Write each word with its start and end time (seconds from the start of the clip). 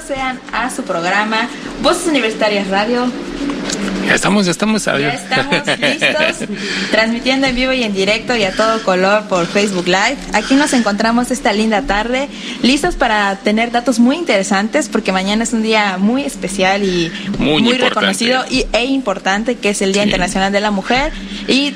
Sean 0.00 0.38
a 0.52 0.70
su 0.70 0.82
programa 0.82 1.48
Voces 1.82 2.08
Universitarias 2.08 2.68
Radio. 2.68 3.06
Ya 4.06 4.14
estamos, 4.14 4.46
ya 4.46 4.52
estamos. 4.52 4.84
Ya 4.84 5.08
estamos 5.08 5.66
listos, 5.80 6.48
transmitiendo 6.90 7.46
en 7.46 7.56
vivo 7.56 7.72
y 7.72 7.82
en 7.82 7.92
directo 7.92 8.36
y 8.36 8.44
a 8.44 8.52
todo 8.52 8.82
color 8.82 9.24
por 9.28 9.46
Facebook 9.46 9.86
Live. 9.86 10.16
Aquí 10.32 10.54
nos 10.54 10.72
encontramos 10.72 11.30
esta 11.30 11.52
linda 11.52 11.82
tarde, 11.82 12.28
listos 12.62 12.94
para 12.94 13.36
tener 13.36 13.70
datos 13.72 13.98
muy 13.98 14.16
interesantes, 14.16 14.88
porque 14.88 15.12
mañana 15.12 15.42
es 15.44 15.52
un 15.52 15.62
día 15.62 15.96
muy 15.98 16.22
especial 16.22 16.84
y 16.84 17.10
Muy 17.38 17.72
reconocido 17.78 18.44
y, 18.50 18.64
e 18.72 18.84
importante, 18.84 19.56
que 19.56 19.70
es 19.70 19.82
el 19.82 19.92
Día 19.92 20.02
Sí. 20.02 20.08
Internacional 20.08 20.52
de 20.52 20.60
la 20.60 20.70
Mujer. 20.70 21.12
Y 21.48 21.74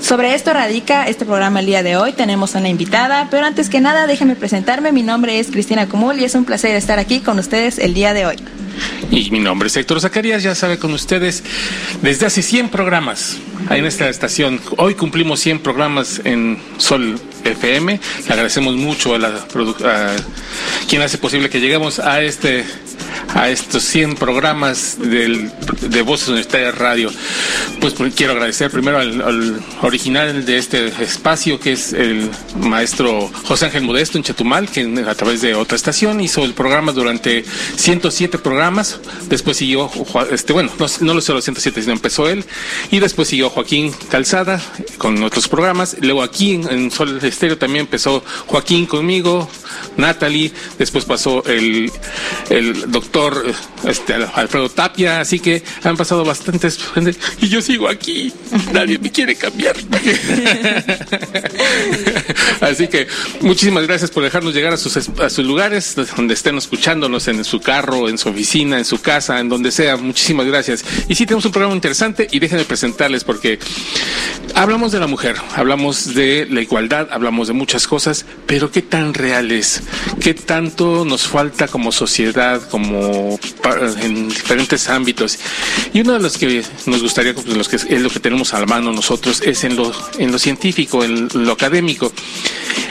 sobre 0.00 0.34
esto 0.34 0.52
radica 0.52 1.06
este 1.06 1.24
programa 1.24 1.60
el 1.60 1.66
día 1.66 1.82
de 1.82 1.96
hoy. 1.96 2.12
Tenemos 2.12 2.54
una 2.54 2.68
invitada, 2.68 3.28
pero 3.30 3.44
antes 3.46 3.68
que 3.68 3.80
nada, 3.80 4.06
déjenme 4.06 4.36
presentarme. 4.36 4.92
Mi 4.92 5.02
nombre 5.02 5.38
es 5.38 5.48
Cristina 5.48 5.86
Cumul 5.86 6.18
y 6.20 6.24
es 6.24 6.34
un 6.34 6.44
placer 6.44 6.74
estar 6.76 6.98
aquí 6.98 7.20
con 7.20 7.38
ustedes 7.38 7.78
el 7.78 7.92
día 7.92 8.14
de 8.14 8.26
hoy. 8.26 8.36
Y 9.10 9.30
mi 9.30 9.38
nombre 9.38 9.68
es 9.68 9.76
Héctor 9.76 10.00
Zacarías, 10.00 10.42
ya 10.42 10.54
sabe 10.54 10.78
con 10.78 10.92
ustedes 10.92 11.42
desde 12.02 12.26
hace 12.26 12.42
100 12.42 12.68
programas 12.68 13.38
en 13.70 13.86
esta 13.86 14.08
estación. 14.08 14.60
Hoy 14.76 14.94
cumplimos 14.94 15.40
100 15.40 15.60
programas 15.60 16.20
en 16.24 16.58
Sol 16.78 17.18
FM. 17.44 18.00
Le 18.26 18.32
agradecemos 18.32 18.76
mucho 18.76 19.14
a, 19.14 19.18
la 19.18 19.28
a 19.28 20.16
quien 20.88 21.02
hace 21.02 21.18
posible 21.18 21.48
que 21.48 21.60
lleguemos 21.60 21.98
a 21.98 22.22
este 22.22 22.64
a 23.34 23.48
estos 23.50 23.82
100 23.84 24.14
programas 24.14 24.96
del, 24.98 25.50
de 25.80 26.02
Voces 26.02 26.28
Universitarias 26.28 26.76
Radio. 26.76 27.10
Pues 27.80 27.94
pr- 27.96 28.12
quiero 28.14 28.32
agradecer 28.32 28.70
primero 28.70 28.98
al, 28.98 29.20
al 29.20 29.60
original 29.82 30.44
de 30.44 30.58
este 30.58 30.86
espacio, 31.02 31.58
que 31.60 31.72
es 31.72 31.92
el 31.92 32.30
maestro 32.60 33.30
José 33.44 33.66
Ángel 33.66 33.82
Modesto 33.82 34.18
en 34.18 34.24
Chetumal, 34.24 34.68
que 34.68 34.82
a 35.06 35.14
través 35.14 35.40
de 35.42 35.54
otra 35.54 35.76
estación 35.76 36.20
hizo 36.20 36.44
el 36.44 36.54
programa 36.54 36.92
durante 36.92 37.44
107 37.76 38.38
programas. 38.38 38.98
Después 39.28 39.56
siguió, 39.56 39.90
este, 40.30 40.52
bueno, 40.52 40.70
no, 40.78 40.86
no 41.00 41.14
lo 41.14 41.20
sé 41.20 41.32
los 41.32 41.44
107, 41.44 41.80
sino 41.82 41.92
empezó 41.92 42.28
él. 42.28 42.44
Y 42.90 42.98
después 43.00 43.28
siguió 43.28 43.50
Joaquín 43.50 43.92
Calzada 44.10 44.60
con 44.98 45.22
otros 45.22 45.48
programas. 45.48 45.96
Luego 46.00 46.22
aquí 46.22 46.54
en, 46.54 46.68
en 46.70 46.90
Sol 46.90 47.18
Estéreo 47.22 47.58
también 47.58 47.84
empezó 47.86 48.24
Joaquín 48.46 48.86
conmigo, 48.86 49.48
Natalie. 49.96 50.52
Después 50.78 51.04
pasó 51.04 51.44
el, 51.46 51.90
el 52.50 52.85
doctor 52.88 53.44
este, 53.84 54.14
Alfredo 54.14 54.68
Tapia. 54.68 55.20
Así 55.20 55.38
que 55.40 55.62
han 55.82 55.96
pasado 55.96 56.24
bastantes. 56.24 56.78
Y 57.40 57.48
yo 57.48 57.60
sigo 57.62 57.88
aquí. 57.88 58.32
Nadie 58.72 58.98
me 58.98 59.10
quiere 59.10 59.34
cambiar. 59.34 59.76
Así 62.60 62.88
que 62.88 63.06
muchísimas 63.40 63.86
gracias 63.86 64.10
por 64.10 64.22
dejarnos 64.22 64.54
llegar 64.54 64.72
a 64.72 64.76
sus, 64.76 64.96
es- 64.96 65.10
a 65.20 65.30
sus 65.30 65.44
lugares, 65.46 65.94
donde 66.16 66.34
estén 66.34 66.56
escuchándonos, 66.58 67.28
en 67.28 67.44
su 67.44 67.60
carro, 67.60 68.08
en 68.08 68.18
su 68.18 68.28
oficina, 68.28 68.78
en 68.78 68.84
su 68.84 69.00
casa, 69.00 69.40
en 69.40 69.48
donde 69.48 69.70
sea. 69.70 69.96
Muchísimas 69.96 70.46
gracias. 70.46 70.84
Y 71.08 71.14
sí, 71.14 71.26
tenemos 71.26 71.44
un 71.44 71.52
programa 71.52 71.74
interesante 71.74 72.26
y 72.30 72.38
déjenme 72.38 72.64
presentarles 72.64 73.24
porque 73.24 73.58
hablamos 74.54 74.92
de 74.92 75.00
la 75.00 75.06
mujer, 75.06 75.36
hablamos 75.54 76.14
de 76.14 76.46
la 76.50 76.60
igualdad, 76.60 77.08
hablamos 77.10 77.48
de 77.48 77.54
muchas 77.54 77.86
cosas, 77.86 78.24
pero 78.46 78.70
¿qué 78.70 78.82
tan 78.82 79.14
real 79.14 79.50
es? 79.52 79.82
¿Qué 80.20 80.34
tanto 80.34 81.04
nos 81.04 81.26
falta 81.26 81.68
como 81.68 81.92
sociedad, 81.92 82.62
como 82.68 82.75
pa- 83.62 83.78
en 84.02 84.28
diferentes 84.28 84.88
ámbitos? 84.88 85.38
Y 85.92 86.00
uno 86.00 86.14
de 86.14 86.20
los 86.20 86.36
que 86.38 86.62
nos 86.86 87.02
gustaría, 87.02 87.34
pues, 87.34 87.46
los 87.46 87.68
que 87.68 87.76
es 87.76 88.00
lo 88.02 88.10
que 88.10 88.20
tenemos 88.20 88.54
a 88.54 88.60
la 88.60 88.66
mano 88.66 88.92
nosotros, 88.92 89.42
es 89.44 89.64
en 89.64 89.76
lo, 89.76 89.92
en 90.18 90.32
lo 90.32 90.38
científico, 90.38 91.04
en 91.04 91.28
lo 91.32 91.52
académico. 91.52 92.12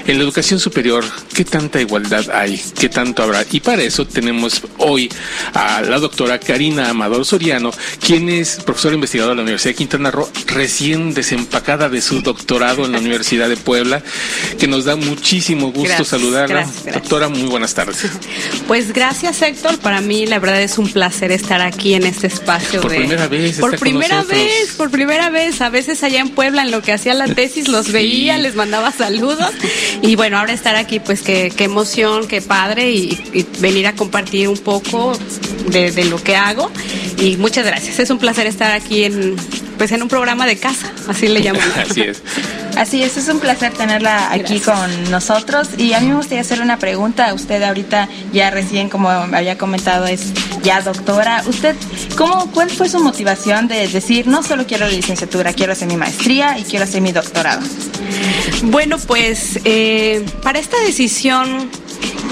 En 0.07 0.19
la 0.19 0.23
educación 0.23 0.59
superior, 0.59 1.03
¿qué 1.33 1.43
tanta 1.45 1.81
igualdad 1.81 2.29
hay? 2.29 2.61
¿Qué 2.79 2.89
tanto 2.89 3.23
habrá? 3.23 3.43
Y 3.51 3.59
para 3.59 3.81
eso 3.81 4.05
tenemos 4.05 4.61
hoy 4.77 5.09
a 5.55 5.81
la 5.81 5.97
doctora 5.97 6.39
Karina 6.39 6.89
Amador 6.89 7.25
Soriano, 7.25 7.71
quien 8.05 8.29
es 8.29 8.57
profesora 8.63 8.93
investigadora 8.93 9.31
de 9.31 9.37
la 9.37 9.41
Universidad 9.41 9.71
de 9.71 9.75
Quintana 9.77 10.11
Roo, 10.11 10.29
recién 10.45 11.15
desempacada 11.15 11.89
de 11.89 12.01
su 12.01 12.21
doctorado 12.21 12.85
en 12.85 12.91
la 12.91 12.99
Universidad 12.99 13.49
de 13.49 13.57
Puebla, 13.57 14.03
que 14.59 14.67
nos 14.67 14.85
da 14.85 14.95
muchísimo 14.95 15.67
gusto 15.71 15.81
Gracias, 15.87 16.07
saludarla. 16.07 16.55
gracias, 16.55 16.83
gracias. 16.83 17.01
Doctora, 17.03 17.29
muy 17.29 17.49
buenas 17.49 17.73
tardes. 17.73 17.97
Pues 18.67 18.93
gracias 18.93 19.41
Héctor, 19.41 19.74
para 19.77 20.01
mí 20.01 20.25
la 20.25 20.39
verdad 20.39 20.61
es 20.61 20.77
un 20.77 20.87
placer 20.89 21.31
estar 21.31 21.61
aquí 21.61 21.93
en 21.93 22.05
este 22.05 22.27
espacio. 22.27 22.81
Por 22.81 22.91
de- 22.91 22.97
primera 22.97 23.27
vez 23.27 23.59
Por 23.59 23.77
primera 23.79 24.23
vez, 24.23 24.73
por 24.77 24.89
primera 24.91 25.29
vez. 25.29 25.61
A 25.61 25.69
veces 25.69 26.03
allá 26.03 26.19
en 26.19 26.29
Puebla 26.29 26.61
en 26.63 26.71
lo 26.71 26.81
que 26.81 26.91
hacía 26.93 27.13
la 27.13 27.27
tesis 27.27 27.67
los 27.67 27.85
Sí. 27.87 27.91
veía, 27.91 28.37
les 28.37 28.55
mandaba 28.55 28.91
saludos. 28.91 29.51
Y 30.01 30.15
bueno, 30.15 30.37
ahora 30.39 30.53
estar 30.53 30.75
aquí 30.75 30.99
pues 30.99 31.21
qué, 31.21 31.51
qué 31.55 31.65
emoción, 31.65 32.27
qué 32.27 32.41
padre 32.41 32.91
y, 32.91 33.17
y 33.33 33.45
venir 33.59 33.87
a 33.87 33.93
compartir 33.93 34.47
un 34.49 34.57
poco 34.57 35.17
de, 35.67 35.91
de 35.91 36.05
lo 36.05 36.21
que 36.21 36.35
hago. 36.35 36.71
Y 37.19 37.37
muchas 37.37 37.65
gracias. 37.65 37.99
Es 37.99 38.09
un 38.09 38.17
placer 38.19 38.47
estar 38.47 38.71
aquí 38.71 39.03
en 39.03 39.35
pues 39.77 39.91
en 39.91 40.01
un 40.01 40.07
programa 40.07 40.45
de 40.45 40.57
casa, 40.57 40.91
así 41.07 41.27
le 41.27 41.41
llaman. 41.41 41.63
Así 41.89 42.01
es. 42.01 42.21
Así 42.77 43.01
es, 43.03 43.15
es 43.15 43.29
un 43.29 43.39
placer 43.39 43.71
tenerla 43.73 44.31
aquí 44.31 44.59
Gracias. 44.59 44.63
con 44.63 45.11
nosotros 45.11 45.69
y 45.77 45.93
a 45.93 46.01
mí 46.01 46.07
me 46.07 46.15
gustaría 46.15 46.41
hacerle 46.41 46.65
una 46.65 46.77
pregunta. 46.77 47.33
Usted 47.33 47.63
ahorita 47.63 48.09
ya 48.33 48.49
recién, 48.49 48.89
como 48.89 49.09
había 49.09 49.57
comentado, 49.57 50.05
es 50.07 50.33
ya 50.61 50.81
doctora. 50.81 51.43
¿Usted 51.47 51.75
cómo, 52.17 52.51
cuál 52.51 52.69
fue 52.69 52.89
su 52.89 52.99
motivación 52.99 53.69
de 53.69 53.87
decir 53.87 54.27
no 54.27 54.43
solo 54.43 54.65
quiero 54.67 54.87
la 54.87 54.91
licenciatura, 54.91 55.53
quiero 55.53 55.71
hacer 55.71 55.87
mi 55.87 55.95
maestría 55.95 56.59
y 56.59 56.63
quiero 56.63 56.83
hacer 56.83 57.01
mi 57.01 57.13
doctorado? 57.13 57.61
Bueno, 58.63 58.97
pues 58.97 59.59
eh, 59.63 60.25
para 60.43 60.59
esta 60.59 60.77
decisión 60.81 61.69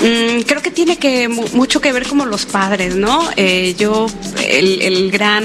mm, 0.04 0.42
creo 0.46 0.62
que 0.62 0.72
tiene 0.72 0.98
que 0.98 1.28
mu- 1.30 1.48
mucho 1.54 1.82
que 1.82 1.92
ver 1.92 2.06
como 2.08 2.26
los 2.26 2.46
padres, 2.46 2.96
¿no? 2.96 3.28
Eh, 3.38 3.76
yo, 3.78 4.08
el, 4.48 5.10
gran 5.12 5.44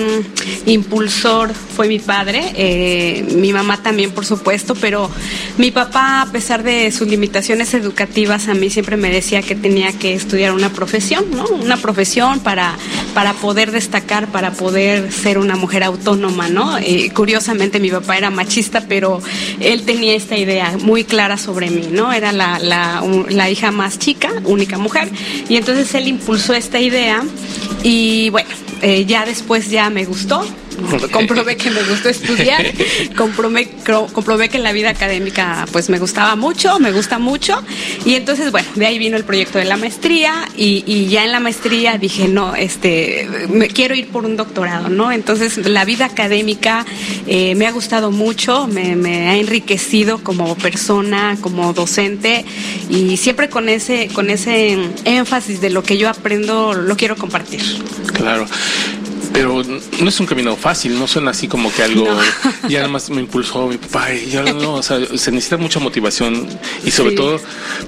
impulsor 0.67 1.53
fue 1.55 1.89
mi 1.89 1.99
padre, 1.99 2.53
eh, 2.55 3.25
mi 3.37 3.53
mamá 3.53 3.83
también, 3.83 4.11
por 4.11 4.25
supuesto, 4.27 4.75
pero 4.75 5.11
mi 5.57 5.71
papá, 5.71 6.23
a 6.23 6.27
pesar 6.33 6.63
de 6.63 6.91
sus 6.93 7.07
limitaciones 7.09 7.73
educativas, 7.75 8.49
a 8.49 8.55
mí 8.55 8.71
siempre 8.71 8.97
me 8.97 9.11
decía 9.11 9.43
que 9.43 9.55
tenía 9.55 9.93
que 9.93 10.15
estudiar 10.15 10.53
una 10.53 10.71
profesión, 10.73 11.25
¿no? 11.31 11.47
Una 11.47 11.77
profesión 11.77 12.41
para, 12.41 12.77
para 13.15 13.35
poder 13.35 13.71
destacar, 13.71 14.29
para 14.29 14.53
poder 14.53 15.13
ser 15.13 15.39
una 15.39 15.57
mujer 15.57 15.83
autónoma, 15.85 16.49
¿no? 16.49 16.79
Eh, 16.79 17.11
curiosamente 17.15 17.81
mi 17.81 17.91
papá 17.91 18.17
era 18.19 18.31
machista, 18.31 18.85
pero 18.89 19.21
él 19.61 19.83
tenía 19.85 20.15
esta 20.15 20.37
idea 20.37 20.77
muy 20.81 21.05
clara 21.05 21.37
sobre 21.39 21.71
mí, 21.71 21.89
¿no? 21.91 22.13
Era 22.13 22.33
la, 22.33 22.59
la, 22.59 23.03
la 23.29 23.51
hija 23.51 23.71
más 23.71 23.99
chica, 23.99 24.31
única 24.49 24.79
mujer, 24.79 25.09
y 25.49 25.57
entonces 25.57 25.95
él 25.95 26.09
impulsó 26.09 26.55
esta 26.55 26.81
idea 26.81 27.23
y 27.83 28.31
bueno, 28.31 28.49
eh, 28.83 29.05
ya 29.05 29.25
después 29.25 29.71
ya 29.71 29.91
me 29.91 30.05
gustó, 30.05 30.45
comprobé 31.13 31.57
que 31.57 31.71
me 31.71 31.83
gustó 31.83 32.09
estudiar, 32.09 32.73
comprobé, 33.17 33.69
comprobé 34.13 34.49
que 34.49 34.59
la 34.59 34.73
vida 34.73 34.91
académica 34.91 35.67
pues 35.73 35.89
me 35.89 35.99
gustaba 35.99 36.37
mucho, 36.37 36.79
me 36.79 36.93
gusta 36.93 37.19
mucho 37.19 37.63
y 38.05 38.15
entonces 38.15 38.51
bueno, 38.51 38.69
de 38.75 38.87
ahí 38.87 38.99
vino 38.99 39.17
el 39.17 39.25
proyecto 39.25 39.59
de 39.59 39.65
la 39.65 39.77
maestría 39.77 40.49
y, 40.57 40.85
y 40.87 41.09
ya 41.09 41.25
en 41.25 41.33
la 41.33 41.41
maestría 41.41 41.99
dije 41.99 42.29
no, 42.29 42.55
este, 42.55 43.29
me 43.49 43.69
quiero 43.69 43.95
ir 43.95 44.09
por 44.09 44.25
un 44.25 44.37
doctorado, 44.37 44.89
¿no? 44.89 45.13
Entonces 45.13 45.67
la 45.67 45.85
vida 45.85 46.07
académica 46.07 46.85
eh, 47.27 47.55
me 47.55 47.67
ha 47.67 47.73
gustado 47.73 48.11
mucho, 48.11 48.67
me, 48.67 48.97
me 48.97 49.29
ha 49.29 49.37
enriquecido 49.37 50.19
como 50.23 50.55
persona, 50.57 51.37
como 51.41 51.73
docente 51.73 52.45
y 52.91 53.17
siempre 53.17 53.49
con 53.49 53.69
ese, 53.69 54.09
con 54.09 54.31
ese 54.31 54.79
énfasis 55.05 55.61
de 55.61 55.71
lo 55.71 55.83
que 55.83 55.99
yo 55.99 56.09
aprendo 56.09 56.75
lo 56.75 56.97
quiero 56.97 57.17
compartir. 57.17 57.63
Claro. 58.13 58.47
Pero 59.33 59.63
no 60.01 60.09
es 60.09 60.21
un 60.21 60.27
camino 60.27 60.57
fácil, 60.57 60.99
no 60.99 61.07
suena 61.07 61.31
así 61.31 61.47
como 61.49 61.73
que 61.73 61.83
algo. 61.83 62.05
No. 62.07 62.69
Ya 62.69 62.79
nada 62.79 62.89
más 62.91 63.09
me 63.11 63.21
impulsó 63.21 63.67
mi 63.69 63.77
papá 63.77 64.13
y 64.13 64.31
yo 64.31 64.43
no, 64.43 64.75
o 64.75 64.83
sea, 64.83 64.99
se 65.17 65.31
necesita 65.31 65.57
mucha 65.57 65.79
motivación 65.81 66.47
y 66.85 66.91
sobre 66.91 67.11
Sí. 67.11 67.17
todo, 67.17 67.41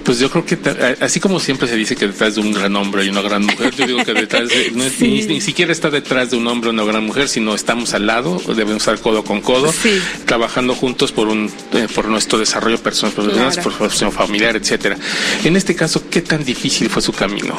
pues 0.04 0.18
yo 0.18 0.30
creo 0.30 0.44
que 0.44 0.58
así 1.00 1.18
como 1.20 1.40
siempre 1.40 1.66
se 1.68 1.76
dice 1.76 1.96
que 1.96 2.06
detrás 2.06 2.34
de 2.36 2.40
un 2.42 2.52
gran 2.52 2.74
hombre 2.76 3.04
y 3.04 3.08
una 3.08 3.22
gran 3.22 3.44
mujer, 3.44 3.74
yo 3.74 3.86
digo 3.86 4.04
que 4.04 4.12
detrás 4.14 4.48
de, 4.48 4.70
no 4.74 4.84
es- 4.84 4.92
Sí. 4.98 5.04
ni, 5.08 5.22
ni 5.26 5.40
siquiera 5.40 5.72
está 5.72 5.90
detrás 5.90 6.30
de 6.30 6.36
un 6.36 6.46
hombre 6.46 6.70
o 6.70 6.72
una 6.72 6.84
gran 6.84 7.04
mujer, 7.04 7.28
sino 7.28 7.54
estamos 7.54 7.94
al 7.94 8.06
lado, 8.06 8.40
debemos 8.48 8.76
estar 8.82 8.98
codo 9.00 9.24
con 9.24 9.40
codo, 9.40 9.72
Sí. 9.72 10.00
trabajando 10.26 10.74
juntos 10.74 11.10
por 11.12 11.28
un 11.28 11.50
eh, 11.72 11.86
por 11.94 12.06
nuestro 12.08 12.38
desarrollo 12.38 12.78
personal, 12.82 13.14
profesional, 13.14 13.52
Claro. 13.52 13.62
por 13.68 13.78
profesión 13.78 14.12
familiar, 14.12 14.56
etcétera. 14.56 14.96
En 15.44 15.56
este 15.56 15.74
caso, 15.74 16.02
¿qué 16.10 16.20
tan 16.22 16.44
difícil 16.44 16.88
fue 16.90 17.02
su 17.02 17.12
camino? 17.12 17.54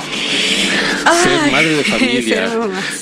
Ser 1.24 1.52
madre 1.52 1.76
de 1.78 1.84
familia, 1.96 2.52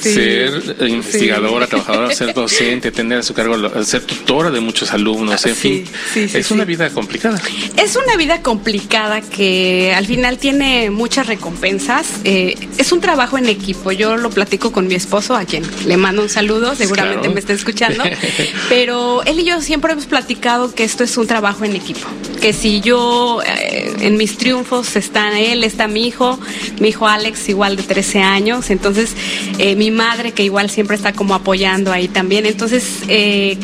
ser, 0.02 0.69
investigadora, 0.88 1.68
trabajadora, 1.68 2.14
ser 2.14 2.34
docente, 2.34 2.92
tener 2.92 3.20
a 3.20 3.24
su 3.24 3.34
cargo, 3.34 3.56
ser 3.84 4.02
tutora 4.02 4.52
de 4.52 4.60
muchos 4.60 4.92
alumnos, 4.92 5.46
en 5.46 5.56
fin, 5.56 5.86
es 6.16 6.52
una 6.52 6.66
vida 6.66 6.90
complicada. 6.90 7.40
Es 7.78 7.96
una 7.96 8.16
vida 8.18 8.42
complicada 8.42 9.22
que 9.22 9.94
al 9.96 10.06
final 10.06 10.38
tiene 10.38 10.90
muchas 10.90 11.28
recompensas. 11.28 12.08
Eh, 12.24 12.56
es 12.78 12.92
un 12.92 13.02
trabajo 13.02 13.38
en 13.38 13.48
equipo. 13.48 13.92
Yo 13.92 14.18
lo 14.18 14.30
platico 14.30 14.72
con 14.72 14.88
mi 14.88 14.96
esposo, 14.96 15.36
a 15.36 15.46
quien 15.46 15.64
le 15.86 15.98
mando 15.98 16.22
un 16.22 16.30
saludo, 16.30 16.76
seguramente 16.76 17.30
me 17.30 17.40
está 17.40 17.54
escuchando. 17.54 18.04
Pero 18.70 19.24
él 19.24 19.40
y 19.40 19.46
yo 19.46 19.62
siempre 19.62 19.94
hemos 19.94 20.06
platicado 20.06 20.74
que 20.74 20.84
esto 20.84 21.04
es 21.04 21.18
un 21.18 21.28
trabajo 21.28 21.66
en 21.66 21.76
equipo. 21.76 22.08
Que 22.42 22.54
si 22.54 22.82
yo 22.82 23.42
eh, 23.46 23.94
en 24.02 24.18
mis 24.18 24.38
triunfos 24.38 24.96
está 24.96 25.40
él, 25.40 25.64
está 25.64 25.88
mi 25.88 26.08
hijo, 26.08 26.40
mi 26.80 26.90
hijo 26.90 27.08
Alex, 27.08 27.50
igual 27.50 27.76
de 27.76 27.84
13 27.84 28.22
años. 28.22 28.70
Entonces, 28.70 29.14
eh, 29.58 29.76
mi 29.76 29.92
madre, 29.92 30.32
que 30.32 30.44
igual 30.44 30.70
siempre 30.70 30.96
está 30.96 31.14
como 31.14 31.36
apoyando 31.36 31.92
ahí 31.92 32.08
también. 32.08 32.46
Entonces, 32.46 33.00
eh, 33.08 33.58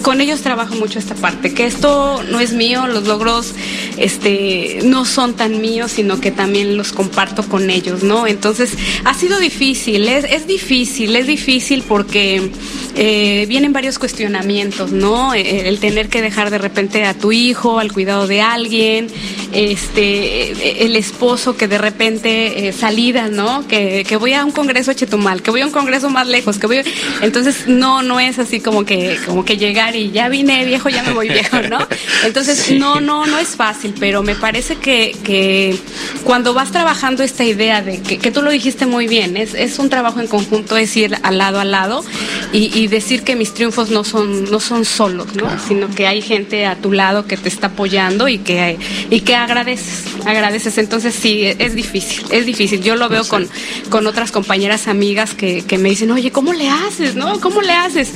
con 0.00 0.20
ellos 0.20 0.40
trabajo 0.40 0.74
mucho 0.74 0.98
esta 0.98 1.14
parte, 1.14 1.52
que 1.52 1.66
esto 1.66 2.22
no 2.24 2.40
es 2.40 2.52
mío, 2.52 2.86
los 2.86 3.06
logros 3.06 3.54
este, 3.96 4.80
no 4.84 5.04
son 5.04 5.34
tan 5.34 5.60
míos, 5.60 5.92
sino 5.92 6.20
que 6.20 6.30
también 6.30 6.76
los 6.76 6.92
comparto 6.92 7.42
con 7.42 7.68
ellos, 7.68 8.02
¿no? 8.02 8.26
Entonces, 8.26 8.72
ha 9.04 9.14
sido 9.14 9.38
difícil, 9.38 10.08
es, 10.08 10.46
difícil, 10.46 11.14
es 11.16 11.26
difícil 11.26 11.84
porque 11.86 12.50
eh, 12.96 13.44
vienen 13.48 13.72
varios 13.72 13.98
cuestionamientos, 13.98 14.92
¿no? 14.92 15.34
Eh, 15.34 15.68
el 15.68 15.78
tener 15.78 16.08
que 16.08 16.22
dejar 16.22 16.50
de 16.50 16.58
repente 16.58 17.04
a 17.04 17.14
tu 17.14 17.32
hijo 17.32 17.78
al 17.78 17.92
cuidado 17.92 18.26
de 18.26 18.40
alguien, 18.40 19.08
este, 19.52 20.84
el 20.84 20.96
esposo 20.96 21.56
que 21.56 21.68
de 21.68 21.78
repente 21.78 22.68
eh, 22.68 22.72
salidas, 22.72 23.30
¿no? 23.30 23.66
Que, 23.68 24.06
voy 24.22 24.34
a 24.34 24.44
un 24.44 24.52
congreso 24.52 24.90
a 24.90 24.94
Chetumal, 24.94 25.42
que 25.42 25.50
voy 25.50 25.62
a 25.62 25.66
un 25.66 25.72
congreso 25.72 26.08
más 26.08 26.26
lejos, 26.26 26.58
que 26.58 26.66
voy, 26.66 26.80
entonces 27.22 27.66
no, 27.66 28.02
no 28.02 28.20
es 28.20 28.38
así 28.38 28.60
como 28.60 28.84
que, 28.84 29.18
como 29.26 29.44
que 29.44 29.56
y 29.90 30.10
ya 30.10 30.28
vine 30.28 30.64
viejo, 30.64 30.88
ya 30.88 31.02
me 31.02 31.12
voy 31.12 31.28
viejo, 31.38 31.60
¿no? 31.62 31.78
Entonces, 32.24 32.72
no, 32.72 33.00
no, 33.00 33.26
no 33.26 33.38
es 33.38 33.48
fácil, 33.48 33.94
pero 33.98 34.22
me 34.22 34.34
parece 34.34 34.76
que, 34.76 35.16
que 35.24 35.76
cuando 36.24 36.54
vas 36.54 36.70
trabajando 36.70 37.22
esta 37.22 37.44
idea 37.44 37.82
de 37.82 38.00
que, 38.00 38.18
que 38.18 38.30
tú 38.30 38.42
lo 38.42 38.50
dijiste 38.50 38.86
muy 38.86 39.06
bien, 39.06 39.36
es, 39.36 39.54
es, 39.54 39.78
un 39.78 39.88
trabajo 39.88 40.20
en 40.20 40.28
conjunto, 40.28 40.76
es 40.76 40.96
ir 40.96 41.16
al 41.22 41.38
lado 41.38 41.58
a 41.58 41.64
lado 41.64 42.04
y, 42.52 42.78
y 42.78 42.86
decir 42.86 43.22
que 43.22 43.34
mis 43.36 43.54
triunfos 43.54 43.90
no 43.90 44.04
son, 44.04 44.50
no 44.50 44.60
son 44.60 44.84
solos, 44.84 45.34
¿no? 45.34 45.48
Sino 45.66 45.88
que 45.94 46.06
hay 46.06 46.22
gente 46.22 46.66
a 46.66 46.76
tu 46.76 46.92
lado 46.92 47.26
que 47.26 47.36
te 47.36 47.48
está 47.48 47.68
apoyando 47.68 48.28
y 48.28 48.38
que, 48.38 48.78
y 49.10 49.20
que 49.20 49.34
agradeces, 49.34 50.04
agradeces. 50.24 50.78
Entonces, 50.78 51.14
sí, 51.14 51.44
es 51.44 51.74
difícil, 51.74 52.24
es 52.30 52.46
difícil. 52.46 52.82
Yo 52.82 52.96
lo 52.96 53.08
veo 53.08 53.26
con, 53.26 53.48
con 53.90 54.06
otras 54.06 54.30
compañeras 54.30 54.88
amigas 54.88 55.34
que, 55.34 55.62
que 55.62 55.78
me 55.78 55.90
dicen, 55.90 56.10
oye, 56.10 56.30
¿cómo 56.30 56.52
le 56.52 56.68
haces, 56.68 57.14
no? 57.14 57.40
¿Cómo 57.40 57.62
le 57.62 57.72
haces? 57.72 58.12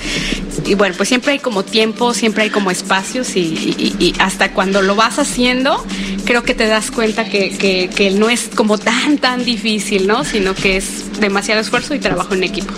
Y 0.66 0.74
bueno, 0.74 0.94
pues 0.96 1.08
siempre 1.08 1.32
hay 1.32 1.38
como 1.38 1.64
tiempo, 1.64 2.12
siempre 2.12 2.44
hay 2.44 2.50
como 2.50 2.70
espacios 2.70 3.36
y, 3.36 4.14
hasta 4.18 4.52
cuando 4.52 4.82
lo 4.82 4.96
vas 4.96 5.18
haciendo, 5.18 5.84
creo 6.24 6.42
que 6.42 6.54
te 6.54 6.66
das 6.66 6.90
cuenta 6.90 7.24
que, 7.24 7.88
que, 7.94 8.10
no 8.10 8.28
es 8.28 8.50
como 8.54 8.76
tan, 8.78 9.18
tan 9.18 9.44
difícil, 9.44 10.06
¿no? 10.06 10.24
Sino 10.24 10.54
que 10.54 10.76
es 10.76 11.20
demasiado 11.20 11.60
esfuerzo 11.60 11.94
y 11.94 12.00
trabajo 12.00 12.34
en 12.34 12.44
equipo. 12.44 12.74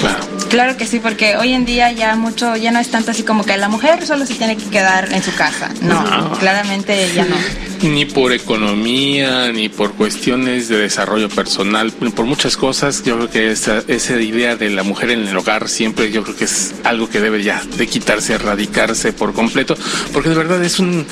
Claro. 0.00 0.39
Claro 0.50 0.76
que 0.76 0.84
sí, 0.84 0.98
porque 0.98 1.36
hoy 1.36 1.52
en 1.52 1.64
día 1.64 1.92
ya 1.92 2.16
mucho, 2.16 2.56
ya 2.56 2.72
no 2.72 2.80
es 2.80 2.90
tanto 2.90 3.12
así 3.12 3.22
como 3.22 3.44
que 3.44 3.56
la 3.56 3.68
mujer 3.68 4.04
solo 4.04 4.26
se 4.26 4.34
tiene 4.34 4.56
que 4.56 4.64
quedar 4.64 5.12
en 5.12 5.22
su 5.22 5.32
casa. 5.36 5.70
No, 5.80 6.32
claramente 6.40 7.08
ya 7.14 7.24
no. 7.24 7.36
Ni 7.82 8.04
por 8.04 8.32
economía, 8.32 9.52
ni 9.52 9.68
por 9.68 9.92
cuestiones 9.92 10.68
de 10.68 10.78
desarrollo 10.78 11.28
personal, 11.28 11.92
por 11.92 12.26
muchas 12.26 12.56
cosas, 12.56 13.04
yo 13.04 13.16
creo 13.16 13.30
que 13.30 13.52
esa, 13.52 13.84
esa 13.86 14.20
idea 14.20 14.56
de 14.56 14.70
la 14.70 14.82
mujer 14.82 15.12
en 15.12 15.26
el 15.28 15.36
hogar 15.36 15.68
siempre 15.68 16.10
yo 16.10 16.24
creo 16.24 16.36
que 16.36 16.44
es 16.44 16.74
algo 16.82 17.08
que 17.08 17.20
debe 17.20 17.44
ya 17.44 17.62
de 17.76 17.86
quitarse, 17.86 18.34
erradicarse 18.34 19.12
por 19.12 19.32
completo, 19.32 19.76
porque 20.12 20.30
de 20.30 20.34
verdad 20.34 20.62
es 20.64 20.80
un... 20.80 21.06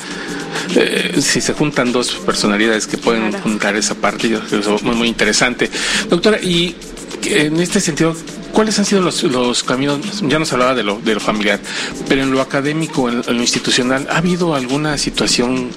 Eh, 0.75 1.21
si 1.21 1.39
se 1.39 1.53
juntan 1.53 1.93
dos 1.93 2.11
personalidades 2.25 2.87
que 2.87 2.97
pueden 2.97 3.31
juntar 3.39 3.77
esa 3.77 3.95
parte, 3.95 4.27
yo 4.27 4.41
creo 4.41 4.61
que 4.61 4.75
es 4.75 4.83
muy, 4.83 4.95
muy 4.95 5.07
interesante. 5.07 5.69
Doctora, 6.09 6.39
y 6.41 6.75
en 7.23 7.59
este 7.59 7.79
sentido, 7.79 8.15
¿Cuáles 8.53 8.77
han 8.79 8.85
sido 8.85 9.01
los, 9.01 9.23
los, 9.23 9.63
caminos? 9.63 9.99
Ya 10.27 10.39
nos 10.39 10.51
hablaba 10.53 10.75
de 10.75 10.83
lo, 10.83 10.99
de 10.99 11.13
lo 11.13 11.19
familiar, 11.19 11.59
pero 12.07 12.23
en 12.23 12.31
lo 12.31 12.41
académico, 12.41 13.09
en, 13.09 13.21
lo 13.25 13.41
institucional, 13.41 14.07
¿ha 14.09 14.17
habido 14.17 14.55
alguna 14.55 14.97
situación 14.97 15.69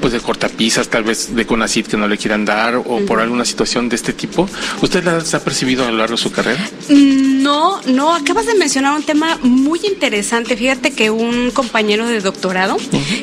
pues 0.00 0.12
de 0.12 0.20
cortapisas, 0.20 0.88
tal 0.88 1.04
vez 1.04 1.34
de 1.34 1.46
CONACIT 1.46 1.86
que 1.86 1.96
no 1.96 2.08
le 2.08 2.18
quieran 2.18 2.44
dar 2.44 2.76
o 2.76 3.00
por 3.06 3.20
alguna 3.20 3.44
situación 3.44 3.88
de 3.88 3.96
este 3.96 4.12
tipo? 4.12 4.48
¿Usted 4.82 5.04
las 5.04 5.34
ha 5.34 5.44
percibido 5.44 5.84
a 5.86 5.90
lo 5.90 5.98
largo 5.98 6.16
de 6.16 6.22
su 6.22 6.32
carrera? 6.32 6.68
No, 6.88 7.80
no, 7.86 8.14
acabas 8.14 8.46
de 8.46 8.54
mencionar 8.54 8.94
un 8.94 9.02
tema 9.02 9.38
muy 9.42 9.80
interesante. 9.84 10.56
Fíjate 10.56 10.92
que 10.92 11.10
un 11.10 11.50
compañero 11.50 12.06
de 12.06 12.20
doctorado 12.20 12.76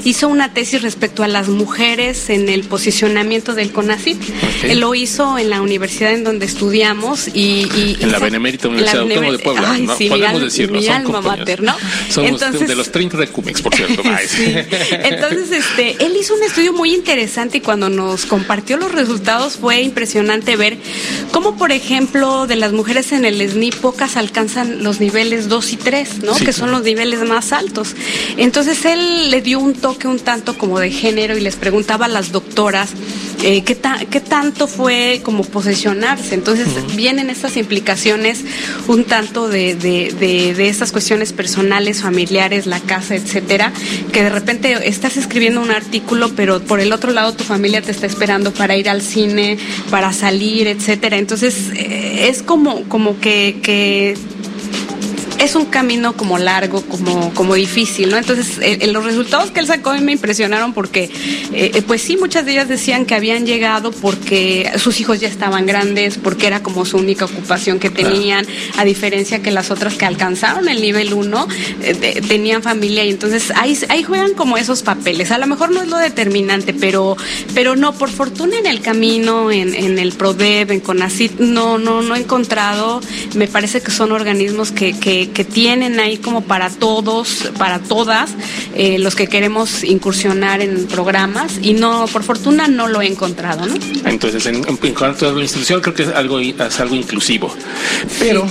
hizo 0.03 0.27
una 0.27 0.53
tesis 0.53 0.81
respecto 0.81 1.23
a 1.23 1.27
las 1.27 1.49
mujeres 1.49 2.29
en 2.29 2.49
el 2.49 2.63
posicionamiento 2.63 3.55
del 3.55 3.71
CONACIT. 3.71 4.21
Él 4.63 4.79
lo 4.79 4.93
hizo 4.93 5.37
en 5.37 5.49
la 5.49 5.61
universidad 5.61 6.13
en 6.13 6.23
donde 6.23 6.45
estudiamos 6.45 7.27
y... 7.27 7.67
y 7.75 7.97
en 7.99 8.11
la 8.11 8.19
Benemérita 8.19 8.67
Universidad 8.67 8.90
de 8.97 9.39
Puebla, 9.39 9.77
¿no? 9.77 9.95
Podemos 9.95 10.41
decirlo, 10.41 10.79
mi 10.79 10.87
alma 10.87 11.21
mater, 11.21 11.61
¿no? 11.61 11.75
Somos 12.09 12.31
Entonces, 12.31 12.67
de 12.67 12.75
los 12.75 12.91
30 12.91 13.17
de 13.17 13.27
Cumex, 13.27 13.61
por 13.61 13.75
cierto. 13.75 14.01
sí. 14.27 14.55
Entonces, 14.91 15.51
este, 15.51 16.03
él 16.03 16.15
hizo 16.19 16.35
un 16.35 16.43
estudio 16.43 16.73
muy 16.73 16.93
interesante 16.93 17.57
y 17.57 17.61
cuando 17.61 17.89
nos 17.89 18.25
compartió 18.25 18.77
los 18.77 18.91
resultados 18.91 19.57
fue 19.57 19.81
impresionante 19.81 20.55
ver 20.55 20.77
cómo, 21.31 21.55
por 21.57 21.71
ejemplo, 21.71 22.47
de 22.47 22.55
las 22.55 22.71
mujeres 22.73 23.11
en 23.11 23.25
el 23.25 23.41
SNI, 23.49 23.71
pocas 23.71 24.17
alcanzan 24.17 24.83
los 24.83 24.99
niveles 24.99 25.49
2 25.49 25.73
y 25.73 25.77
3, 25.77 26.23
¿no? 26.23 26.35
que 26.35 26.53
son 26.53 26.71
los 26.71 26.83
niveles 26.83 27.19
más 27.23 27.53
altos. 27.53 27.95
Entonces, 28.37 28.85
él 28.85 29.31
le 29.31 29.41
dio 29.41 29.59
un 29.59 29.73
toque 29.73 30.07
un 30.07 30.19
tanto 30.19 30.57
como 30.57 30.79
de 30.79 30.91
género 30.91 31.37
y 31.37 31.41
les 31.41 31.55
preguntaba 31.55 32.05
a 32.05 32.09
las 32.09 32.31
doctoras 32.31 32.89
eh, 33.43 33.63
¿qué, 33.63 33.77
¿qué, 34.09 34.19
tanto 34.19 34.67
fue 34.67 35.21
como 35.23 35.43
posesionarse. 35.43 36.35
Entonces 36.35 36.67
vienen 36.95 37.29
estas 37.29 37.57
implicaciones 37.57 38.43
un 38.87 39.03
tanto 39.03 39.47
de, 39.47 39.75
de, 39.75 40.13
de, 40.13 40.69
estas 40.69 40.91
cuestiones 40.91 41.33
personales, 41.33 42.01
familiares, 42.01 42.65
la 42.65 42.79
casa, 42.79 43.15
etcétera, 43.15 43.71
que 44.11 44.23
de 44.23 44.29
repente 44.29 44.87
estás 44.87 45.17
escribiendo 45.17 45.61
un 45.61 45.71
artículo, 45.71 46.31
pero 46.35 46.61
por 46.61 46.79
el 46.79 46.93
otro 46.93 47.11
lado 47.11 47.33
tu 47.33 47.43
familia 47.43 47.81
te 47.81 47.91
está 47.91 48.05
esperando 48.05 48.53
para 48.53 48.77
ir 48.77 48.89
al 48.89 49.01
cine, 49.01 49.57
para 49.89 50.13
salir, 50.13 50.67
etcétera. 50.67 51.17
Entonces 51.17 51.71
eh, 51.75 52.27
es 52.29 52.43
como, 52.43 52.83
como 52.83 53.19
que, 53.19 53.59
que 53.61 54.15
es 55.41 55.55
un 55.55 55.65
camino 55.65 56.13
como 56.13 56.37
largo, 56.37 56.81
como, 56.83 57.33
como 57.33 57.55
difícil, 57.55 58.09
¿no? 58.09 58.17
Entonces, 58.17 58.59
eh, 58.61 58.87
los 58.87 59.03
resultados 59.03 59.49
que 59.49 59.59
él 59.59 59.65
sacó 59.65 59.93
me 59.93 60.11
impresionaron 60.11 60.73
porque, 60.73 61.05
eh, 61.51 61.71
eh, 61.73 61.81
pues 61.81 62.03
sí, 62.03 62.15
muchas 62.15 62.45
de 62.45 62.53
ellas 62.53 62.67
decían 62.67 63.05
que 63.05 63.15
habían 63.15 63.45
llegado 63.45 63.91
porque 63.91 64.71
sus 64.77 64.99
hijos 64.99 65.19
ya 65.19 65.27
estaban 65.27 65.65
grandes, 65.65 66.19
porque 66.19 66.45
era 66.45 66.61
como 66.61 66.85
su 66.85 66.97
única 66.97 67.25
ocupación 67.25 67.79
que 67.79 67.89
tenían, 67.89 68.45
a 68.77 68.85
diferencia 68.85 69.41
que 69.41 69.49
las 69.49 69.71
otras 69.71 69.95
que 69.95 70.05
alcanzaron 70.05 70.69
el 70.69 70.79
nivel 70.79 71.13
1 71.13 71.47
tenían 72.27 72.61
familia 72.61 73.03
y 73.03 73.09
entonces 73.09 73.51
ahí, 73.55 73.77
ahí 73.89 74.03
juegan 74.03 74.33
como 74.33 74.57
esos 74.57 74.83
papeles. 74.83 75.31
A 75.31 75.39
lo 75.39 75.47
mejor 75.47 75.71
no 75.71 75.81
es 75.81 75.87
lo 75.87 75.97
determinante, 75.97 76.73
pero, 76.73 77.17
pero 77.55 77.75
no, 77.75 77.93
por 77.93 78.09
fortuna 78.09 78.59
en 78.59 78.67
el 78.67 78.81
camino, 78.81 79.51
en, 79.51 79.73
en 79.73 79.97
el 79.97 80.11
PRODEV, 80.13 80.71
en 80.71 80.79
CONACIT, 80.81 81.39
no, 81.39 81.79
no, 81.79 82.03
no 82.03 82.15
he 82.15 82.19
encontrado, 82.19 83.01
me 83.35 83.47
parece 83.47 83.81
que 83.81 83.91
son 83.91 84.11
organismos 84.11 84.71
que, 84.71 84.93
que, 84.93 85.30
que 85.31 85.43
tienen 85.43 85.99
ahí 85.99 86.17
como 86.17 86.41
para 86.41 86.69
todos, 86.69 87.49
para 87.57 87.79
todas, 87.79 88.31
eh, 88.75 88.99
los 88.99 89.15
que 89.15 89.27
queremos 89.27 89.83
incursionar 89.83 90.61
en 90.61 90.87
programas 90.87 91.53
y 91.61 91.73
no, 91.73 92.05
por 92.07 92.23
fortuna 92.23 92.67
no 92.67 92.87
lo 92.87 93.01
he 93.01 93.07
encontrado, 93.07 93.65
¿no? 93.65 93.75
Entonces, 94.05 94.45
en, 94.45 94.63
en 94.67 94.93
cuanto 94.93 95.29
a 95.29 95.31
la 95.31 95.41
institución, 95.41 95.81
creo 95.81 95.93
que 95.93 96.03
es 96.03 96.09
algo, 96.09 96.39
es 96.39 96.79
algo 96.79 96.95
inclusivo. 96.95 97.53
Pero. 98.19 98.47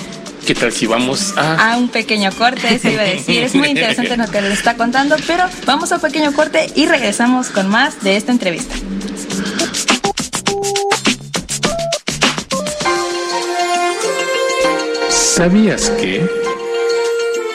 ¿Qué 0.46 0.54
tal 0.54 0.72
si 0.72 0.86
vamos 0.86 1.34
a... 1.36 1.72
a 1.72 1.76
un 1.76 1.90
pequeño 1.90 2.32
corte? 2.32 2.74
Eso 2.74 2.88
iba 2.88 3.02
a 3.02 3.04
decir. 3.04 3.42
Es 3.42 3.54
muy 3.54 3.68
interesante 3.68 4.16
lo 4.16 4.26
que 4.28 4.40
les 4.40 4.54
está 4.54 4.74
contando, 4.74 5.14
pero 5.26 5.44
vamos 5.66 5.92
a 5.92 5.96
un 5.96 6.00
pequeño 6.00 6.32
corte 6.32 6.66
y 6.74 6.86
regresamos 6.86 7.48
con 7.48 7.68
más 7.68 8.02
de 8.02 8.16
esta 8.16 8.32
entrevista. 8.32 8.74
¿Sabías 15.10 15.90
que... 15.90 16.49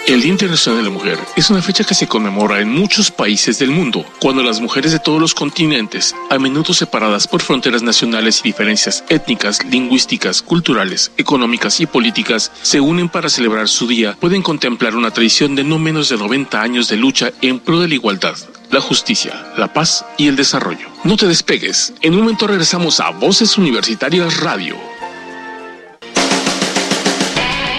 El 0.08 0.22
Día 0.22 0.34
Internacional 0.34 0.84
de 0.84 0.90
la 0.90 0.94
Mujer 0.94 1.18
es 1.36 1.50
una 1.50 1.64
fecha 1.64 1.84
que 1.84 1.96
se 1.96 2.08
conmemora 2.08 2.60
en 2.60 2.70
muchos 2.70 3.10
países 3.10 3.58
del 3.58 3.72
mundo, 3.72 4.06
cuando 4.22 4.44
las 4.44 4.62
mujeres 4.62 4.92
de 4.92 5.00
todos 5.00 5.20
los 5.20 5.34
continentes, 5.34 6.16
a 6.30 6.38
menudo 6.38 6.76
separadas 6.76 7.28
por 7.28 7.42
fronteras 7.42 7.82
nacionales 7.82 8.42
y 8.42 8.44
diferencias 8.44 9.04
étnicas, 9.10 9.66
lingüísticas, 9.66 10.44
culturales, 10.44 11.12
económicas 11.18 11.80
y 11.80 11.88
políticas, 11.88 12.52
se 12.62 12.80
unen 12.80 13.10
para 13.10 13.30
celebrar 13.30 13.68
su 13.68 13.88
día, 13.88 14.16
pueden 14.20 14.44
contemplar 14.44 14.96
una 14.96 15.10
tradición 15.10 15.56
de 15.56 15.64
no 15.64 15.80
menos 15.80 16.10
de 16.10 16.18
90 16.18 16.62
años 16.62 16.88
de 16.88 16.98
lucha 16.98 17.32
en 17.42 17.60
pro 17.60 17.80
de 17.80 17.88
la 17.88 17.96
igualdad, 17.96 18.36
la 18.70 18.82
justicia, 18.82 19.54
la 19.58 19.74
paz 19.74 20.06
y 20.18 20.28
el 20.28 20.36
desarrollo. 20.36 20.88
No 21.04 21.18
te 21.18 21.28
despegues, 21.28 21.94
en 22.04 22.14
un 22.14 22.20
momento 22.22 22.46
regresamos 22.46 23.00
a 23.00 23.10
Voces 23.10 23.58
Universitarias 23.58 24.38
Radio. 24.38 24.76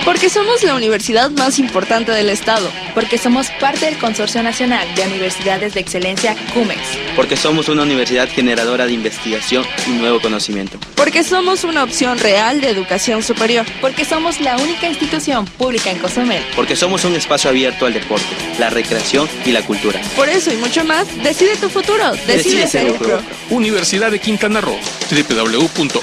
Porque 0.07 0.31
somos 0.31 0.63
la 0.63 0.77
universidad 0.77 1.31
más 1.33 1.59
importante 1.59 2.13
del 2.13 2.31
estado. 2.31 2.71
Porque 2.95 3.19
somos 3.19 3.51
parte 3.61 3.87
del 3.87 3.99
Consorcio 3.99 4.41
Nacional 4.41 4.87
de 4.95 5.03
Universidades 5.03 5.75
de 5.75 5.81
Excelencia 5.81 6.37
CUMEX. 6.55 6.81
Porque 7.17 7.37
somos 7.37 7.69
una 7.69 7.83
universidad 7.83 8.29
generadora 8.29 8.87
de 8.87 8.93
investigación 8.93 9.65
y 9.85 9.91
nuevo 9.91 10.21
conocimiento. 10.21 10.79
Porque 10.95 11.25
somos 11.25 11.65
una 11.65 11.83
opción 11.83 12.21
real 12.21 12.61
de 12.61 12.71
educación 12.71 13.25
superior. 13.25 13.67
Porque 13.81 14.05
somos 14.05 14.41
la 14.41 14.57
única 14.59 14.87
institución 14.89 15.45
pública 15.45 15.91
en 15.91 15.99
Cozumel. 15.99 16.45
Porque 16.55 16.77
somos 16.77 17.05
un 17.05 17.17
espacio 17.17 17.51
abierto 17.51 17.85
al 17.85 17.95
deporte, 17.95 18.29
la 18.61 18.71
recreación 18.71 19.29
y 19.45 19.51
la 19.51 19.63
cultura. 19.63 20.01
Por 20.15 20.29
eso 20.29 20.53
y 20.53 20.57
mucho 20.57 20.85
más, 20.85 21.09
decide 21.25 21.57
tu 21.57 21.69
futuro. 21.69 22.13
Decide, 22.29 22.69
ser 22.69 22.93
UCRO. 22.93 23.21
Universidad 23.51 24.13
de 24.13 24.21
Quintana 24.21 24.61
Roo. 24.61 24.79
www.ucro.mx 25.11 25.97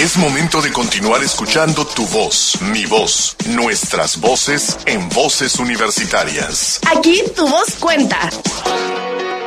es 0.00 0.16
momento 0.16 0.62
de 0.62 0.72
continuar 0.72 1.22
escuchando 1.22 1.84
tu 1.84 2.06
voz, 2.06 2.58
mi 2.72 2.86
voz, 2.86 3.36
nuestras 3.50 4.18
voces 4.18 4.78
en 4.86 5.06
voces 5.10 5.58
universitarias. 5.58 6.80
Aquí 6.90 7.22
tu 7.36 7.46
voz 7.46 7.74
cuenta. 7.78 8.30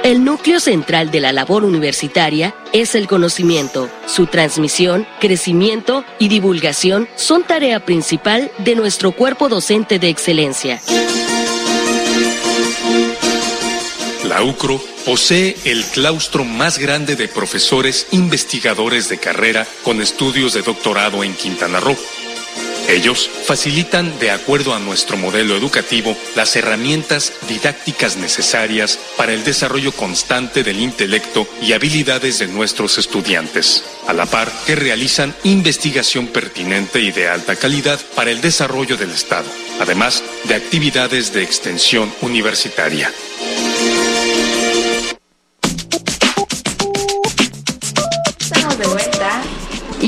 El 0.03 0.23
núcleo 0.23 0.59
central 0.59 1.09
de 1.09 1.21
la 1.21 1.33
labor 1.33 1.63
universitaria 1.63 2.53
es 2.71 2.93
el 2.93 3.07
conocimiento. 3.07 3.89
Su 4.05 4.27
transmisión, 4.27 5.07
crecimiento 5.19 6.05
y 6.19 6.27
divulgación 6.27 7.09
son 7.15 7.43
tarea 7.43 7.83
principal 7.83 8.51
de 8.59 8.75
nuestro 8.75 9.11
cuerpo 9.11 9.49
docente 9.49 9.97
de 9.97 10.09
excelencia. 10.09 10.79
La 14.25 14.43
UCRO 14.43 14.92
posee 15.05 15.55
el 15.65 15.83
claustro 15.85 16.43
más 16.43 16.77
grande 16.77 17.15
de 17.15 17.27
profesores 17.27 18.07
investigadores 18.11 19.09
de 19.09 19.17
carrera 19.17 19.67
con 19.83 20.01
estudios 20.01 20.53
de 20.53 20.61
doctorado 20.61 21.23
en 21.23 21.33
Quintana 21.33 21.79
Roo. 21.79 21.97
Ellos 22.89 23.29
facilitan, 23.45 24.19
de 24.19 24.31
acuerdo 24.31 24.75
a 24.75 24.79
nuestro 24.79 25.15
modelo 25.17 25.55
educativo, 25.55 26.17
las 26.35 26.55
herramientas 26.55 27.31
didácticas 27.47 28.17
necesarias 28.17 28.99
para 29.15 29.33
el 29.33 29.43
desarrollo 29.43 29.93
constante 29.93 30.63
del 30.63 30.79
intelecto 30.79 31.47
y 31.61 31.73
habilidades 31.73 32.39
de 32.39 32.47
nuestros 32.47 32.97
estudiantes, 32.97 33.83
a 34.07 34.13
la 34.13 34.25
par 34.25 34.51
que 34.65 34.75
realizan 34.75 35.33
investigación 35.43 36.27
pertinente 36.27 36.99
y 36.99 37.11
de 37.11 37.29
alta 37.29 37.55
calidad 37.55 37.99
para 38.15 38.31
el 38.31 38.41
desarrollo 38.41 38.97
del 38.97 39.11
Estado, 39.11 39.49
además 39.79 40.21
de 40.43 40.55
actividades 40.55 41.33
de 41.33 41.41
extensión 41.41 42.13
universitaria. 42.21 43.11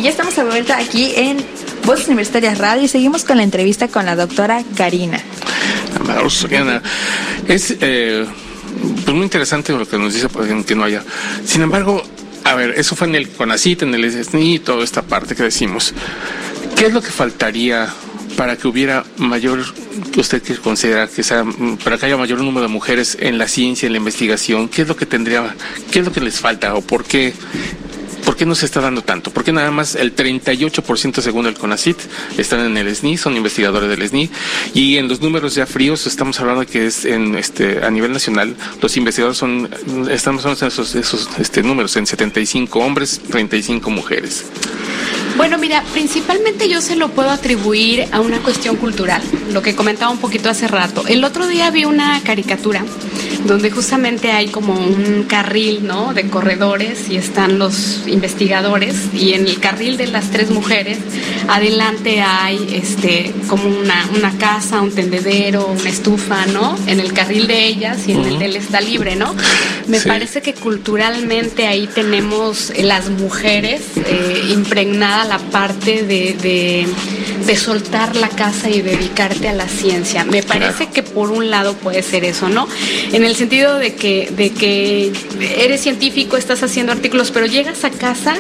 Ya 0.06 0.12
estamos 0.12 0.36
de 0.36 0.44
vuelta 0.44 0.78
aquí 0.78 1.14
en 1.16 1.44
Voces 1.84 2.06
Universitarias 2.06 2.60
Radio 2.60 2.84
y 2.84 2.88
seguimos 2.88 3.24
con 3.24 3.38
la 3.38 3.44
entrevista 3.44 3.88
con 3.88 4.06
la 4.06 4.16
doctora 4.16 4.64
Karina. 4.78 5.20
Es 7.48 7.76
eh, 7.82 8.24
pues 9.04 9.16
muy 9.16 9.24
interesante 9.24 9.74
lo 9.74 9.88
que 9.88 9.98
nos 9.98 10.14
dice 10.14 10.28
que 10.68 10.76
no 10.76 10.84
haya. 10.84 11.04
Sin 11.44 11.64
embargo, 11.64 12.04
a 12.44 12.54
ver, 12.54 12.76
eso 12.78 12.96
fue 12.96 13.08
en 13.08 13.16
el 13.16 13.30
CONACIT, 13.30 13.82
en 13.82 13.96
el 13.96 14.24
SNI 14.24 14.54
y 14.54 14.60
toda 14.60 14.84
esta 14.84 15.02
parte 15.02 15.36
que 15.36 15.42
decimos. 15.42 15.96
¿Qué 16.76 16.86
es 16.86 16.94
lo 16.94 17.02
que 17.02 17.10
faltaría 17.10 17.92
para 18.38 18.58
que 18.58 18.68
hubiera 18.68 19.06
mayor, 19.18 19.66
usted 20.18 20.44
que 20.44 20.56
considera 20.58 21.08
que 21.08 21.24
sea, 21.24 21.44
para 21.84 21.98
que 21.98 22.06
haya 22.06 22.18
mayor 22.18 22.42
número 22.42 22.68
de 22.68 22.72
mujeres 22.72 23.18
en 23.20 23.40
la 23.40 23.48
ciencia, 23.48 23.88
en 23.88 23.94
la 23.94 23.98
investigación? 23.98 24.70
¿Qué 24.70 24.84
es 24.84 24.88
lo 24.88 24.96
que 24.96 25.08
tendría, 25.08 25.56
qué 25.90 26.00
es 26.00 26.06
lo 26.06 26.12
que 26.12 26.22
les 26.22 26.40
falta 26.40 26.76
o 26.76 26.82
por 26.82 27.06
qué 27.06 27.34
¿Por 28.26 28.36
qué 28.36 28.46
no 28.46 28.56
se 28.56 28.66
está 28.66 28.82
dando 28.82 29.04
tanto? 29.04 29.32
Porque 29.32 29.52
nada 29.52 29.72
más 29.72 29.96
el 29.96 30.16
38% 30.16 31.22
según 31.22 31.46
el 31.46 31.54
CONACIT 31.54 31.98
están 32.38 32.66
en 32.66 32.78
el 32.78 32.94
SNI, 32.94 33.18
son 33.18 33.38
investigadores 33.38 33.90
del 33.90 34.08
SNI, 34.08 34.30
y 34.74 34.98
en 34.98 35.08
los 35.08 35.22
números 35.22 35.56
ya 35.56 35.66
fríos 35.66 36.08
estamos 36.08 36.40
hablando 36.40 36.66
que 36.66 36.88
es 36.88 37.06
en 37.06 37.36
este 37.36 37.86
a 37.86 37.92
nivel 37.92 38.12
nacional 38.12 38.56
los 38.82 38.98
investigadores 38.98 39.38
son 39.38 39.70
estamos 40.10 40.46
en 40.46 40.68
esos, 40.68 40.96
esos 40.96 41.30
este, 41.40 41.64
números 41.64 41.96
en 41.98 42.08
75 42.08 42.80
hombres, 42.80 43.22
35 43.30 43.90
mujeres. 43.90 44.46
Bueno, 45.38 45.58
mira, 45.58 45.84
principalmente 45.92 46.70
yo 46.70 46.80
se 46.82 46.96
lo 46.96 47.10
puedo 47.10 47.30
atribuir 47.30 48.08
a 48.12 48.22
una 48.22 48.40
cuestión 48.40 48.78
cultural, 48.78 49.22
lo 49.52 49.62
que 49.62 49.76
comentaba 49.76 50.12
un 50.12 50.18
poquito 50.18 50.50
hace 50.50 50.68
rato. 50.68 51.04
El 51.08 51.24
otro 51.26 51.48
día 51.48 51.70
vi 51.72 51.84
una 51.86 52.22
caricatura 52.24 52.86
donde 53.46 53.72
justamente 53.72 54.32
hay 54.32 54.48
como 54.48 54.74
un 54.74 55.24
carril, 55.28 55.86
¿no? 55.86 56.14
De 56.14 56.28
corredores 56.30 57.10
y 57.10 57.18
están 57.18 57.60
los 57.60 58.08
investigadores 58.08 58.96
y 59.14 59.34
en 59.34 59.48
el 59.48 59.60
carril 59.60 59.98
de 59.98 60.08
las 60.08 60.32
tres 60.32 60.50
mujeres 60.50 60.98
adelante 61.48 62.22
hay 62.22 62.68
este 62.74 63.34
como 63.48 63.68
una, 63.68 64.10
una 64.16 64.32
casa, 64.38 64.82
un 64.82 64.92
tendedero, 64.92 65.68
una 65.68 65.90
estufa, 65.90 66.46
¿no? 66.48 66.76
En 66.88 67.00
el 67.00 67.14
carril 67.14 67.48
de 67.48 67.66
ellas 67.66 68.08
y 68.08 68.14
en 68.14 68.26
el 68.26 68.40
de 68.40 68.46
él 68.46 68.56
está 68.56 68.82
libre, 68.82 69.16
¿no? 69.16 69.36
Me 69.88 70.00
parece 70.02 70.42
que 70.42 70.54
culturalmente 70.54 71.68
ahí 71.68 71.88
tenemos 71.88 72.72
eh, 72.72 72.84
las 72.84 73.10
mujeres 73.10 73.82
eh, 73.96 74.50
impregnada 74.50 75.26
la 75.26 75.40
parte 75.40 76.04
de, 76.04 76.86
de, 77.46 77.56
soltar 77.56 78.16
la 78.18 78.28
casa 78.28 78.70
y 78.70 78.82
dedicarte 78.82 79.48
a 79.48 79.54
la 79.54 79.68
ciencia. 79.68 80.26
Me 80.26 80.44
parece 80.44 80.88
que 80.88 81.05
por 81.16 81.32
un 81.32 81.50
lado 81.50 81.74
puede 81.74 82.04
ser 82.04 82.26
eso, 82.26 82.50
¿no? 82.50 82.68
En 83.12 83.24
el 83.24 83.36
sentido 83.36 83.80
de 83.80 83.96
que, 83.96 84.32
de 84.36 84.52
que 84.52 85.12
eres 85.58 85.82
científico, 85.82 86.38
estás 86.38 86.62
haciendo 86.62 86.92
artículos, 86.92 87.32
pero 87.32 87.46
llegas 87.46 87.84
a 87.86 87.90
casa 87.90 88.36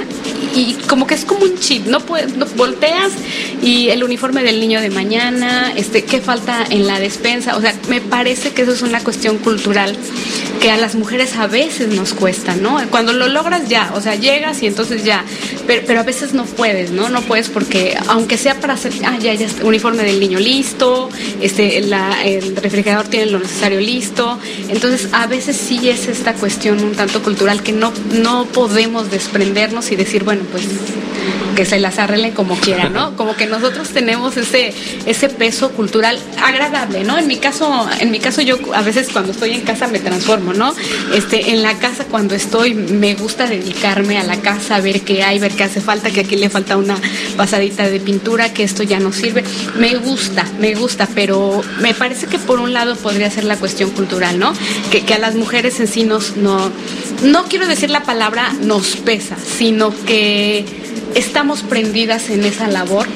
y 0.54 0.74
como 0.88 1.08
que 1.08 1.16
es 1.16 1.26
como 1.26 1.46
un 1.46 1.58
chip, 1.58 1.88
no, 1.88 2.02
puedes, 2.02 2.36
volteas 2.56 3.14
y 3.64 3.90
el 3.90 4.04
uniforme 4.04 4.44
del 4.44 4.60
niño 4.60 4.82
de 4.82 4.90
mañana, 4.90 5.74
este, 5.76 6.04
qué 6.04 6.20
falta 6.20 6.66
en 6.70 6.86
la 6.86 7.00
despensa, 7.00 7.56
o 7.56 7.62
sea, 7.62 7.74
me 7.88 8.02
parece 8.02 8.52
que 8.52 8.64
eso 8.64 8.74
es 8.74 8.82
una 8.82 9.02
cuestión 9.04 9.38
cultural 9.38 9.98
que 10.62 10.72
a 10.72 10.78
las 10.78 10.96
mujeres 10.96 11.36
a 11.36 11.48
veces 11.48 11.90
nos 11.90 12.14
cuesta, 12.14 12.56
¿no? 12.56 12.82
Cuando 12.90 13.14
lo 13.14 13.28
logras 13.28 13.70
ya, 13.70 13.92
o 13.96 14.02
sea, 14.02 14.16
llegas 14.16 14.62
y 14.64 14.68
entonces 14.68 15.04
ya, 15.04 15.24
pero, 15.66 15.84
pero 15.88 16.02
a 16.02 16.04
veces 16.04 16.34
no 16.34 16.46
puedes, 16.46 16.92
¿no? 16.92 17.10
No 17.10 17.22
puedes 17.22 17.50
porque 17.50 17.98
aunque 18.08 18.38
sea 18.38 18.60
para 18.60 18.74
hacer, 18.74 18.92
ah, 19.06 19.18
ya, 19.20 19.34
ya, 19.34 19.48
uniforme 19.64 20.04
del 20.04 20.20
niño 20.20 20.40
listo, 20.40 21.10
este, 21.42 21.82
la, 21.82 22.18
refrigerador 22.66 23.08
tiene 23.08 23.28
lo 23.28 23.40
necesario 23.40 23.80
listo, 23.80 24.40
entonces 24.70 25.10
a 25.14 25.28
veces 25.28 25.56
sí 25.56 25.88
es 25.88 26.08
esta 26.08 26.34
cuestión 26.34 26.84
un 26.84 26.96
tanto 26.96 27.22
cultural 27.22 27.62
que 27.62 27.72
no, 27.72 27.94
no 28.12 28.46
podemos 28.46 29.12
desprendernos 29.12 29.92
y 29.92 29.96
decir, 29.96 30.24
bueno, 30.24 30.44
pues 30.52 30.66
que 31.56 31.66
se 31.66 31.80
las 31.80 31.98
arregle 31.98 32.32
como 32.32 32.56
quieran, 32.56 32.94
¿no? 32.94 33.16
Como 33.26 33.36
que 33.36 33.48
nosotros 33.48 33.90
tenemos 33.90 34.36
ese, 34.38 34.74
ese 35.06 35.30
peso 35.30 35.72
cultural 35.72 36.20
agradable, 36.44 37.04
¿no? 37.04 37.18
En 37.18 37.28
mi 37.28 37.38
caso, 37.38 37.88
en 38.00 38.12
mi 38.12 38.20
caso 38.20 38.42
yo 38.42 38.58
a 38.74 38.82
veces 38.82 39.08
cuando 39.12 39.32
estoy 39.32 39.52
en 39.52 39.62
casa 39.62 39.88
me 39.88 40.00
transformo, 40.00 40.54
¿no? 40.54 40.76
Este, 41.14 41.52
en 41.52 41.64
la 41.64 41.76
casa 41.80 42.06
cuando 42.06 42.36
estoy 42.36 42.74
me 42.74 43.16
gusta 43.16 43.48
dedicarme 43.48 44.18
a 44.18 44.24
la 44.24 44.42
casa, 44.42 44.82
ver 44.82 45.02
qué 45.02 45.24
hay, 45.24 45.40
ver 45.40 45.54
qué 45.54 45.64
hace 45.64 45.82
falta, 45.82 46.12
que 46.12 46.22
aquí 46.22 46.36
le 46.36 46.50
falta 46.50 46.78
una 46.78 46.98
pasadita 47.38 47.90
de 47.90 48.00
pintura, 48.00 48.54
que 48.54 48.64
esto 48.64 48.84
ya 48.84 49.00
no 49.00 49.14
sirve. 49.14 49.44
Me 49.78 49.96
gusta, 49.96 50.46
me 50.60 50.76
gusta, 50.76 51.08
pero 51.16 51.62
me 51.80 51.94
parece 51.94 52.28
que 52.28 52.38
por 52.38 52.55
un 52.60 52.74
lado 52.74 52.96
podría 52.96 53.30
ser 53.30 53.44
la 53.44 53.58
cuestión 53.58 53.92
cultural, 53.92 54.40
¿no? 54.40 54.54
Que, 54.92 55.04
que 55.04 55.14
a 55.14 55.20
las 55.20 55.36
mujeres 55.36 55.80
en 55.80 55.88
sí 55.88 56.04
nos, 56.04 56.38
no, 56.38 56.72
no 57.24 57.46
quiero 57.46 57.68
decir 57.68 57.90
la 57.90 58.04
palabra 58.04 58.54
nos 58.62 58.96
pesa, 58.98 59.38
sino 59.38 59.94
que 60.06 60.66
estamos 61.16 61.64
prendidas 61.64 62.30
en 62.30 62.44
esa 62.44 62.68
labor 62.68 63.08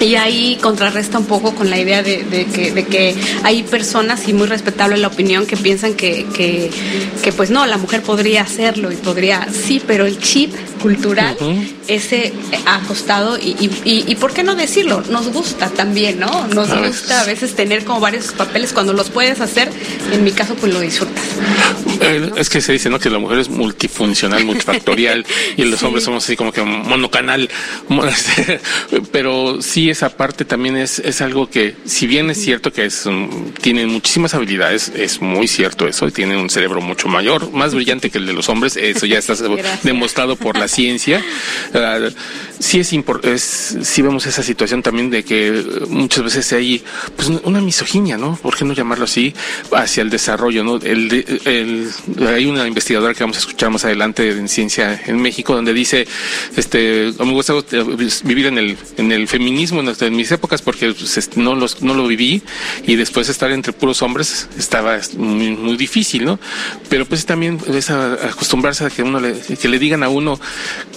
y 0.00 0.14
ahí 0.14 0.58
contrarresta 0.60 1.18
un 1.18 1.26
poco 1.26 1.54
con 1.54 1.70
la 1.70 1.78
idea 1.78 2.02
de, 2.02 2.24
que, 2.52 2.72
de, 2.72 2.84
que, 2.84 3.14
hay 3.42 3.62
personas, 3.64 4.28
y 4.28 4.32
muy 4.32 4.46
respetable 4.46 4.96
la 4.96 5.08
opinión, 5.08 5.46
que 5.46 5.56
piensan 5.56 5.94
que, 5.94 6.26
que, 6.34 6.70
que, 7.22 7.32
pues 7.32 7.50
no, 7.50 7.66
la 7.66 7.76
mujer 7.78 8.02
podría 8.02 8.42
hacerlo 8.42 8.92
y 8.92 8.96
podría, 8.96 9.48
sí, 9.52 9.82
pero 9.84 10.06
el 10.06 10.18
chip 10.18 10.54
cultural, 10.80 11.36
ese 11.88 12.32
acostado 12.66 13.38
y, 13.38 13.56
y, 13.84 14.04
y, 14.06 14.14
¿por 14.16 14.32
qué 14.32 14.42
no 14.42 14.54
decirlo? 14.54 15.02
Nos 15.10 15.28
gusta 15.28 15.70
también, 15.70 16.20
¿no? 16.20 16.46
Nos 16.48 16.72
gusta 16.72 17.22
a 17.22 17.24
veces 17.24 17.54
tener 17.54 17.84
como 17.84 18.00
varios 18.00 18.32
papeles 18.32 18.72
cuando 18.72 18.92
los 18.92 19.10
puedes 19.10 19.40
hacer, 19.40 19.70
en 20.12 20.22
mi 20.22 20.32
caso 20.32 20.54
pues 20.54 20.72
lo 20.72 20.80
disfrutas. 20.80 21.24
Eh, 22.00 22.30
es 22.36 22.50
que 22.50 22.60
se 22.60 22.72
dice, 22.72 22.90
¿no? 22.90 22.98
Que 22.98 23.10
la 23.10 23.18
mujer 23.18 23.38
es 23.38 23.48
multifuncional, 23.48 24.44
multifactorial 24.44 25.26
y 25.56 25.64
los 25.64 25.82
hombres 25.82 26.04
somos 26.04 26.24
así 26.24 26.36
como 26.36 26.52
que 26.52 26.62
monocanal, 26.62 27.48
pero 29.12 29.60
sí 29.62 29.90
esa 29.90 30.10
parte 30.10 30.44
también 30.44 30.76
es, 30.76 30.98
es 30.98 31.20
algo 31.22 31.48
que, 31.48 31.74
si 31.84 32.06
bien 32.06 32.30
es 32.30 32.40
cierto 32.40 32.72
que 32.72 32.84
es, 32.84 33.04
tienen 33.62 33.88
muchísimas 33.88 34.34
habilidades, 34.34 34.92
es 34.94 35.20
muy 35.20 35.48
cierto 35.48 35.88
eso, 35.88 36.10
tienen 36.10 36.38
un 36.38 36.50
cerebro 36.50 36.80
mucho 36.80 37.08
mayor, 37.08 37.50
más 37.52 37.74
brillante 37.74 38.10
que 38.10 38.18
el 38.18 38.26
de 38.26 38.32
los 38.32 38.48
hombres, 38.48 38.76
eso 38.76 39.06
ya 39.06 39.18
está 39.18 39.34
demostrado 39.82 40.36
por 40.36 40.58
la 40.58 40.68
ciencia. 40.68 41.24
Sí 42.58 42.80
es, 42.80 42.92
es 43.22 43.78
sí 43.82 44.02
vemos 44.02 44.26
esa 44.26 44.42
situación 44.42 44.82
también 44.82 45.10
de 45.10 45.22
que 45.22 45.64
muchas 45.88 46.24
veces 46.24 46.52
hay 46.52 46.82
pues 47.16 47.28
una 47.28 47.60
misoginia, 47.60 48.16
¿no? 48.16 48.36
¿Por 48.36 48.56
qué 48.56 48.64
no 48.64 48.72
llamarlo 48.72 49.04
así? 49.04 49.34
Hacia 49.72 50.02
el 50.02 50.10
desarrollo, 50.10 50.64
¿no? 50.64 50.76
El, 50.76 51.40
el, 51.44 51.90
hay 52.26 52.46
una 52.46 52.66
investigadora 52.66 53.14
que 53.14 53.22
vamos 53.22 53.36
a 53.36 53.40
escuchar 53.40 53.70
más 53.70 53.84
adelante 53.84 54.28
en 54.30 54.48
ciencia 54.48 55.00
en 55.06 55.20
México 55.20 55.54
donde 55.54 55.72
dice, 55.72 56.06
este, 56.56 57.12
me 57.18 57.32
gusta 57.32 57.54
vivir 58.24 58.46
en 58.46 58.58
el, 58.58 58.76
en 58.96 59.12
el 59.12 59.28
feminismo 59.28 59.80
en, 59.80 60.16
mis 60.16 60.30
épocas 60.32 60.62
porque 60.62 60.92
pues, 60.92 61.36
no, 61.36 61.54
los, 61.54 61.82
no 61.82 61.94
lo 61.94 62.06
viví 62.06 62.42
y 62.86 62.96
después 62.96 63.28
estar 63.28 63.50
entre 63.50 63.72
puros 63.72 64.02
hombres 64.02 64.48
estaba 64.58 64.98
muy, 65.16 65.50
muy 65.56 65.76
difícil, 65.76 66.24
¿no? 66.24 66.38
Pero 66.88 67.06
pues 67.06 67.26
también 67.26 67.58
es 67.68 67.90
acostumbrarse 67.90 68.86
a 68.86 68.90
que 68.90 69.02
uno 69.02 69.20
le, 69.20 69.38
que 69.38 69.68
le 69.68 69.78
digan 69.78 70.02
a 70.02 70.08
uno 70.08 70.40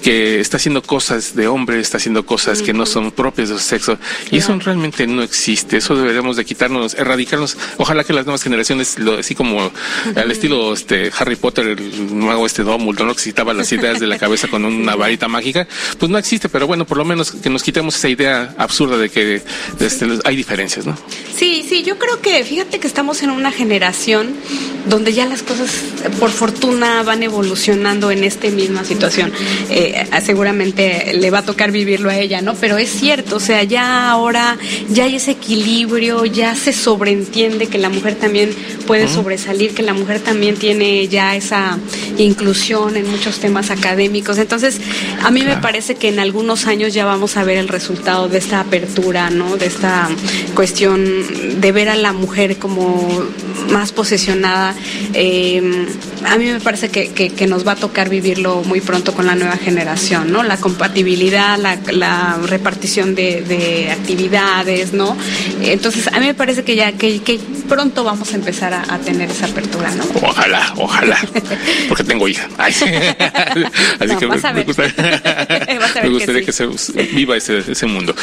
que 0.02 0.40
está 0.40 0.58
haciendo 0.58 0.71
cosas 0.82 1.36
de 1.36 1.48
hombre, 1.48 1.80
está 1.80 1.98
haciendo 1.98 2.26
cosas 2.26 2.62
que 2.62 2.74
no 2.74 2.86
son 2.86 3.12
propias 3.12 3.50
de 3.50 3.56
su 3.56 3.62
sexo. 3.62 3.98
Y 4.32 4.38
eso 4.38 4.58
realmente 4.60 5.06
no 5.08 5.22
existe. 5.24 5.78
Eso 5.78 5.96
deberíamos 5.96 6.38
de 6.38 6.46
quitarnos, 6.46 6.94
erradicarnos. 6.94 7.58
Ojalá 7.78 8.04
que 8.04 8.14
las 8.14 8.26
nuevas 8.26 8.44
generaciones, 8.44 8.98
lo, 9.00 9.18
así 9.18 9.36
como 9.36 9.72
al 10.16 10.32
estilo 10.32 10.74
este 10.74 11.12
Harry 11.18 11.36
Potter, 11.36 11.68
el 11.68 12.12
mago 12.12 12.46
este 12.46 12.64
Dumbledore, 12.64 13.06
¿no? 13.06 13.16
que 13.16 13.22
citaba 13.22 13.54
las 13.54 13.72
ideas 13.72 14.00
de 14.00 14.08
la 14.08 14.18
cabeza 14.20 14.48
con 14.48 14.64
una 14.64 14.96
varita 14.96 15.28
mágica, 15.28 15.68
pues 15.98 16.10
no 16.10 16.18
existe. 16.18 16.48
Pero 16.48 16.68
bueno, 16.68 16.86
por 16.86 16.98
lo 16.98 17.06
menos 17.06 17.32
que 17.32 17.50
nos 17.50 17.64
quitemos 17.64 17.96
esa 17.96 18.08
idea 18.08 18.56
absurda 18.58 18.98
de 18.98 19.10
que 19.10 19.42
este, 19.80 20.08
hay 20.24 20.36
diferencias, 20.36 20.86
¿no? 20.86 20.98
Sí, 21.36 21.66
sí, 21.68 21.84
yo 21.84 21.98
creo 21.98 22.22
que, 22.22 22.44
fíjate 22.44 22.80
que 22.80 22.88
estamos 22.88 23.24
en 23.24 23.32
una 23.32 23.52
generación 23.52 24.36
donde 24.88 25.14
ya 25.14 25.26
las 25.26 25.44
cosas, 25.44 25.72
por 26.20 26.30
fortuna, 26.30 27.04
van 27.04 27.24
evolucionando 27.24 28.12
en 28.12 28.24
esta 28.24 28.48
misma 28.50 28.84
situación. 28.84 29.32
Eh, 29.70 30.08
seguramente 30.24 30.61
le 30.66 31.32
va 31.32 31.40
a 31.40 31.46
tocar 31.46 31.72
vivirlo 31.72 32.10
a 32.10 32.18
ella, 32.18 32.42
¿no? 32.42 32.56
Pero 32.56 32.78
es 32.78 32.90
cierto, 32.90 33.38
o 33.38 33.40
sea, 33.40 33.64
ya 33.64 34.10
ahora 34.10 34.58
ya 34.90 35.06
hay 35.06 35.16
ese 35.16 35.32
equilibrio, 35.32 36.26
ya 36.26 36.56
se 36.56 36.74
sobreentiende 36.74 37.68
que 37.68 37.78
la 37.78 37.90
mujer 37.90 38.16
también 38.16 38.52
puede 38.88 39.08
sobresalir, 39.08 39.74
que 39.74 39.84
la 39.84 39.94
mujer 39.94 40.20
también 40.20 40.56
tiene 40.56 41.08
ya 41.08 41.36
esa 41.36 41.78
inclusión 42.18 42.98
en 42.98 43.10
muchos 43.10 43.40
temas 43.40 43.70
académicos. 43.70 44.38
Entonces, 44.38 44.80
a 45.24 45.32
mí 45.32 45.44
me 45.44 45.58
parece 45.58 45.96
que 45.96 46.10
en 46.10 46.20
algunos 46.20 46.68
años 46.68 46.94
ya 46.94 47.06
vamos 47.06 47.38
a 47.38 47.44
ver 47.44 47.58
el 47.58 47.68
resultado 47.68 48.28
de 48.28 48.38
esta 48.38 48.60
apertura, 48.60 49.30
¿no? 49.30 49.58
De 49.58 49.66
esta 49.66 50.10
cuestión 50.56 51.62
de 51.62 51.72
ver 51.72 51.90
a 51.90 51.96
la 51.96 52.14
mujer 52.14 52.58
como 52.58 53.24
más 53.72 53.92
posesionada. 53.92 54.76
Eh, 55.14 55.88
a 56.26 56.38
mí 56.38 56.46
me 56.46 56.60
parece 56.60 56.90
que, 56.90 57.10
que, 57.10 57.48
nos 57.48 57.68
va 57.68 57.74
a 57.74 57.76
tocar 57.76 58.10
vivirlo 58.10 58.64
muy 58.64 58.82
pronto 58.82 59.14
con 59.14 59.26
la 59.26 59.36
nueva 59.36 59.58
generación, 59.58 60.32
¿no? 60.32 60.44
La 60.52 60.58
compatibilidad, 60.58 61.58
la, 61.58 61.80
la 61.94 62.38
repartición 62.46 63.16
de, 63.16 63.42
de, 63.42 63.90
actividades, 63.90 64.92
¿no? 64.92 65.16
Entonces, 65.62 66.08
a 66.08 66.20
mí 66.20 66.26
me 66.26 66.34
parece 66.34 66.66
que 66.66 66.76
ya 66.76 66.92
que, 66.92 67.22
que 67.22 67.40
pronto 67.70 68.04
vamos 68.04 68.34
a 68.34 68.36
empezar 68.36 68.74
a, 68.74 68.98
tener 68.98 69.32
esa 69.32 69.46
apertura, 69.46 69.90
¿no? 69.96 70.04
Ojalá, 70.22 70.74
ojalá, 70.76 71.18
porque 71.88 72.04
tengo 72.04 72.28
hija. 72.28 72.50
Así 72.58 72.84
que 72.84 74.28
me, 74.28 74.64
gustaría, 74.66 76.44
que, 76.46 76.52
se 76.52 76.68
viva 77.14 77.38
ese, 77.38 77.60
ese 77.60 77.86
mundo. 77.86 78.14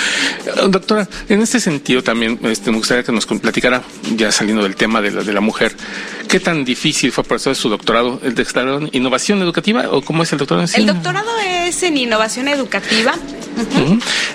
Doctora, 0.68 1.08
en 1.30 1.40
este 1.40 1.60
sentido 1.60 2.02
también 2.02 2.38
este, 2.42 2.70
me 2.70 2.76
gustaría 2.76 3.04
que 3.04 3.12
nos 3.12 3.24
platicara, 3.24 3.82
ya 4.16 4.30
saliendo 4.30 4.62
del 4.64 4.76
tema 4.76 5.00
de 5.00 5.12
la, 5.12 5.22
de 5.22 5.32
la 5.32 5.40
mujer, 5.40 5.74
¿qué 6.28 6.40
tan 6.40 6.66
difícil 6.66 7.10
fue 7.10 7.24
para 7.24 7.38
su 7.54 7.68
doctorado? 7.70 8.20
¿El 8.22 8.34
doctorado 8.34 8.80
en 8.80 8.90
innovación 8.92 9.40
educativa 9.40 9.86
o 9.90 10.02
cómo 10.02 10.24
es 10.24 10.32
el 10.32 10.38
doctorado? 10.38 10.68
El 10.74 10.84
doctorado 10.84 11.30
es 11.66 11.82
en 11.82 11.96
innovación 12.08 12.48
educativa. 12.48 13.14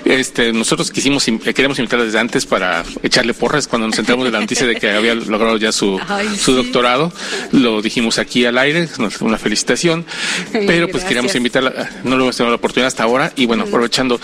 Este, 0.04 0.52
nosotros 0.52 0.90
quisimos, 0.90 1.24
queremos 1.54 1.78
invitarla 1.78 2.04
desde 2.04 2.18
antes 2.18 2.46
para 2.46 2.84
echarle 3.02 3.32
porras 3.34 3.66
cuando 3.66 3.88
nos 3.88 3.98
enteramos 3.98 4.26
de 4.26 4.30
la 4.32 4.40
noticia 4.40 4.66
de 4.66 4.76
que 4.76 4.90
había 4.90 5.14
logrado 5.14 5.56
ya 5.56 5.72
su, 5.72 5.98
su 6.38 6.52
doctorado. 6.52 7.12
Lo 7.52 7.82
dijimos 7.82 8.18
aquí 8.18 8.44
al 8.44 8.58
aire, 8.58 8.88
una 9.20 9.38
felicitación. 9.38 10.04
Pero 10.52 10.88
pues 10.88 11.04
queríamos 11.04 11.34
invitarla, 11.34 11.90
no 12.04 12.16
lo 12.16 12.24
hemos 12.24 12.36
tenido 12.36 12.50
la 12.50 12.56
oportunidad 12.56 12.88
hasta 12.88 13.02
ahora. 13.02 13.32
Y 13.34 13.46
bueno, 13.46 13.64
aprovechando, 13.64 14.20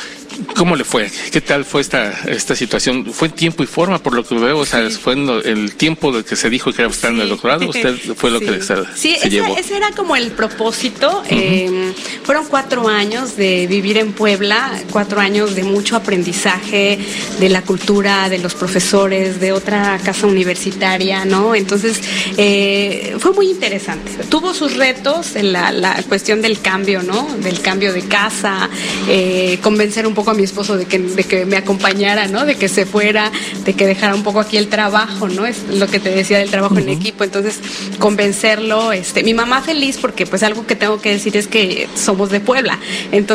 ¿cómo 0.54 0.76
le 0.76 0.84
fue? 0.84 1.10
¿Qué 1.32 1.40
tal 1.40 1.64
fue 1.64 1.80
esta, 1.80 2.12
esta 2.26 2.54
situación? 2.54 3.12
¿Fue 3.12 3.28
en 3.28 3.34
tiempo 3.34 3.62
y 3.62 3.66
forma 3.66 3.98
por 3.98 4.14
lo 4.14 4.24
que 4.24 4.34
veo? 4.34 4.58
O 4.58 4.66
sea, 4.66 4.88
¿fue 4.90 5.14
en 5.14 5.28
el 5.28 5.74
tiempo 5.76 6.12
de 6.12 6.24
que 6.24 6.36
se 6.36 6.50
dijo 6.50 6.72
que 6.72 6.82
era 6.82 6.90
estar 6.90 7.12
en 7.12 7.20
el 7.20 7.28
doctorado? 7.28 7.68
¿Usted 7.68 7.96
fue 8.14 8.30
lo 8.30 8.40
que 8.40 8.62
se, 8.62 8.74
sí, 8.94 9.16
ese, 9.22 9.76
era 9.76 9.90
como 9.92 10.14
el 10.14 10.30
propósito. 10.32 11.22
Em, 11.28 11.94
fueron 12.22 12.46
cuatro 12.46 12.88
años 12.88 13.36
de 13.40 13.66
vivir 13.66 13.96
en 13.96 14.12
Puebla, 14.12 14.70
cuatro 14.92 15.18
años 15.18 15.54
de 15.54 15.62
mucho 15.62 15.96
aprendizaje 15.96 16.98
de 17.40 17.48
la 17.48 17.62
cultura, 17.62 18.28
de 18.28 18.36
los 18.36 18.54
profesores, 18.54 19.40
de 19.40 19.52
otra 19.52 19.98
casa 20.04 20.26
universitaria, 20.26 21.24
¿no? 21.24 21.54
Entonces, 21.54 22.02
eh, 22.36 23.16
fue 23.18 23.32
muy 23.32 23.50
interesante. 23.50 24.12
Tuvo 24.28 24.52
sus 24.52 24.76
retos 24.76 25.36
en 25.36 25.54
la, 25.54 25.72
la, 25.72 26.02
cuestión 26.02 26.42
del 26.42 26.60
cambio, 26.60 27.02
¿no? 27.02 27.34
Del 27.42 27.62
cambio 27.62 27.94
de 27.94 28.02
casa, 28.02 28.68
eh, 29.08 29.58
convencer 29.62 30.06
un 30.06 30.12
poco 30.12 30.32
a 30.32 30.34
mi 30.34 30.42
esposo 30.42 30.76
de 30.76 30.84
que, 30.84 30.98
de 30.98 31.24
que 31.24 31.46
me 31.46 31.56
acompañara, 31.56 32.28
¿no? 32.28 32.44
De 32.44 32.56
que 32.56 32.68
se 32.68 32.84
fuera, 32.84 33.32
de 33.64 33.72
que 33.72 33.86
dejara 33.86 34.14
un 34.14 34.22
poco 34.22 34.40
aquí 34.40 34.58
el 34.58 34.68
trabajo, 34.68 35.30
¿no? 35.30 35.46
Es 35.46 35.62
lo 35.72 35.86
que 35.86 35.98
te 35.98 36.10
decía 36.10 36.38
del 36.38 36.50
trabajo 36.50 36.76
en 36.76 36.90
equipo. 36.90 37.24
Entonces, 37.24 37.58
convencerlo, 37.98 38.92
este, 38.92 39.22
mi 39.22 39.32
mamá 39.32 39.62
feliz 39.62 39.96
porque 39.96 40.26
pues 40.26 40.42
algo 40.42 40.66
que 40.66 40.76
tengo 40.76 41.00
que 41.00 41.12
decir 41.12 41.38
es 41.38 41.46
que 41.46 41.88
somos 41.94 42.28
de 42.28 42.40
Puebla. 42.40 42.78
Entonces, 43.12 43.29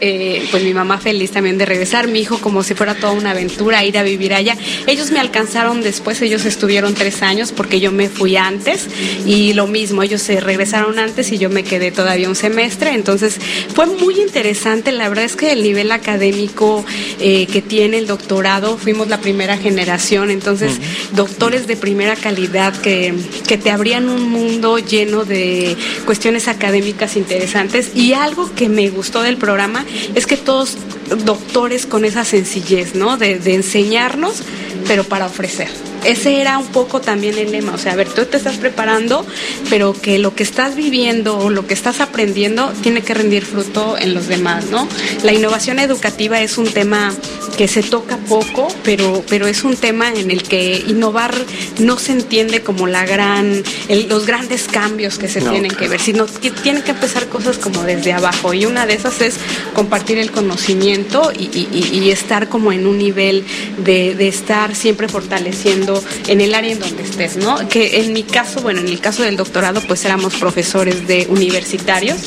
eh, 0.00 0.46
pues 0.50 0.62
mi 0.62 0.74
mamá 0.74 0.98
feliz 0.98 1.30
también 1.30 1.58
de 1.58 1.66
regresar, 1.66 2.08
mi 2.08 2.20
hijo 2.20 2.38
como 2.38 2.62
si 2.62 2.74
fuera 2.74 2.94
toda 2.94 3.12
una 3.12 3.30
aventura 3.30 3.84
ir 3.84 3.98
a 3.98 4.02
vivir 4.02 4.34
allá. 4.34 4.56
Ellos 4.86 5.10
me 5.10 5.20
alcanzaron 5.20 5.82
después, 5.82 6.20
ellos 6.22 6.44
estuvieron 6.44 6.94
tres 6.94 7.22
años 7.22 7.52
porque 7.52 7.80
yo 7.80 7.92
me 7.92 8.08
fui 8.08 8.36
antes 8.36 8.86
y 9.26 9.54
lo 9.54 9.66
mismo, 9.66 10.02
ellos 10.02 10.22
se 10.22 10.40
regresaron 10.40 10.98
antes 10.98 11.32
y 11.32 11.38
yo 11.38 11.50
me 11.50 11.64
quedé 11.64 11.90
todavía 11.90 12.28
un 12.28 12.36
semestre. 12.36 12.92
Entonces, 12.92 13.38
fue 13.74 13.86
muy 13.86 14.20
interesante. 14.20 14.92
La 14.92 15.08
verdad 15.08 15.24
es 15.24 15.36
que 15.36 15.52
el 15.52 15.62
nivel 15.62 15.92
académico 15.92 16.84
eh, 17.20 17.46
que 17.46 17.62
tiene 17.62 17.98
el 17.98 18.06
doctorado, 18.06 18.76
fuimos 18.76 19.08
la 19.08 19.20
primera 19.20 19.56
generación, 19.56 20.30
entonces, 20.30 20.78
doctores 21.12 21.66
de 21.66 21.76
primera 21.76 22.16
calidad 22.16 22.76
que, 22.76 23.14
que 23.46 23.56
te 23.58 23.70
abrían 23.70 24.08
un 24.08 24.28
mundo 24.30 24.78
lleno 24.78 25.24
de 25.24 25.76
cuestiones 26.04 26.48
académicas 26.48 27.16
interesantes 27.16 27.92
y 27.94 28.12
algo 28.12 28.54
que 28.54 28.68
me 28.68 28.88
gustó 28.90 29.22
del 29.22 29.37
programa 29.38 29.84
es 30.14 30.26
que 30.26 30.36
todos 30.36 30.76
doctores 31.24 31.86
con 31.86 32.04
esa 32.04 32.24
sencillez, 32.24 32.94
¿no? 32.94 33.16
De, 33.16 33.38
de 33.38 33.54
enseñarnos, 33.54 34.42
pero 34.86 35.04
para 35.04 35.26
ofrecer 35.26 35.87
ese 36.08 36.40
era 36.40 36.56
un 36.56 36.66
poco 36.68 37.02
también 37.02 37.36
el 37.36 37.52
lema, 37.52 37.74
o 37.74 37.78
sea, 37.78 37.92
a 37.92 37.96
ver, 37.96 38.08
tú 38.08 38.24
te 38.24 38.38
estás 38.38 38.56
preparando, 38.56 39.26
pero 39.68 39.92
que 39.92 40.18
lo 40.18 40.34
que 40.34 40.42
estás 40.42 40.74
viviendo 40.74 41.36
o 41.36 41.50
lo 41.50 41.66
que 41.66 41.74
estás 41.74 42.00
aprendiendo 42.00 42.72
tiene 42.82 43.02
que 43.02 43.12
rendir 43.12 43.44
fruto 43.44 43.98
en 43.98 44.14
los 44.14 44.26
demás, 44.26 44.66
¿no? 44.70 44.88
La 45.22 45.34
innovación 45.34 45.78
educativa 45.78 46.40
es 46.40 46.56
un 46.56 46.66
tema 46.66 47.14
que 47.58 47.68
se 47.68 47.82
toca 47.82 48.16
poco, 48.16 48.68
pero, 48.84 49.22
pero 49.28 49.46
es 49.46 49.64
un 49.64 49.76
tema 49.76 50.10
en 50.14 50.30
el 50.30 50.44
que 50.44 50.82
innovar 50.86 51.34
no 51.78 51.98
se 51.98 52.12
entiende 52.12 52.62
como 52.62 52.86
la 52.86 53.04
gran, 53.04 53.62
los 54.08 54.26
grandes 54.26 54.66
cambios 54.68 55.18
que 55.18 55.28
se 55.28 55.40
tienen 55.40 55.72
que 55.72 55.88
ver, 55.88 56.00
sino 56.00 56.24
que 56.26 56.50
tienen 56.50 56.82
que 56.82 56.92
empezar 56.92 57.28
cosas 57.28 57.58
como 57.58 57.82
desde 57.82 58.12
abajo 58.12 58.54
y 58.54 58.64
una 58.64 58.86
de 58.86 58.94
esas 58.94 59.20
es 59.20 59.34
compartir 59.74 60.18
el 60.18 60.30
conocimiento 60.30 61.32
y, 61.36 62.08
estar 62.08 62.48
como 62.48 62.72
en 62.72 62.86
un 62.86 62.96
nivel 62.96 63.44
de, 63.84 64.14
de 64.14 64.28
estar 64.28 64.74
siempre 64.74 65.08
fortaleciendo 65.08 65.97
en 66.26 66.40
el 66.40 66.54
área 66.54 66.72
en 66.72 66.80
donde 66.80 67.02
estés, 67.02 67.36
¿no? 67.36 67.68
Que 67.68 68.00
en 68.00 68.12
mi 68.12 68.22
caso, 68.22 68.60
bueno, 68.60 68.80
en 68.80 68.88
el 68.88 69.00
caso 69.00 69.22
del 69.22 69.36
doctorado, 69.36 69.80
pues 69.82 70.04
éramos 70.04 70.34
profesores 70.36 71.06
de 71.06 71.26
universitarios 71.28 72.18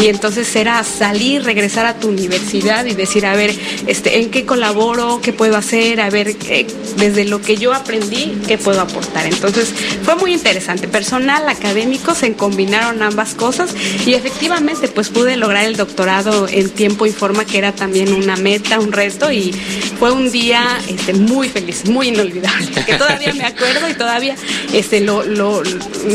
y 0.00 0.06
entonces 0.06 0.54
era 0.56 0.82
salir, 0.84 1.44
regresar 1.44 1.86
a 1.86 1.94
tu 1.98 2.08
universidad 2.08 2.84
y 2.86 2.94
decir, 2.94 3.26
a 3.26 3.34
ver, 3.34 3.54
este, 3.86 4.20
¿en 4.20 4.30
qué 4.30 4.44
colaboro? 4.44 5.20
¿Qué 5.22 5.32
puedo 5.32 5.56
hacer? 5.56 6.00
A 6.00 6.10
ver, 6.10 6.36
eh, 6.48 6.66
desde 6.96 7.24
lo 7.24 7.40
que 7.40 7.56
yo 7.56 7.72
aprendí, 7.72 8.38
¿qué 8.46 8.58
puedo 8.58 8.80
aportar? 8.80 9.26
Entonces 9.26 9.72
fue 10.04 10.16
muy 10.16 10.32
interesante. 10.32 10.88
Personal, 10.88 11.48
académico, 11.48 12.14
se 12.14 12.32
combinaron 12.34 13.02
ambas 13.02 13.34
cosas 13.34 13.74
y 14.06 14.14
efectivamente 14.14 14.88
pues 14.88 15.08
pude 15.08 15.36
lograr 15.36 15.64
el 15.64 15.76
doctorado 15.76 16.48
en 16.48 16.70
tiempo 16.70 17.06
y 17.06 17.12
forma, 17.12 17.44
que 17.44 17.58
era 17.58 17.72
también 17.72 18.12
una 18.12 18.36
meta, 18.36 18.78
un 18.78 18.92
reto 18.92 19.30
y 19.32 19.52
fue 19.98 20.12
un 20.12 20.30
día 20.30 20.78
este, 20.88 21.12
muy 21.12 21.48
feliz, 21.48 21.86
muy 21.86 22.08
inolvidable. 22.08 22.70
Que 22.86 22.94
todavía 23.18 23.34
me 23.34 23.46
acuerdo 23.46 23.88
y 23.88 23.94
todavía 23.94 24.36
este 24.72 25.00
lo, 25.00 25.24
lo 25.24 25.62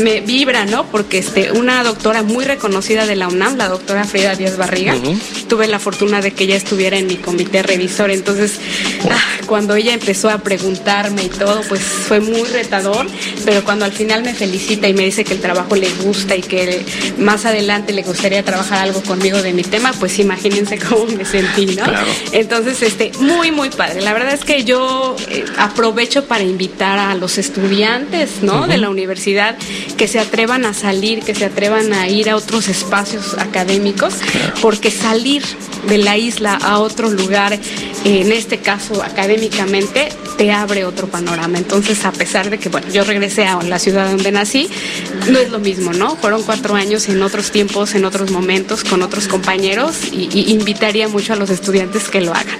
me 0.02 0.20
vibra, 0.20 0.64
¿no? 0.64 0.86
Porque 0.90 1.18
este 1.18 1.52
una 1.52 1.82
doctora 1.82 2.22
muy 2.22 2.44
reconocida 2.44 3.06
de 3.06 3.16
la 3.16 3.28
UNAM, 3.28 3.56
la 3.56 3.68
doctora 3.68 4.04
Frida 4.04 4.34
Díaz 4.34 4.56
Barriga, 4.56 4.94
tuve 5.48 5.68
la 5.68 5.78
fortuna 5.78 6.20
de 6.20 6.32
que 6.32 6.44
ella 6.44 6.56
estuviera 6.56 6.96
en 6.96 7.06
mi 7.06 7.16
comité 7.16 7.62
revisor, 7.62 8.10
entonces 8.10 8.58
ah, 9.10 9.18
cuando 9.46 9.74
ella 9.76 9.94
empezó 9.94 10.30
a 10.30 10.38
preguntarme 10.38 11.24
y 11.24 11.28
todo, 11.28 11.62
pues 11.68 11.80
fue 11.82 12.20
muy 12.20 12.44
retador, 12.44 13.06
pero 13.44 13.64
cuando 13.64 13.84
al 13.84 13.92
final 13.92 14.22
me 14.22 14.34
felicita 14.34 14.88
y 14.88 14.94
me 14.94 15.04
dice 15.04 15.24
que 15.24 15.34
el 15.34 15.40
trabajo 15.40 15.76
le 15.76 15.88
gusta 16.02 16.36
y 16.36 16.42
que 16.42 16.84
más 17.18 17.44
adelante 17.44 17.92
le 17.92 18.02
gustaría 18.02 18.42
trabajar 18.42 18.78
algo 18.78 19.02
conmigo 19.02 19.42
de 19.42 19.52
mi 19.52 19.62
tema, 19.62 19.92
pues 19.98 20.18
imagínense 20.18 20.78
cómo 20.88 21.06
me 21.06 21.24
sentí, 21.24 21.66
¿no? 21.66 21.84
Entonces, 22.32 22.82
este, 22.82 23.12
muy, 23.20 23.50
muy 23.50 23.70
padre. 23.70 24.02
La 24.02 24.12
verdad 24.12 24.34
es 24.34 24.44
que 24.44 24.64
yo 24.64 25.16
eh, 25.28 25.44
aprovecho 25.58 26.24
para 26.24 26.44
invitar 26.44 26.85
a 26.94 27.14
los 27.14 27.38
estudiantes, 27.38 28.42
¿no? 28.42 28.66
De 28.66 28.78
la 28.78 28.88
universidad 28.88 29.56
que 29.96 30.08
se 30.08 30.18
atrevan 30.18 30.64
a 30.64 30.74
salir, 30.74 31.20
que 31.20 31.34
se 31.34 31.44
atrevan 31.44 31.92
a 31.92 32.08
ir 32.08 32.30
a 32.30 32.36
otros 32.36 32.68
espacios 32.68 33.34
académicos, 33.38 34.14
porque 34.62 34.90
salir 34.90 35.42
de 35.88 35.98
la 35.98 36.16
isla 36.16 36.54
a 36.54 36.78
otro 36.78 37.10
lugar, 37.10 37.58
en 38.04 38.32
este 38.32 38.58
caso 38.58 39.02
académicamente, 39.02 40.08
te 40.36 40.52
abre 40.52 40.84
otro 40.84 41.08
panorama. 41.08 41.58
Entonces, 41.58 42.04
a 42.04 42.12
pesar 42.12 42.50
de 42.50 42.58
que, 42.58 42.68
bueno, 42.68 42.88
yo 42.88 43.04
regresé 43.04 43.46
a 43.46 43.60
la 43.62 43.78
ciudad 43.78 44.08
donde 44.10 44.32
nací, 44.32 44.68
no 45.30 45.38
es 45.38 45.50
lo 45.50 45.58
mismo, 45.58 45.92
¿no? 45.92 46.16
Fueron 46.16 46.42
cuatro 46.42 46.74
años 46.74 47.08
en 47.08 47.22
otros 47.22 47.50
tiempos, 47.50 47.94
en 47.94 48.04
otros 48.04 48.30
momentos, 48.30 48.84
con 48.84 49.02
otros 49.02 49.28
compañeros 49.28 50.12
y, 50.12 50.52
invitaría 50.52 51.08
mucho 51.08 51.32
a 51.32 51.36
los 51.36 51.50
estudiantes 51.50 52.08
que 52.08 52.20
lo 52.20 52.32
hagan. 52.32 52.58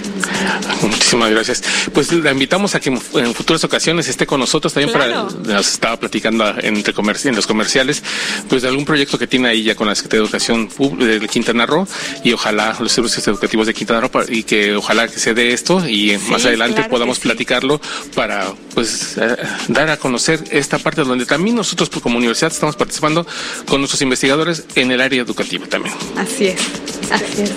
Muchísimas 0.82 1.30
gracias. 1.30 1.62
Pues 1.92 2.12
la 2.12 2.32
invitamos 2.32 2.74
a 2.74 2.80
que 2.80 2.90
en 2.90 3.34
futuras 3.34 3.64
ocasiones 3.64 4.08
esté 4.08 4.26
con 4.26 4.40
nosotros 4.40 4.72
también 4.72 4.92
para, 4.92 5.24
nos 5.24 5.72
estaba 5.72 5.98
platicando 5.98 6.54
entre 6.60 6.94
en 7.24 7.36
los 7.36 7.46
comerciales, 7.46 8.02
pues 8.48 8.62
de 8.62 8.68
algún 8.68 8.84
proyecto 8.84 9.18
que 9.18 9.26
tiene 9.26 9.48
ahí 9.48 9.62
ya 9.62 9.74
con 9.74 9.86
la 9.86 9.94
Secretaría 9.94 10.22
de 10.22 10.26
Educación 10.26 10.68
de 10.98 11.28
Quintana 11.28 11.66
Roo 11.66 11.86
y 12.24 12.32
ojalá 12.32 12.76
los 12.80 12.92
servicios 12.92 13.26
educativos 13.28 13.66
de 13.66 13.74
Quintana 13.74 14.00
Roo 14.00 14.10
y 14.28 14.42
que 14.42 14.74
ojalá 14.74 15.08
que 15.08 15.18
se 15.18 15.34
dé 15.34 15.52
esto 15.52 15.86
y 15.88 16.18
más 16.28 16.44
adelante 16.44 16.84
podamos 16.84 17.18
platicarlo 17.18 17.80
para 18.14 18.52
pues 18.74 19.16
eh, 19.18 19.36
dar 19.68 19.90
a 19.90 19.96
conocer 19.96 20.42
esta 20.50 20.78
parte 20.78 21.02
donde 21.02 21.26
también 21.26 21.56
nosotros 21.56 21.88
pues, 21.88 22.02
como 22.02 22.18
universidad 22.18 22.52
estamos 22.52 22.76
participando 22.76 23.26
con 23.66 23.80
nuestros 23.80 24.02
investigadores 24.02 24.64
en 24.74 24.90
el 24.90 25.00
área 25.00 25.22
educativa 25.22 25.66
también. 25.66 25.94
Así 26.16 26.48
es, 26.48 26.60
así 27.10 27.42
es. 27.42 27.52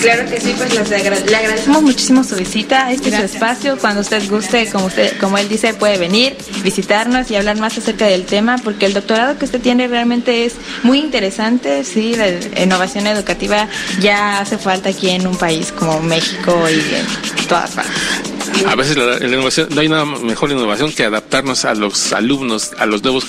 Claro 0.00 0.28
que 0.28 0.40
sí, 0.40 0.54
pues 0.56 0.72
le 0.74 1.36
agradecemos 1.36 1.82
muchísimo 1.82 2.03
su 2.04 2.36
visita. 2.36 2.92
Este 2.92 3.08
es 3.08 3.16
su 3.16 3.22
espacio. 3.22 3.78
Cuando 3.78 4.02
usted 4.02 4.28
guste, 4.28 4.68
como 4.70 4.86
usted, 4.86 5.16
como 5.18 5.38
él 5.38 5.48
dice, 5.48 5.74
puede 5.74 5.96
venir, 5.96 6.36
visitarnos 6.62 7.30
y 7.30 7.36
hablar 7.36 7.58
más 7.58 7.78
acerca 7.78 8.06
del 8.06 8.24
tema, 8.24 8.58
porque 8.62 8.86
el 8.86 8.92
doctorado 8.92 9.38
que 9.38 9.46
usted 9.46 9.60
tiene 9.60 9.88
realmente 9.88 10.44
es 10.44 10.54
muy 10.82 10.98
interesante. 10.98 11.84
Sí, 11.84 12.14
la 12.14 12.62
innovación 12.62 13.06
educativa 13.06 13.68
ya 14.00 14.40
hace 14.40 14.58
falta 14.58 14.90
aquí 14.90 15.10
en 15.10 15.26
un 15.26 15.36
país 15.36 15.72
como 15.72 16.00
México 16.00 16.68
y 16.68 16.94
en 16.94 17.46
todas 17.48 17.70
partes. 17.70 18.34
A 18.68 18.74
veces 18.76 18.96
la, 18.96 19.26
innovación, 19.26 19.68
no 19.74 19.80
hay 19.80 19.88
nada 19.88 20.04
mejor 20.04 20.50
innovación 20.50 20.92
que 20.92 21.04
adaptarnos 21.04 21.64
a 21.64 21.74
los 21.74 22.12
alumnos, 22.12 22.72
a 22.78 22.86
los 22.86 23.02
nuevos, 23.02 23.26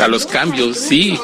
a 0.00 0.08
los 0.08 0.26
cambios, 0.26 0.78
sí. 0.78 1.18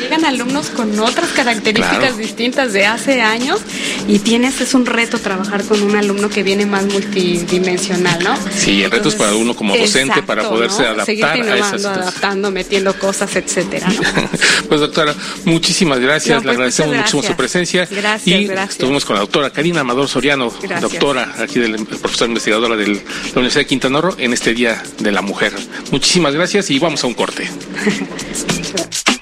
llegan 0.00 0.24
alumnos 0.24 0.70
con 0.70 0.98
otras 0.98 1.30
características 1.30 2.18
distintas 2.18 2.72
de 2.72 2.86
hace 2.86 3.22
años 3.22 3.60
y 4.08 4.18
tienes, 4.18 4.60
es 4.60 4.74
un 4.74 4.86
reto 4.86 5.18
trabajar 5.18 5.64
con 5.64 5.82
un 5.82 5.96
alumno 5.96 6.29
que 6.30 6.42
viene 6.42 6.66
más 6.66 6.84
multidimensional, 6.84 8.22
¿no? 8.22 8.36
Sí, 8.56 8.82
el 8.82 8.90
reto 8.90 9.08
es 9.08 9.14
para 9.14 9.34
uno 9.34 9.54
como 9.54 9.76
docente 9.76 10.22
para 10.22 10.48
poderse 10.48 10.82
adaptar 10.82 11.06
Seguir 11.06 11.24
a 11.24 11.56
esas 11.56 11.84
adaptando, 11.84 12.50
metiendo 12.50 12.94
cosas, 12.98 13.34
etcétera. 13.36 13.88
pues 14.68 14.80
doctora, 14.80 15.14
muchísimas 15.44 15.98
gracias, 15.98 16.38
le 16.38 16.42
pues, 16.42 16.54
agradecemos 16.54 16.96
muchísimo 16.96 17.22
su 17.22 17.34
presencia. 17.34 17.86
Gracias, 17.90 18.40
y 18.40 18.46
gracias. 18.46 18.70
estuvimos 18.72 19.04
con 19.04 19.14
la 19.14 19.20
doctora 19.20 19.50
Karina 19.50 19.80
Amador 19.80 20.08
Soriano, 20.08 20.52
doctora 20.80 21.34
aquí 21.38 21.58
del 21.58 21.84
profesor 21.86 22.28
investigadora 22.28 22.76
de 22.76 22.86
la 22.86 23.00
Universidad 23.34 23.62
de 23.62 23.66
Quintana 23.66 24.00
Roo 24.00 24.14
en 24.18 24.32
este 24.32 24.54
Día 24.54 24.82
de 24.98 25.12
la 25.12 25.22
Mujer. 25.22 25.52
Muchísimas 25.90 26.34
gracias 26.34 26.70
y 26.70 26.78
vamos 26.78 27.02
a 27.04 27.06
un 27.06 27.14
corte. 27.14 27.48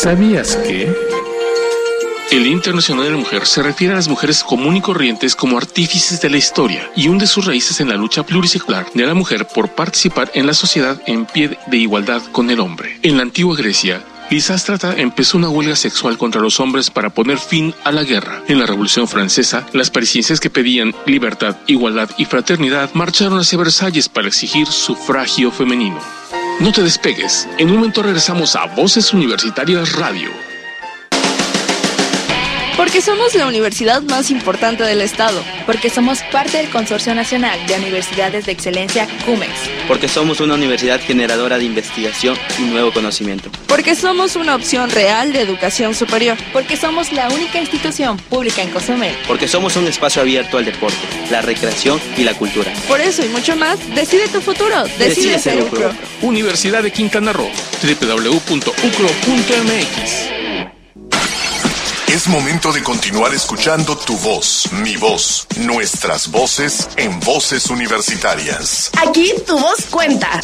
¿Sabías 0.00 0.56
que? 0.56 0.90
El 2.30 2.46
Internacional 2.46 3.04
de 3.04 3.10
la 3.10 3.18
Mujer 3.18 3.44
se 3.44 3.62
refiere 3.62 3.92
a 3.92 3.96
las 3.96 4.08
mujeres 4.08 4.42
común 4.42 4.78
y 4.78 4.80
corrientes 4.80 5.36
como 5.36 5.58
artífices 5.58 6.22
de 6.22 6.30
la 6.30 6.38
historia 6.38 6.90
y 6.96 7.08
hunde 7.08 7.26
sus 7.26 7.44
raíces 7.44 7.80
en 7.80 7.90
la 7.90 7.96
lucha 7.96 8.22
plurisecular 8.22 8.86
de 8.94 9.04
la 9.04 9.12
mujer 9.12 9.46
por 9.54 9.68
participar 9.68 10.30
en 10.32 10.46
la 10.46 10.54
sociedad 10.54 10.98
en 11.04 11.26
pie 11.26 11.58
de 11.66 11.76
igualdad 11.76 12.22
con 12.32 12.48
el 12.48 12.60
hombre. 12.60 12.98
En 13.02 13.18
la 13.18 13.24
antigua 13.24 13.54
Grecia, 13.54 14.02
Lisástrata 14.30 14.94
empezó 14.96 15.36
una 15.36 15.50
huelga 15.50 15.76
sexual 15.76 16.16
contra 16.16 16.40
los 16.40 16.60
hombres 16.60 16.88
para 16.88 17.10
poner 17.10 17.36
fin 17.36 17.74
a 17.84 17.92
la 17.92 18.02
guerra. 18.02 18.42
En 18.48 18.58
la 18.58 18.64
Revolución 18.64 19.06
Francesa, 19.06 19.66
las 19.74 19.90
parisienses 19.90 20.40
que 20.40 20.48
pedían 20.48 20.94
libertad, 21.04 21.58
igualdad 21.66 22.08
y 22.16 22.24
fraternidad 22.24 22.88
marcharon 22.94 23.38
hacia 23.38 23.58
Versalles 23.58 24.08
para 24.08 24.28
exigir 24.28 24.66
sufragio 24.66 25.50
femenino. 25.50 26.00
No 26.60 26.72
te 26.72 26.82
despegues, 26.82 27.48
en 27.56 27.70
un 27.70 27.76
momento 27.76 28.02
regresamos 28.02 28.54
a 28.54 28.66
Voces 28.66 29.14
Universitarias 29.14 29.92
Radio. 29.94 30.49
Porque 32.90 33.02
somos 33.02 33.36
la 33.36 33.46
universidad 33.46 34.02
más 34.02 34.32
importante 34.32 34.82
del 34.82 35.00
Estado. 35.00 35.44
Porque 35.64 35.88
somos 35.90 36.24
parte 36.32 36.56
del 36.56 36.68
Consorcio 36.70 37.14
Nacional 37.14 37.64
de 37.68 37.76
Universidades 37.76 38.46
de 38.46 38.52
Excelencia 38.52 39.06
CUMEX. 39.24 39.52
Porque 39.86 40.08
somos 40.08 40.40
una 40.40 40.54
universidad 40.54 41.00
generadora 41.00 41.56
de 41.56 41.66
investigación 41.66 42.36
y 42.58 42.62
nuevo 42.62 42.92
conocimiento. 42.92 43.48
Porque 43.68 43.94
somos 43.94 44.34
una 44.34 44.56
opción 44.56 44.90
real 44.90 45.32
de 45.32 45.40
educación 45.40 45.94
superior. 45.94 46.36
Porque 46.52 46.76
somos 46.76 47.12
la 47.12 47.28
única 47.28 47.60
institución 47.60 48.16
pública 48.16 48.60
en 48.60 48.70
Cozumel. 48.70 49.14
Porque 49.28 49.46
somos 49.46 49.76
un 49.76 49.86
espacio 49.86 50.22
abierto 50.22 50.58
al 50.58 50.64
deporte, 50.64 50.98
la 51.30 51.42
recreación 51.42 52.00
y 52.16 52.24
la 52.24 52.34
cultura. 52.34 52.72
Por 52.88 53.00
eso 53.00 53.24
y 53.24 53.28
mucho 53.28 53.54
más, 53.54 53.78
decide 53.94 54.26
tu 54.26 54.40
futuro. 54.40 54.82
Decide, 54.98 55.38
ser 55.38 55.62
UCRO. 55.62 55.92
Universidad 56.22 56.82
de 56.82 56.90
Quintana 56.90 57.32
Roo. 57.32 57.52
www.ucro.mx 57.84 58.70
es 62.12 62.26
momento 62.26 62.72
de 62.72 62.82
continuar 62.82 63.32
escuchando 63.34 63.96
tu 63.96 64.16
voz, 64.18 64.68
mi 64.82 64.96
voz, 64.96 65.46
nuestras 65.58 66.28
voces 66.28 66.88
en 66.96 67.20
voces 67.20 67.70
universitarias. 67.70 68.90
Aquí 69.00 69.32
tu 69.46 69.56
voz 69.56 69.86
cuenta. 69.88 70.40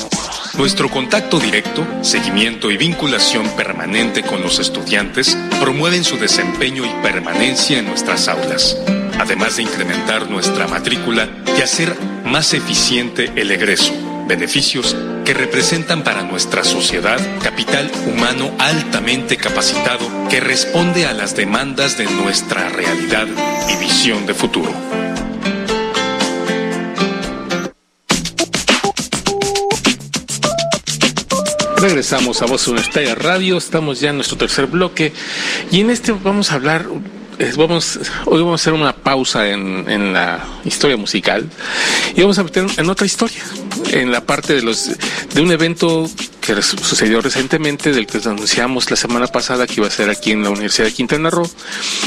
Nuestro 0.55 0.89
contacto 0.89 1.41
directo, 1.41 1.85
seguimiento 2.03 2.71
y 2.71 2.77
vinculación 2.77 3.49
permanente 3.57 4.23
con 4.23 4.43
los 4.43 4.61
estudiantes 4.61 5.37
promueven 5.61 6.05
su 6.05 6.17
desempeño 6.19 6.85
y 6.85 7.03
permanencia 7.03 7.79
en 7.79 7.87
nuestras 7.87 8.29
aulas, 8.29 8.77
además 9.19 9.57
de 9.57 9.63
incrementar 9.63 10.31
nuestra 10.31 10.69
matrícula 10.69 11.29
y 11.59 11.63
hacer 11.63 11.97
más 12.25 12.55
eficiente 12.55 13.33
el 13.35 13.51
egreso 13.51 14.06
beneficios 14.27 14.97
que 15.25 15.35
representan 15.35 16.03
para 16.05 16.23
nuestra 16.23 16.65
sociedad 16.65 17.19
capital 17.43 17.91
humano 18.07 18.53
altamente 18.59 19.37
capacitado 19.37 20.07
que 20.29 20.41
responde 20.41 21.07
a 21.07 21.13
las 21.13 21.37
demandas 21.37 21.97
de 21.97 22.07
nuestra 22.07 22.69
realidad 22.69 23.27
y 23.69 23.77
visión 23.77 24.27
de 24.27 24.35
futuro. 24.35 24.73
Regresamos 31.79 32.43
a 32.43 32.47
Voz 32.47 32.67
Universitaria 32.69 33.15
Radio, 33.15 33.59
estamos 33.59 34.01
ya 34.01 34.11
en 34.11 34.17
nuestro 34.17 34.37
tercer 34.37 34.67
bloque 34.67 35.13
y 35.71 35.81
en 35.81 35.91
este 35.91 36.13
vamos 36.13 36.51
a 36.51 36.55
hablar 36.55 36.87
vamos, 37.57 37.99
hoy 38.27 38.41
vamos 38.41 38.61
a 38.61 38.63
hacer 38.63 38.73
una 38.73 38.95
pausa 38.95 39.49
en, 39.49 39.85
en, 39.89 40.13
la 40.13 40.45
historia 40.65 40.97
musical 40.97 41.49
y 42.15 42.21
vamos 42.21 42.39
a 42.39 42.45
meter 42.45 42.67
en 42.77 42.89
otra 42.89 43.07
historia, 43.07 43.43
en 43.93 44.11
la 44.11 44.23
parte 44.23 44.55
de 44.55 44.63
los 44.63 44.91
de 45.35 45.41
un 45.41 45.53
evento 45.53 46.09
que 46.47 46.63
sucedió 46.63 47.21
recientemente, 47.21 47.91
del 47.93 48.07
que 48.07 48.19
anunciamos 48.19 48.89
la 48.91 48.97
semana 48.97 49.27
pasada 49.27 49.67
que 49.67 49.75
iba 49.79 49.89
a 49.89 49.91
ser 49.91 50.11
aquí 50.11 50.31
en 50.31 50.45
la 50.45 50.51
Universidad 50.51 50.87
de 50.87 50.93
Quintana 50.93 51.29
Roo, 51.29 51.51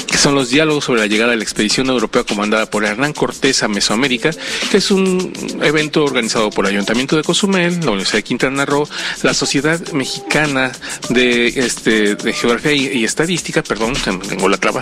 que 0.08 0.18
son 0.18 0.34
los 0.34 0.50
diálogos 0.50 0.86
sobre 0.86 1.02
la 1.02 1.08
llegada 1.08 1.32
de 1.32 1.38
la 1.38 1.44
expedición 1.44 1.88
europea 1.88 2.24
comandada 2.24 2.70
por 2.70 2.86
Hernán 2.86 3.12
Cortés 3.14 3.64
a 3.64 3.68
Mesoamérica, 3.68 4.32
que 4.72 4.78
es 4.78 4.92
un 4.92 5.34
evento 5.62 6.06
organizado 6.06 6.50
por 6.52 6.66
el 6.66 6.72
Ayuntamiento 6.72 7.18
de 7.18 7.24
Cozumel, 7.24 7.80
la 7.82 7.92
Universidad 7.92 8.20
de 8.20 8.24
Quintana 8.24 8.66
Roo, 8.66 8.88
la 9.24 9.34
Sociedad 9.34 9.80
Mexicana 9.92 10.72
de, 11.10 11.48
este, 11.48 12.16
de 12.16 12.34
Geografía 12.34 12.72
y, 12.74 13.04
Estadística, 13.04 13.62
perdón, 13.62 13.94
tengo 14.28 14.48
la 14.48 14.58
traba, 14.58 14.82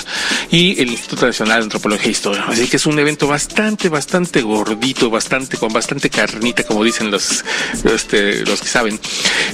y 0.51 0.79
el 0.79 0.89
Instituto 0.89 1.25
Nacional 1.25 1.59
de 1.59 1.63
Antropología 1.63 2.07
e 2.07 2.11
Historia. 2.11 2.45
Así 2.47 2.67
que 2.67 2.77
es 2.77 2.85
un 2.85 2.99
evento 2.99 3.27
bastante, 3.27 3.89
bastante 3.89 4.41
gordito, 4.41 5.09
bastante, 5.09 5.57
con 5.57 5.73
bastante 5.73 6.09
carnita, 6.09 6.63
como 6.63 6.83
dicen 6.83 7.09
los, 7.09 7.43
este, 7.83 8.45
los 8.45 8.61
que 8.61 8.67
saben, 8.67 8.99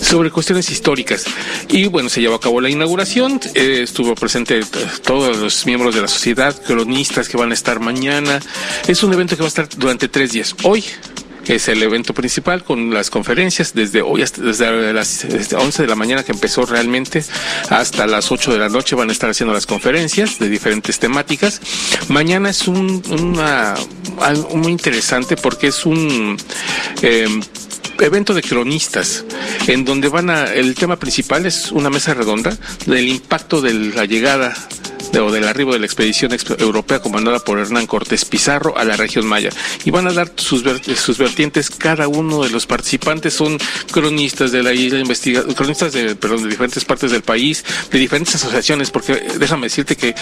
sobre 0.02 0.32
cuestiones 0.32 0.70
históricas. 0.70 1.26
Y 1.70 1.88
bueno, 1.88 2.10
se 2.10 2.22
llevó 2.22 2.36
a 2.36 2.40
cabo 2.40 2.62
la 2.62 2.70
inauguración, 2.70 3.40
eh, 3.54 3.82
estuvo 3.84 4.16
presente 4.16 4.62
todos 5.04 5.38
los 5.38 5.66
miembros 5.66 5.96
de 5.96 6.02
la 6.02 6.08
sociedad, 6.08 6.56
cronistas 6.64 7.30
que 7.30 7.38
van 7.38 7.52
a 7.52 7.54
estar 7.54 7.80
mañana. 7.80 8.40
Es 8.88 9.04
un 9.04 9.14
evento 9.14 9.36
que 9.36 9.42
va 9.42 9.48
a 9.48 9.50
estar 9.50 9.70
durante 9.78 10.08
tres 10.08 10.32
días. 10.32 10.56
Hoy, 10.64 10.84
es 11.48 11.68
el 11.68 11.84
evento 11.84 12.14
principal 12.14 12.64
con 12.64 12.94
las 12.94 13.10
conferencias 13.10 13.74
desde 13.74 14.02
hoy 14.02 14.22
hasta 14.22 14.42
desde 14.42 14.94
las 14.94 15.26
11 15.54 15.82
de 15.82 15.88
la 15.88 15.96
mañana 15.96 16.24
que 16.24 16.32
empezó 16.32 16.66
realmente 16.66 17.24
hasta 17.70 18.08
las 18.08 18.32
8 18.32 18.54
de 18.54 18.60
la 18.60 18.70
noche 18.70 18.96
van 18.96 19.10
a 19.10 19.12
estar 19.12 19.30
haciendo 19.30 19.54
las 19.54 19.66
conferencias 19.66 20.40
de 20.40 20.50
diferentes 20.50 21.00
temáticas. 21.00 21.60
Mañana 22.08 22.50
es 22.50 22.68
un, 22.68 23.04
una, 23.10 23.76
algo 24.22 24.56
muy 24.56 24.72
interesante 24.72 25.36
porque 25.36 25.68
es 25.68 25.86
un 25.86 26.38
eh, 27.02 27.28
evento 28.00 28.34
de 28.34 28.42
cronistas 28.42 29.26
en 29.68 29.86
donde 29.86 30.10
van 30.10 30.30
a 30.30 30.54
el 30.54 30.76
tema 30.76 30.98
principal 30.98 31.46
es 31.46 31.72
una 31.72 31.90
mesa 31.90 32.14
redonda 32.14 32.58
del 32.86 33.08
impacto 33.08 33.62
de 33.62 33.74
la 33.74 34.06
llegada 34.06 34.54
o 35.20 35.32
del 35.32 35.48
arribo 35.48 35.74
de 35.74 35.80
la 35.80 35.86
expedición 35.86 36.32
europea 36.58 37.00
comandada 37.00 37.40
por 37.40 37.60
Hernán 37.60 37.88
Cortés 37.88 38.26
Pizarro 38.26 38.78
a 38.78 38.84
la 38.84 38.96
región 38.98 39.26
Maya. 39.26 39.50
Y 39.86 39.92
van 39.92 40.08
a 40.08 40.14
dar 40.14 40.32
sus, 40.36 40.64
sus 40.96 41.18
vertientes, 41.18 41.70
cada 41.70 42.08
uno 42.08 42.44
de 42.44 42.50
los 42.50 42.66
participantes 42.66 43.34
son 43.34 43.58
cronistas 43.92 44.52
de 44.52 44.64
la 44.64 44.74
isla, 44.74 45.04
cronistas 45.56 45.94
de, 45.94 46.16
perdón, 46.16 46.44
de 46.44 46.50
diferentes 46.50 46.86
partes 46.86 47.12
del 47.12 47.22
país, 47.22 47.64
de 47.92 48.00
diferentes 48.00 48.36
asociaciones, 48.36 48.92
porque 48.92 49.22
déjame 49.38 49.68
decirte 49.68 49.96
que 49.96 50.16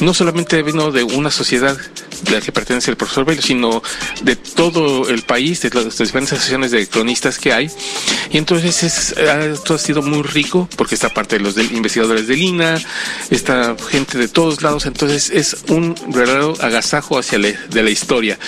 no 0.00 0.14
solamente 0.14 0.62
vino 0.62 0.90
de 0.90 1.02
una 1.02 1.30
sociedad 1.30 1.76
de 2.22 2.30
la 2.30 2.40
que 2.40 2.52
pertenece 2.52 2.90
el 2.90 2.96
profesor 2.96 3.24
Bello, 3.24 3.42
sino 3.42 3.82
de 4.22 4.36
todo 4.36 5.08
el 5.08 5.22
país, 5.22 5.62
de 5.62 5.70
las 5.70 5.98
diferentes 5.98 6.32
asociaciones 6.32 6.70
de 6.70 6.86
cronistas 6.88 7.38
que 7.38 7.52
hay. 7.52 7.70
Y 8.30 8.38
entonces 8.38 8.82
es, 8.82 9.14
esto 9.16 9.74
ha 9.74 9.78
sido 9.78 10.02
muy 10.02 10.22
rico, 10.22 10.68
porque 10.76 10.94
está 10.94 11.08
parte 11.12 11.36
de 11.36 11.42
los 11.42 11.56
investigadores 11.56 12.26
de 12.26 12.36
Lina, 12.36 12.80
está 13.30 13.76
gente 13.90 14.18
de 14.18 14.28
todos 14.36 14.60
lados, 14.60 14.84
entonces 14.84 15.30
es 15.30 15.56
un 15.70 15.94
verdadero 16.08 16.52
agasajo 16.60 17.18
hacia 17.18 17.38
de 17.38 17.82
la 17.82 17.88
historia. 17.88 18.38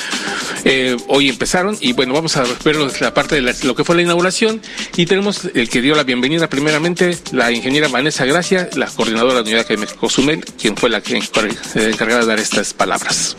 Eh, 0.64 0.98
hoy 1.06 1.30
empezaron 1.30 1.78
y 1.80 1.94
bueno, 1.94 2.12
vamos 2.12 2.36
a 2.36 2.44
ver 2.62 2.76
la 3.00 3.14
parte 3.14 3.40
de 3.40 3.54
lo 3.62 3.74
que 3.74 3.84
fue 3.84 3.96
la 3.96 4.02
inauguración 4.02 4.60
y 4.96 5.06
tenemos 5.06 5.48
el 5.54 5.70
que 5.70 5.80
dio 5.80 5.94
la 5.94 6.02
bienvenida 6.02 6.50
primeramente, 6.50 7.16
la 7.32 7.50
ingeniera 7.52 7.88
Vanessa 7.88 8.26
Gracia, 8.26 8.68
la 8.76 8.84
coordinadora 8.88 9.32
de 9.32 9.36
la 9.36 9.42
Unidad 9.44 9.60
Académica 9.60 9.94
Cozumel, 9.94 10.44
quien 10.60 10.76
fue 10.76 10.90
la 10.90 11.00
que 11.00 11.16
encargada 11.16 12.20
de 12.20 12.26
dar 12.26 12.38
estas 12.38 12.74
palabras. 12.74 13.34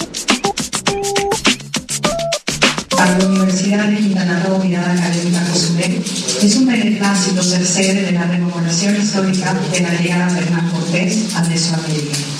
Para 2.89 3.15
la 3.15 3.25
Universidad 3.27 3.89
de 3.89 3.97
Quintana 3.97 4.43
Roo, 4.47 4.55
Unidad 4.55 4.89
Académica 4.89 5.45
Cozumel, 5.51 6.01
es 6.41 6.55
un 6.55 6.65
beneplácito 6.65 7.43
ser 7.43 7.63
sede 7.63 8.01
de 8.07 8.11
la 8.13 8.23
rememoración 8.23 8.99
histórica 8.99 9.53
de 9.71 9.81
la 9.81 9.93
llegada 10.01 10.33
de 10.33 10.39
Hernán 10.39 10.71
Cortés 10.71 11.35
a 11.35 11.43
Mesoamérica. 11.43 12.38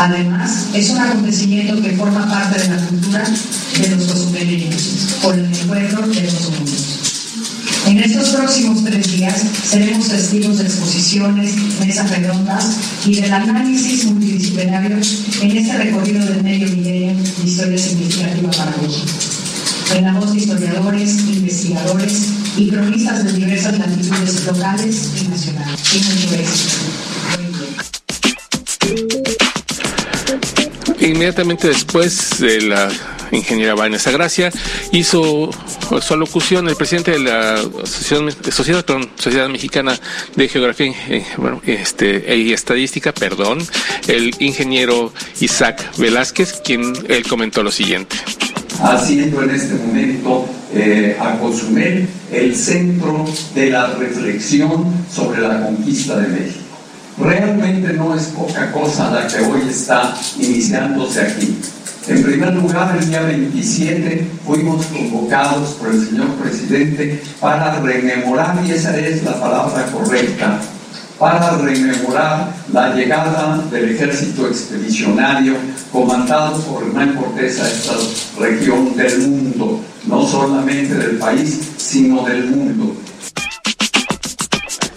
Además, 0.00 0.68
es 0.72 0.88
un 0.88 0.98
acontecimiento 0.98 1.82
que 1.82 1.90
forma 1.90 2.26
parte 2.26 2.58
de 2.58 2.68
la 2.70 2.86
cultura 2.86 3.22
de 3.22 3.88
los 3.90 4.04
cozumeleños, 4.06 5.18
por 5.20 5.34
el 5.34 5.44
encuentro 5.44 6.06
de 6.06 6.22
los 6.22 6.50
mundos. 6.50 7.82
En 7.86 7.98
estos 7.98 8.30
próximos 8.30 8.82
tres 8.82 9.12
días 9.12 9.44
seremos 9.68 10.08
testigos 10.08 10.56
de 10.56 10.64
exposiciones, 10.64 11.54
mesas 11.84 12.08
redondas 12.08 12.76
y 13.04 13.16
del 13.16 13.30
análisis 13.30 14.06
multidisciplinario 14.06 14.96
en 15.42 15.56
este 15.58 15.76
recorrido 15.76 16.24
del 16.24 16.44
medio 16.44 16.68
milenio 16.70 17.22
de 17.22 17.44
historia 17.44 17.76
significativa 17.76 18.50
para 18.52 18.74
México 18.80 19.06
en 19.96 20.04
la 20.04 20.12
voz 20.14 20.32
de 20.32 20.38
historiadores, 20.38 21.18
investigadores 21.28 22.28
y 22.56 22.70
cronistas 22.70 23.24
de 23.24 23.32
diversas 23.34 23.78
latitudes 23.78 24.46
locales 24.46 25.10
y 25.20 25.28
nacionales. 25.28 25.80
Inmediatamente 31.10 31.66
después 31.66 32.38
de 32.38 32.62
la 32.62 32.88
ingeniera 33.32 33.74
Vanessa 33.74 34.12
Gracia, 34.12 34.52
hizo 34.92 35.50
su 36.00 36.14
alocución 36.14 36.68
el 36.68 36.76
presidente 36.76 37.10
de 37.10 37.18
la 37.18 37.56
Sociedad, 37.84 38.84
Sociedad 39.16 39.48
Mexicana 39.48 39.98
de 40.36 40.48
Geografía 40.48 40.94
eh, 41.08 41.24
este, 41.66 42.36
y 42.36 42.52
Estadística, 42.52 43.12
perdón, 43.12 43.58
el 44.06 44.34
ingeniero 44.38 45.12
Isaac 45.40 45.96
Velázquez, 45.98 46.60
quien 46.64 46.92
él 47.08 47.26
comentó 47.26 47.64
lo 47.64 47.72
siguiente 47.72 48.16
haciendo 48.82 49.42
en 49.42 49.50
este 49.50 49.74
momento 49.74 50.46
eh, 50.72 51.14
a 51.20 51.38
Cozumel 51.38 52.08
el 52.32 52.56
centro 52.56 53.26
de 53.54 53.70
la 53.70 53.88
reflexión 53.88 54.86
sobre 55.12 55.42
la 55.42 55.66
conquista 55.66 56.16
de 56.16 56.28
México. 56.28 56.69
Realmente 57.20 57.92
no 57.92 58.14
es 58.14 58.28
poca 58.28 58.72
cosa 58.72 59.10
la 59.10 59.26
que 59.26 59.44
hoy 59.44 59.68
está 59.68 60.14
iniciándose 60.38 61.20
aquí. 61.20 61.54
En 62.08 62.22
primer 62.22 62.54
lugar, 62.54 62.96
el 62.96 63.06
día 63.08 63.20
27 63.20 64.26
fuimos 64.46 64.86
convocados 64.86 65.72
por 65.74 65.90
el 65.90 66.06
señor 66.06 66.28
presidente 66.36 67.22
para 67.38 67.78
rememorar, 67.78 68.58
y 68.66 68.70
esa 68.70 68.96
es 68.98 69.22
la 69.22 69.38
palabra 69.38 69.84
correcta, 69.92 70.60
para 71.18 71.58
rememorar 71.58 72.54
la 72.72 72.94
llegada 72.94 73.62
del 73.70 73.90
ejército 73.90 74.48
expedicionario 74.48 75.56
comandado 75.92 76.58
por 76.62 76.84
Hernán 76.84 77.16
Cortés 77.16 77.60
a 77.60 77.70
esta 77.70 77.92
región 78.38 78.96
del 78.96 79.28
mundo, 79.28 79.80
no 80.06 80.26
solamente 80.26 80.94
del 80.94 81.18
país, 81.18 81.60
sino 81.76 82.24
del 82.24 82.46
mundo 82.46 82.96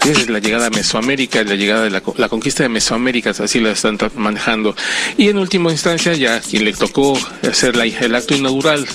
es 0.04 0.28
la 0.28 0.38
llegada 0.38 0.66
a 0.66 0.70
Mesoamérica, 0.70 1.42
la 1.44 1.54
llegada 1.54 1.84
de 1.84 1.90
la, 1.90 2.28
conquista 2.28 2.62
de 2.62 2.68
Mesoamérica, 2.68 3.30
así 3.30 3.60
la 3.60 3.72
están 3.72 3.98
manejando. 4.16 4.74
Y 5.16 5.28
en 5.28 5.38
última 5.38 5.70
instancia, 5.70 6.14
ya 6.14 6.40
quien 6.40 6.64
le 6.64 6.72
tocó 6.72 7.18
hacer 7.48 7.74
el 7.76 8.14
acto 8.14 8.34
inaugural 8.34 8.86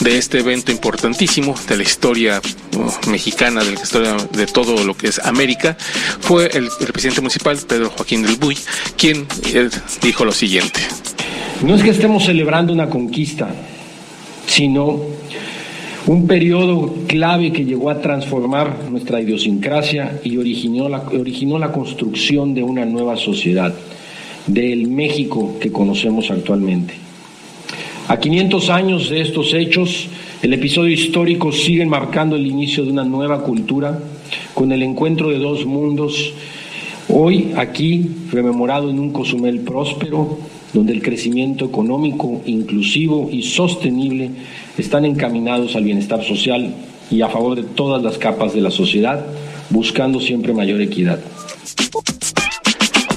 de 0.00 0.18
este 0.18 0.40
evento 0.40 0.72
importantísimo 0.72 1.54
de 1.68 1.76
la 1.76 1.82
historia 1.82 2.40
uh, 2.76 3.10
mexicana, 3.10 3.62
de 3.62 3.72
la 3.72 3.80
historia 3.80 4.16
de 4.32 4.46
todo 4.46 4.84
lo 4.84 4.96
que 4.96 5.08
es 5.08 5.18
América, 5.20 5.76
fue 6.20 6.50
el, 6.52 6.68
presidente 6.92 7.20
municipal, 7.20 7.58
Pedro 7.66 7.90
Joaquín 7.90 8.22
del 8.22 8.36
Buy, 8.36 8.56
quien 8.96 9.26
dijo 10.02 10.24
lo 10.24 10.32
siguiente. 10.32 10.80
No 11.62 11.74
es 11.74 11.82
que 11.82 11.90
estemos 11.90 12.24
celebrando 12.24 12.72
una 12.72 12.88
conquista, 12.88 13.48
sino 14.46 15.00
un 16.06 16.28
periodo 16.28 16.94
clave 17.08 17.52
que 17.52 17.64
llegó 17.64 17.90
a 17.90 18.00
transformar 18.00 18.88
nuestra 18.90 19.20
idiosincrasia 19.20 20.20
y 20.22 20.36
originó 20.36 20.88
la, 20.88 21.72
construcción 21.72 22.54
de 22.54 22.62
una 22.62 22.84
nueva 22.84 23.16
sociedad, 23.16 23.74
del 24.46 24.86
México 24.86 25.56
que 25.60 25.72
conocemos 25.72 26.30
actualmente. 26.30 26.94
A 28.06 28.20
500 28.20 28.70
años 28.70 29.10
de 29.10 29.20
estos 29.20 29.52
hechos, 29.52 30.06
el 30.42 30.54
episodio 30.54 30.92
histórico 30.92 31.50
sigue 31.50 31.84
marcando 31.84 32.36
el 32.36 32.46
inicio 32.46 32.84
de 32.84 32.92
una 32.92 33.02
nueva 33.02 33.42
cultura, 33.42 33.98
con 34.54 34.70
el 34.70 34.84
encuentro 34.84 35.30
de 35.30 35.38
dos 35.38 35.66
mundos, 35.66 36.32
hoy 37.08 37.52
aquí 37.56 38.08
rememorado 38.30 38.90
en 38.90 39.00
un 39.00 39.10
Cozumel 39.10 39.60
próspero, 39.60 40.38
donde 40.72 40.92
el 40.92 41.02
crecimiento 41.02 41.64
económico, 41.64 42.42
inclusivo 42.46 43.28
y 43.30 43.42
sostenible 43.42 44.30
están 44.76 45.04
encaminados 45.04 45.76
al 45.76 45.84
bienestar 45.84 46.24
social 46.24 46.74
y 47.10 47.22
a 47.22 47.28
favor 47.28 47.56
de 47.56 47.62
todas 47.62 48.02
las 48.02 48.18
capas 48.18 48.52
de 48.52 48.60
la 48.60 48.70
sociedad, 48.70 49.24
buscando 49.70 50.20
siempre 50.20 50.52
mayor 50.52 50.80
equidad. 50.80 51.20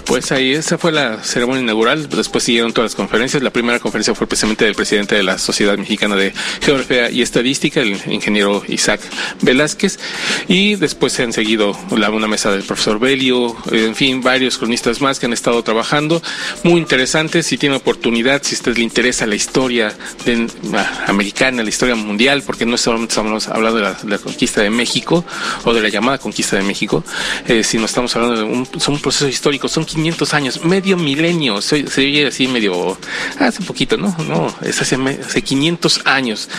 Pues 0.09 0.31
ahí 0.31 0.53
esa 0.53 0.79
fue 0.79 0.91
la 0.91 1.23
ceremonia 1.23 1.61
inaugural, 1.61 2.09
después 2.09 2.43
siguieron 2.43 2.73
todas 2.73 2.93
las 2.93 2.95
conferencias. 2.95 3.43
La 3.43 3.51
primera 3.51 3.79
conferencia 3.79 4.15
fue 4.15 4.25
precisamente 4.25 4.65
del 4.65 4.73
presidente 4.73 5.13
de 5.13 5.21
la 5.21 5.37
Sociedad 5.37 5.77
Mexicana 5.77 6.15
de 6.15 6.33
Geografía 6.61 7.11
y 7.11 7.21
Estadística, 7.21 7.79
el 7.79 7.95
ingeniero 8.11 8.63
Isaac 8.67 9.01
Velázquez, 9.41 9.99
y 10.47 10.77
después 10.77 11.13
se 11.13 11.21
han 11.21 11.31
seguido 11.31 11.77
una 11.91 12.27
mesa 12.27 12.49
del 12.49 12.63
profesor 12.63 12.97
Belio, 12.97 13.55
en 13.71 13.93
fin, 13.93 14.23
varios 14.23 14.57
cronistas 14.57 14.99
más 14.99 15.19
que 15.19 15.27
han 15.27 15.33
estado 15.33 15.61
trabajando, 15.61 16.23
muy 16.63 16.79
interesantes, 16.79 17.45
si 17.45 17.59
tiene 17.59 17.75
oportunidad, 17.75 18.41
si 18.41 18.55
a 18.55 18.57
usted 18.57 18.77
le 18.77 18.81
interesa 18.81 19.27
la 19.27 19.35
historia 19.35 19.95
de, 20.25 20.47
ah, 20.73 21.03
americana, 21.05 21.61
la 21.61 21.69
historia 21.69 21.93
mundial, 21.93 22.41
porque 22.41 22.65
no 22.65 22.79
solamente 22.79 23.11
estamos 23.11 23.47
hablando 23.47 23.77
de 23.77 24.09
la, 24.09 24.17
conquista 24.17 24.63
de 24.63 24.71
México 24.71 25.23
o 25.65 25.71
de 25.71 25.83
la 25.83 25.89
llamada 25.89 26.17
conquista 26.17 26.55
de 26.55 26.63
México, 26.63 27.03
eh, 27.47 27.63
sino 27.63 27.85
estamos 27.85 28.15
hablando 28.15 28.37
de 28.37 28.43
un, 28.43 28.67
son 28.79 28.95
un 28.95 29.01
proceso 29.01 29.27
histórico, 29.27 29.67
son 29.67 29.85
500 29.85 29.98
años, 30.33 30.63
medio 30.63 30.97
milenio, 30.97 31.61
se, 31.61 31.87
se 31.87 32.01
oye 32.01 32.27
así 32.27 32.47
medio, 32.47 32.97
hace 33.39 33.63
poquito, 33.63 33.97
¿no? 33.97 34.15
No, 34.27 34.53
es 34.61 34.81
hace, 34.81 34.95
hace 34.95 35.41
500 35.41 36.01
años. 36.05 36.49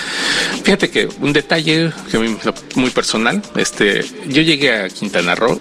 Fíjate 0.62 0.90
que 0.90 1.08
un 1.20 1.32
detalle 1.32 1.92
que 2.10 2.18
muy 2.74 2.90
personal, 2.90 3.42
este, 3.56 4.04
yo 4.28 4.42
llegué 4.42 4.72
a 4.72 4.88
Quintana 4.88 5.34
Roo 5.34 5.60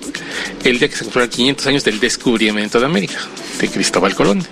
el 0.64 0.80
día 0.80 0.90
que 0.90 0.96
se 0.96 1.04
cumplieron 1.04 1.30
500 1.30 1.68
años 1.68 1.84
del 1.84 2.00
descubrimiento 2.00 2.80
de 2.80 2.86
América, 2.86 3.20
de 3.60 3.68
Cristóbal 3.68 4.16
Colón. 4.16 4.46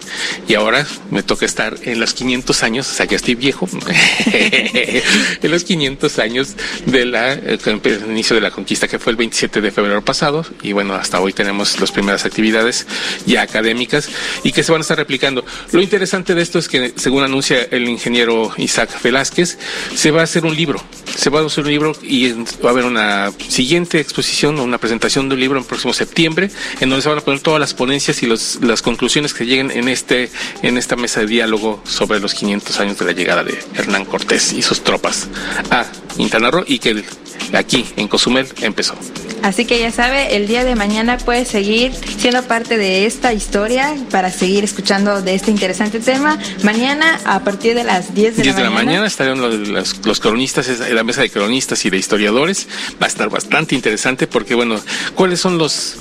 Y 0.47 0.55
ahora 0.55 0.85
me 1.11 1.23
toca 1.23 1.45
estar 1.45 1.75
en 1.83 1.99
los 1.99 2.13
500 2.13 2.63
años, 2.63 2.89
o 2.89 2.93
sea, 2.93 3.05
ya 3.05 3.17
estoy 3.17 3.35
viejo, 3.35 3.67
en 4.31 5.51
los 5.51 5.63
500 5.63 6.19
años 6.19 6.55
de 6.85 7.05
la, 7.05 7.33
eh, 7.33 7.59
inicio 8.07 8.35
de 8.35 8.41
la 8.41 8.51
conquista, 8.51 8.87
que 8.87 8.99
fue 8.99 9.11
el 9.11 9.17
27 9.17 9.61
de 9.61 9.71
febrero 9.71 10.03
pasado. 10.03 10.45
Y 10.61 10.71
bueno, 10.71 10.95
hasta 10.95 11.19
hoy 11.19 11.33
tenemos 11.33 11.79
las 11.79 11.91
primeras 11.91 12.25
actividades 12.25 12.87
ya 13.25 13.41
académicas 13.41 14.09
y 14.43 14.51
que 14.51 14.63
se 14.63 14.71
van 14.71 14.81
a 14.81 14.83
estar 14.83 14.97
replicando. 14.97 15.45
Lo 15.71 15.81
interesante 15.81 16.35
de 16.35 16.41
esto 16.41 16.59
es 16.59 16.67
que, 16.67 16.93
según 16.95 17.23
anuncia 17.23 17.67
el 17.71 17.87
ingeniero 17.89 18.51
Isaac 18.57 19.01
Velázquez, 19.01 19.57
se 19.95 20.11
va 20.11 20.21
a 20.21 20.23
hacer 20.23 20.45
un 20.45 20.55
libro. 20.55 20.81
Se 21.15 21.29
va 21.29 21.39
a 21.41 21.45
hacer 21.45 21.63
un 21.63 21.71
libro 21.71 21.93
y 22.03 22.31
va 22.63 22.69
a 22.69 22.69
haber 22.69 22.85
una 22.85 23.31
siguiente 23.47 23.99
exposición 23.99 24.59
o 24.59 24.63
una 24.63 24.77
presentación 24.77 25.29
de 25.29 25.35
un 25.35 25.41
libro 25.41 25.59
en 25.59 25.65
próximo 25.65 25.93
septiembre, 25.93 26.49
en 26.79 26.89
donde 26.89 27.01
se 27.01 27.09
van 27.09 27.17
a 27.17 27.21
poner 27.21 27.39
todas 27.39 27.59
las 27.59 27.73
ponencias 27.73 28.21
y 28.23 28.25
los, 28.27 28.59
las 28.61 28.81
conclusiones 28.81 29.33
que 29.33 29.45
lleguen 29.45 29.71
en 29.71 29.87
este 29.89 30.29
en 30.61 30.77
esta 30.77 30.95
mesa 30.95 31.21
de 31.21 31.27
diálogo 31.27 31.81
sobre 31.85 32.19
los 32.19 32.33
500 32.33 32.79
años 32.79 32.97
de 32.99 33.05
la 33.05 33.11
llegada 33.13 33.43
de 33.43 33.57
Hernán 33.75 34.05
Cortés 34.05 34.53
y 34.53 34.61
sus 34.61 34.81
tropas 34.83 35.27
a 35.71 35.85
Quintana 36.15 36.51
Roo 36.51 36.63
y 36.67 36.79
que 36.79 36.89
el- 36.91 37.05
aquí 37.53 37.85
en 37.95 38.07
Cozumel 38.07 38.47
empezó. 38.61 38.95
Así 39.43 39.65
que 39.65 39.79
ya 39.79 39.91
sabe, 39.91 40.35
el 40.35 40.47
día 40.47 40.63
de 40.63 40.75
mañana 40.75 41.17
puede 41.19 41.45
seguir 41.45 41.93
siendo 42.17 42.41
parte 42.43 42.77
de 42.77 43.05
esta 43.05 43.33
historia 43.33 43.95
para 44.09 44.31
seguir 44.31 44.63
escuchando 44.63 45.21
de 45.21 45.35
este 45.35 45.51
interesante 45.51 45.99
tema. 45.99 46.39
Mañana 46.63 47.19
a 47.23 47.39
partir 47.43 47.75
de 47.75 47.83
las 47.83 48.13
10 48.15 48.35
de, 48.37 48.43
10 48.43 48.55
de 48.55 48.63
la, 48.63 48.69
la 48.69 48.75
mañana 48.75 49.05
estarán 49.07 49.39
los, 49.39 49.53
los- 49.67 50.05
los 50.05 50.19
cronistas, 50.19 50.67
la 50.89 51.03
mesa 51.03 51.21
de 51.21 51.29
cronistas 51.29 51.85
y 51.85 51.89
de 51.91 51.97
historiadores. 51.97 52.67
Va 53.01 53.05
a 53.05 53.09
estar 53.09 53.29
bastante 53.29 53.75
interesante 53.75 54.25
porque, 54.27 54.55
bueno, 54.55 54.79
¿cuáles 55.13 55.39
son 55.39 55.57
los, 55.59 55.95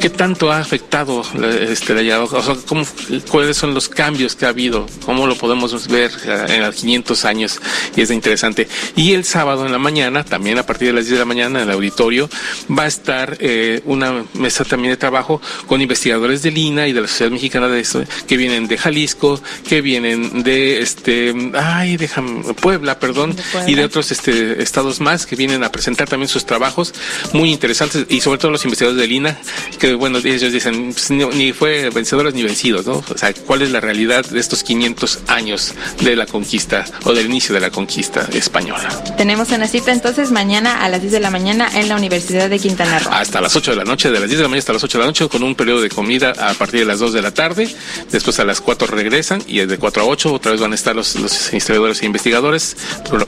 qué 0.00 0.08
tanto 0.08 0.52
ha 0.52 0.58
afectado 0.60 1.22
la, 1.34 1.48
este, 1.50 2.00
la? 2.00 2.22
O 2.22 2.42
sea, 2.42 2.54
¿cómo, 2.66 2.84
cuáles 3.30 3.56
son 3.56 3.74
los 3.74 3.88
cambios 3.88 4.36
que 4.36 4.46
ha 4.46 4.50
habido? 4.50 4.86
¿Cómo 5.04 5.26
lo 5.26 5.34
podemos 5.36 5.88
ver 5.88 6.12
eh, 6.24 6.44
en 6.50 6.62
los 6.62 6.76
500 6.76 7.24
años? 7.24 7.60
Y 7.96 8.02
es 8.02 8.10
interesante. 8.12 8.68
Y 8.94 9.14
el 9.14 9.24
sábado 9.24 9.66
en 9.66 9.72
la 9.72 9.78
mañana, 9.78 10.24
también 10.24 10.58
a 10.58 10.64
partir 10.68 10.88
de 10.88 10.94
las 10.94 11.06
10 11.06 11.14
de 11.14 11.18
la 11.18 11.24
mañana 11.24 11.62
en 11.62 11.68
el 11.68 11.74
auditorio, 11.74 12.28
va 12.70 12.84
a 12.84 12.86
estar 12.86 13.38
eh, 13.40 13.80
una 13.86 14.24
mesa 14.34 14.64
también 14.64 14.92
de 14.92 14.98
trabajo 14.98 15.40
con 15.66 15.80
investigadores 15.80 16.42
del 16.42 16.58
INA 16.58 16.86
y 16.86 16.92
de 16.92 17.00
la 17.00 17.08
Sociedad 17.08 17.32
Mexicana 17.32 17.68
de 17.68 17.80
eso, 17.80 18.04
que 18.26 18.36
vienen 18.36 18.68
de 18.68 18.76
Jalisco, 18.76 19.40
que 19.66 19.80
vienen 19.80 20.42
de 20.42 20.80
este, 20.80 21.34
ay, 21.54 21.96
déjame, 21.96 22.54
Puebla, 22.54 23.00
perdón, 23.00 23.34
Puebla. 23.50 23.70
y 23.70 23.74
de 23.74 23.84
otros 23.84 24.12
este, 24.12 24.62
estados 24.62 25.00
más 25.00 25.26
que 25.26 25.36
vienen 25.36 25.64
a 25.64 25.72
presentar 25.72 26.06
también 26.06 26.28
sus 26.28 26.44
trabajos 26.44 26.92
muy 27.32 27.50
interesantes 27.50 28.04
y 28.10 28.20
sobre 28.20 28.38
todo 28.38 28.50
los 28.50 28.64
investigadores 28.64 29.00
del 29.00 29.10
INA, 29.10 29.38
que 29.78 29.94
bueno, 29.94 30.18
ellos 30.18 30.52
dicen, 30.52 30.92
pues, 30.92 31.10
ni, 31.10 31.24
ni 31.24 31.52
fue 31.52 31.88
vencedores 31.90 32.34
ni 32.34 32.42
vencidos, 32.42 32.86
¿no? 32.86 33.02
O 33.08 33.18
sea, 33.18 33.32
¿cuál 33.32 33.62
es 33.62 33.70
la 33.70 33.80
realidad 33.80 34.24
de 34.26 34.38
estos 34.38 34.62
500 34.62 35.20
años 35.28 35.74
de 36.02 36.14
la 36.14 36.26
conquista 36.26 36.84
o 37.04 37.14
del 37.14 37.26
inicio 37.26 37.54
de 37.54 37.60
la 37.60 37.70
conquista 37.70 38.28
española? 38.32 38.88
Tenemos 39.16 39.48
una 39.50 39.66
cita 39.66 39.92
entonces 39.92 40.30
mañana 40.30 40.57
a 40.66 40.88
las 40.88 41.00
10 41.00 41.12
de 41.12 41.20
la 41.20 41.30
mañana 41.30 41.70
en 41.74 41.88
la 41.88 41.96
Universidad 41.96 42.50
de 42.50 42.58
Quintana 42.58 42.98
Roo. 42.98 43.12
hasta 43.12 43.40
las 43.40 43.54
8 43.54 43.70
de 43.72 43.76
la 43.76 43.84
noche, 43.84 44.10
de 44.10 44.18
las 44.18 44.28
10 44.28 44.38
de 44.38 44.42
la 44.42 44.48
mañana 44.48 44.58
hasta 44.58 44.72
las 44.72 44.84
8 44.84 44.98
de 44.98 45.02
la 45.02 45.06
noche, 45.06 45.28
con 45.28 45.42
un 45.42 45.54
periodo 45.54 45.80
de 45.80 45.88
comida 45.88 46.32
a 46.36 46.54
partir 46.54 46.80
de 46.80 46.86
las 46.86 46.98
2 46.98 47.12
de 47.12 47.22
la 47.22 47.32
tarde. 47.32 47.68
Después 48.10 48.38
a 48.40 48.44
las 48.44 48.60
4 48.60 48.86
regresan 48.88 49.42
y 49.46 49.58
de 49.60 49.78
4 49.78 50.02
a 50.02 50.06
8 50.06 50.32
otra 50.32 50.52
vez 50.52 50.60
van 50.60 50.72
a 50.72 50.74
estar 50.74 50.96
los, 50.96 51.14
los 51.16 51.52
historiadores 51.52 52.02
e 52.02 52.06
investigadores, 52.06 52.76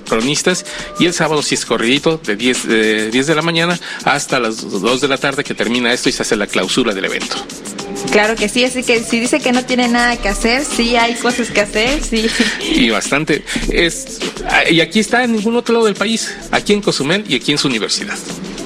cronistas. 0.08 0.64
Y 0.98 1.06
el 1.06 1.14
sábado 1.14 1.42
sí 1.42 1.54
es 1.54 1.64
corridito, 1.64 2.20
de 2.24 2.36
10, 2.36 2.68
de 2.68 3.10
10 3.10 3.26
de 3.26 3.34
la 3.34 3.42
mañana 3.42 3.78
hasta 4.04 4.40
las 4.40 4.60
2 4.60 5.00
de 5.00 5.08
la 5.08 5.18
tarde 5.18 5.44
que 5.44 5.54
termina 5.54 5.92
esto 5.92 6.08
y 6.08 6.12
se 6.12 6.22
hace 6.22 6.36
la 6.36 6.46
clausura 6.46 6.94
del 6.94 7.04
evento. 7.04 7.36
Claro 8.12 8.34
que 8.34 8.48
sí, 8.48 8.64
así 8.64 8.82
que 8.82 9.02
si 9.04 9.20
dice 9.20 9.40
que 9.40 9.52
no 9.52 9.64
tiene 9.64 9.86
nada 9.88 10.16
que 10.16 10.28
hacer, 10.28 10.64
sí 10.64 10.96
hay 10.96 11.14
cosas 11.14 11.50
que 11.50 11.60
hacer, 11.60 12.02
sí. 12.02 12.26
Y 12.74 12.90
bastante. 12.90 13.44
Es, 13.70 14.18
y 14.70 14.80
aquí 14.80 14.98
está 14.98 15.22
en 15.22 15.32
ningún 15.32 15.54
otro 15.56 15.74
lado 15.74 15.86
del 15.86 15.94
país, 15.94 16.34
aquí 16.50 16.72
en 16.72 16.80
Cozumel 16.80 17.19
y 17.28 17.34
aquí 17.34 17.52
en 17.52 17.58
su 17.58 17.68
universidad. 17.68 18.16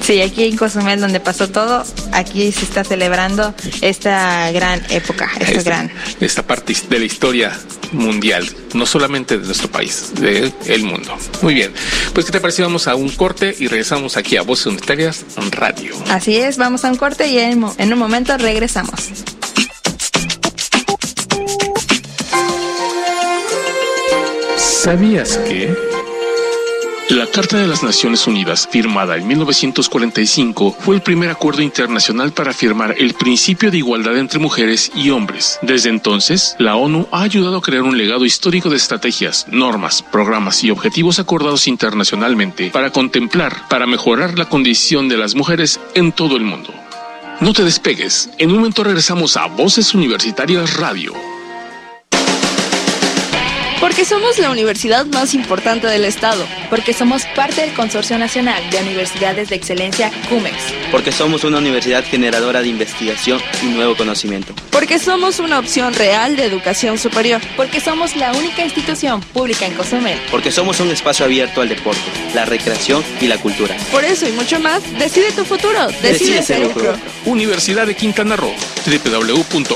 Sí, 0.01 0.21
aquí 0.21 0.43
en 0.43 0.55
Cozumel, 0.55 0.99
donde 0.99 1.19
pasó 1.19 1.49
todo, 1.49 1.83
aquí 2.11 2.51
se 2.51 2.63
está 2.63 2.83
celebrando 2.83 3.55
esta 3.81 4.51
gran 4.51 4.83
época, 4.89 5.31
esta 5.39 5.51
esta, 5.51 5.63
gran. 5.63 5.91
esta 6.19 6.45
parte 6.45 6.75
de 6.87 6.99
la 6.99 7.05
historia 7.05 7.59
mundial, 7.91 8.47
no 8.73 8.85
solamente 8.85 9.39
de 9.39 9.45
nuestro 9.45 9.69
país, 9.71 10.13
de 10.19 10.53
el 10.67 10.83
mundo. 10.83 11.17
Muy 11.41 11.55
bien, 11.55 11.73
pues 12.13 12.27
¿qué 12.27 12.31
te 12.31 12.39
parece? 12.39 12.61
Vamos 12.61 12.87
a 12.87 12.95
un 12.95 13.09
corte 13.09 13.55
y 13.57 13.67
regresamos 13.67 14.15
aquí 14.15 14.37
a 14.37 14.43
Voces 14.43 14.67
Unitarias 14.67 15.25
Radio. 15.51 15.95
Así 16.09 16.35
es, 16.35 16.57
vamos 16.57 16.85
a 16.85 16.91
un 16.91 16.97
corte 16.97 17.27
y 17.27 17.39
en 17.39 17.63
un 17.63 17.97
momento 17.97 18.37
regresamos. 18.37 18.99
¿Sabías 24.57 25.37
que? 25.37 25.94
La 27.09 27.27
Carta 27.27 27.57
de 27.57 27.67
las 27.67 27.83
Naciones 27.83 28.25
Unidas, 28.25 28.67
firmada 28.71 29.15
en 29.15 29.27
1945, 29.27 30.75
fue 30.79 30.95
el 30.95 31.03
primer 31.03 31.29
acuerdo 31.29 31.61
internacional 31.61 32.33
para 32.33 32.49
afirmar 32.49 32.95
el 32.97 33.13
principio 33.13 33.69
de 33.69 33.77
igualdad 33.77 34.17
entre 34.17 34.39
mujeres 34.39 34.91
y 34.95 35.11
hombres. 35.11 35.59
Desde 35.61 35.89
entonces, 35.89 36.55
la 36.57 36.75
ONU 36.75 37.07
ha 37.11 37.21
ayudado 37.21 37.57
a 37.57 37.61
crear 37.61 37.83
un 37.83 37.95
legado 37.95 38.25
histórico 38.25 38.71
de 38.71 38.77
estrategias, 38.77 39.45
normas, 39.51 40.01
programas 40.01 40.63
y 40.63 40.71
objetivos 40.71 41.19
acordados 41.19 41.67
internacionalmente 41.67 42.71
para 42.71 42.89
contemplar, 42.89 43.55
para 43.69 43.85
mejorar 43.85 44.39
la 44.39 44.49
condición 44.49 45.07
de 45.07 45.17
las 45.17 45.35
mujeres 45.35 45.79
en 45.93 46.11
todo 46.11 46.37
el 46.37 46.43
mundo. 46.43 46.73
No 47.39 47.53
te 47.53 47.63
despegues, 47.63 48.31
en 48.39 48.49
un 48.49 48.57
momento 48.57 48.83
regresamos 48.83 49.37
a 49.37 49.45
Voces 49.45 49.93
Universitarias 49.93 50.77
Radio. 50.77 51.13
Porque 53.95 54.09
somos 54.09 54.37
la 54.39 54.49
universidad 54.49 55.05
más 55.05 55.33
importante 55.33 55.87
del 55.87 56.03
estado. 56.03 56.45
Porque 56.69 56.91
somos 56.91 57.23
parte 57.33 57.61
del 57.61 57.73
Consorcio 57.73 58.17
Nacional 58.17 58.61
de 58.69 58.79
Universidades 58.79 59.47
de 59.47 59.55
Excelencia 59.55 60.11
CUMEX. 60.27 60.57
Porque 60.91 61.13
somos 61.13 61.45
una 61.45 61.59
universidad 61.59 62.03
generadora 62.03 62.61
de 62.61 62.67
investigación 62.67 63.39
y 63.63 63.67
nuevo 63.67 63.95
conocimiento. 63.95 64.53
Porque 64.69 64.99
somos 64.99 65.39
una 65.39 65.59
opción 65.59 65.93
real 65.93 66.35
de 66.35 66.43
educación 66.43 66.97
superior. 66.97 67.39
Porque 67.55 67.79
somos 67.79 68.17
la 68.17 68.33
única 68.33 68.65
institución 68.65 69.21
pública 69.21 69.65
en 69.65 69.75
Cozumel. 69.75 70.19
Porque 70.29 70.51
somos 70.51 70.81
un 70.81 70.91
espacio 70.91 71.23
abierto 71.23 71.61
al 71.61 71.69
deporte, 71.69 72.01
la 72.33 72.43
recreación 72.43 73.01
y 73.21 73.27
la 73.27 73.37
cultura. 73.37 73.77
Por 73.93 74.03
eso 74.03 74.27
y 74.27 74.33
mucho 74.33 74.59
más, 74.59 74.83
decide 74.99 75.31
tu 75.31 75.45
futuro. 75.45 75.87
Decide, 75.87 76.11
Decide 76.11 76.43
ser. 76.43 76.65
UCRO. 76.65 76.97
Universidad 77.23 77.87
de 77.87 77.95
Quintana 77.95 78.35
Roo, 78.35 78.51
www.ucro.mx. 78.85 79.75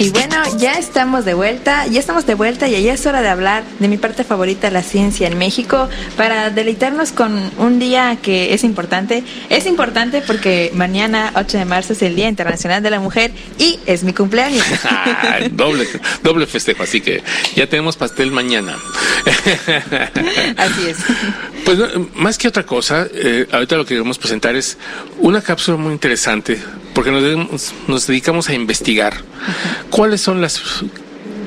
Y 0.00 0.08
bueno, 0.08 0.36
ya 0.56 0.78
estamos 0.78 1.26
de 1.26 1.34
vuelta, 1.34 1.86
ya 1.86 2.00
estamos 2.00 2.24
de 2.24 2.32
vuelta 2.34 2.66
y 2.66 2.82
ya 2.82 2.94
es 2.94 3.04
hora 3.04 3.20
de 3.20 3.28
hablar 3.28 3.62
de 3.80 3.86
mi 3.86 3.98
parte 3.98 4.24
favorita, 4.24 4.70
la 4.70 4.82
ciencia 4.82 5.26
en 5.26 5.36
México, 5.36 5.90
para 6.16 6.48
deleitarnos 6.48 7.12
con 7.12 7.38
un 7.58 7.78
día 7.78 8.16
que 8.22 8.54
es 8.54 8.64
importante. 8.64 9.22
Es 9.50 9.66
importante 9.66 10.22
porque 10.26 10.70
mañana, 10.72 11.32
8 11.34 11.58
de 11.58 11.64
marzo, 11.66 11.92
es 11.92 12.00
el 12.00 12.16
Día 12.16 12.30
Internacional 12.30 12.82
de 12.82 12.88
la 12.88 12.98
Mujer 12.98 13.30
y 13.58 13.78
es 13.84 14.02
mi 14.02 14.14
cumpleaños. 14.14 14.64
Ah, 14.82 15.38
doble, 15.50 15.86
doble 16.22 16.46
festejo, 16.46 16.82
así 16.82 17.00
que 17.00 17.22
ya 17.54 17.66
tenemos 17.68 17.96
pastel 17.96 18.32
mañana. 18.32 18.76
Así 20.56 20.88
es. 20.88 20.96
Pues 21.64 21.78
más 22.14 22.38
que 22.38 22.48
otra 22.48 22.64
cosa, 22.64 23.06
eh, 23.12 23.46
ahorita 23.52 23.76
lo 23.76 23.84
que 23.84 23.90
queremos 23.94 24.18
presentar 24.18 24.56
es 24.56 24.78
una 25.18 25.42
cápsula 25.42 25.76
muy 25.76 25.92
interesante, 25.92 26.58
porque 27.00 27.12
nos, 27.12 27.22
dedicamos- 27.22 27.72
a 28.50 28.52
investigar. 28.52 29.14
Cuáles 29.88 30.20
son 30.20 30.42
las 30.42 30.60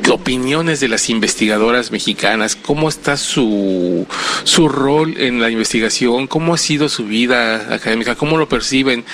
opiniones 0.10 0.80
de 0.80 0.88
las 0.88 1.10
investigadoras 1.10 1.92
mexicanas, 1.92 2.56
cómo 2.56 2.90
está 2.90 3.18
su, 3.18 4.06
su 4.44 4.68
rol 4.68 5.16
en 5.18 5.42
la 5.42 5.50
investigación, 5.50 6.28
cómo 6.28 6.54
ha 6.54 6.58
sido 6.58 6.90
su 6.90 7.06
vida 7.06 7.74
académica, 7.74 8.16
cómo 8.16 8.38
lo 8.38 8.48
perciben. 8.50 9.06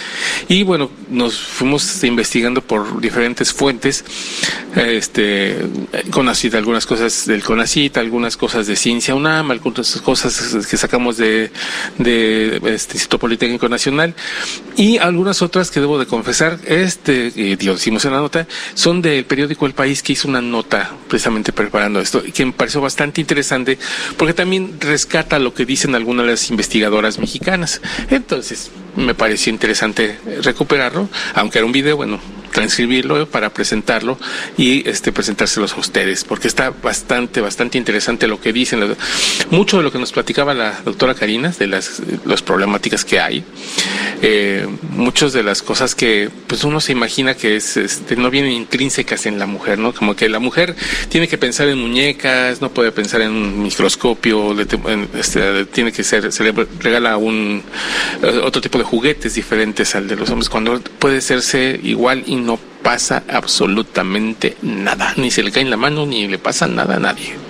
Y 0.47 0.63
bueno, 0.63 0.89
nos 1.09 1.37
fuimos 1.37 2.03
investigando 2.03 2.61
por 2.61 3.01
diferentes 3.01 3.53
fuentes, 3.53 4.03
este, 4.75 5.57
CONACIT, 6.11 6.55
algunas 6.55 6.85
cosas 6.85 7.25
del 7.25 7.43
CONACIT, 7.43 7.97
algunas 7.97 8.37
cosas 8.37 8.67
de 8.67 8.75
Ciencia 8.75 9.15
UNAM, 9.15 9.51
algunas 9.51 10.01
cosas 10.01 10.65
que 10.65 10.77
sacamos 10.77 11.17
de, 11.17 11.51
de 11.97 12.61
este 12.65 12.95
Instituto 12.95 13.19
Politécnico 13.19 13.69
Nacional. 13.69 14.13
Y 14.75 14.97
algunas 14.97 15.41
otras 15.41 15.71
que 15.71 15.79
debo 15.79 15.99
de 15.99 16.05
confesar, 16.05 16.59
este, 16.65 17.31
eh, 17.35 17.57
lo 17.61 17.73
decimos 17.73 18.05
en 18.05 18.13
la 18.13 18.19
nota, 18.19 18.47
son 18.73 19.01
del 19.01 19.25
periódico 19.25 19.65
El 19.65 19.73
País 19.73 20.01
que 20.01 20.13
hizo 20.13 20.27
una 20.27 20.41
nota 20.41 20.78
precisamente 21.07 21.51
preparando 21.51 21.99
esto 21.99 22.23
y 22.25 22.31
que 22.31 22.45
me 22.45 22.51
pareció 22.51 22.81
bastante 22.81 23.21
interesante 23.21 23.77
porque 24.17 24.33
también 24.33 24.79
rescata 24.79 25.39
lo 25.39 25.53
que 25.53 25.65
dicen 25.65 25.95
algunas 25.95 26.25
de 26.25 26.31
las 26.31 26.49
investigadoras 26.49 27.19
mexicanas. 27.19 27.81
Entonces, 28.09 28.71
me 28.95 29.15
pareció 29.15 29.51
interesante 29.51 30.19
recuperarlo, 30.41 31.09
aunque 31.33 31.59
era 31.59 31.65
un 31.65 31.71
video, 31.71 31.97
bueno, 31.97 32.19
transcribirlo 32.51 33.27
para 33.27 33.49
presentarlo 33.51 34.17
y 34.57 34.87
este 34.87 35.11
presentárselos 35.11 35.73
a 35.73 35.79
ustedes, 35.79 36.23
porque 36.23 36.47
está 36.47 36.71
bastante, 36.71 37.41
bastante 37.41 37.77
interesante 37.77 38.27
lo 38.27 38.39
que 38.39 38.53
dicen. 38.53 38.95
Mucho 39.51 39.77
de 39.77 39.83
lo 39.83 39.91
que 39.91 39.99
nos 39.99 40.11
platicaba 40.11 40.53
la 40.53 40.79
doctora 40.83 41.13
Karina, 41.15 41.53
de 41.57 41.67
las, 41.67 42.01
problemáticas 42.45 43.05
que 43.05 43.19
hay, 43.19 43.43
eh, 44.21 44.67
muchas 44.91 45.33
de 45.33 45.43
las 45.43 45.61
cosas 45.61 45.95
que 45.95 46.29
pues 46.47 46.63
uno 46.63 46.79
se 46.79 46.91
imagina 46.91 47.35
que 47.35 47.57
es, 47.57 47.77
este, 47.77 48.15
no 48.15 48.29
vienen 48.29 48.51
intrínsecas 48.51 49.25
en 49.25 49.39
la 49.39 49.45
mujer, 49.45 49.77
¿no? 49.79 49.93
Como 49.93 50.15
que 50.15 50.29
la 50.29 50.39
mujer 50.39 50.75
tiene 51.09 51.27
que 51.27 51.37
pensar 51.37 51.67
en 51.67 51.77
muñecas, 51.77 52.61
no 52.61 52.69
puede 52.69 52.91
pensar 52.91 53.21
en 53.21 53.31
un 53.31 53.63
microscopio, 53.63 54.59
este, 54.59 55.65
tiene 55.65 55.91
que 55.91 56.03
ser, 56.03 56.31
se 56.31 56.43
le 56.43 56.53
regala 56.79 57.17
un 57.17 57.63
eh, 58.21 58.41
otro 58.43 58.61
tipo 58.61 58.77
de 58.77 58.83
juguetes 58.83 59.35
diferentes 59.35 59.95
al 59.95 60.07
de 60.07 60.15
los 60.15 60.29
hombres, 60.29 60.49
cuando 60.49 60.79
puede 60.99 61.21
serse 61.21 61.79
igual 61.83 62.23
no 62.39 62.59
pasa 62.81 63.23
absolutamente 63.27 64.57
nada, 64.61 65.13
ni 65.17 65.31
se 65.31 65.43
le 65.43 65.51
cae 65.51 65.63
en 65.63 65.69
la 65.69 65.77
mano, 65.77 66.05
ni 66.05 66.27
le 66.27 66.39
pasa 66.39 66.67
nada 66.67 66.95
a 66.95 66.99
nadie. 66.99 67.48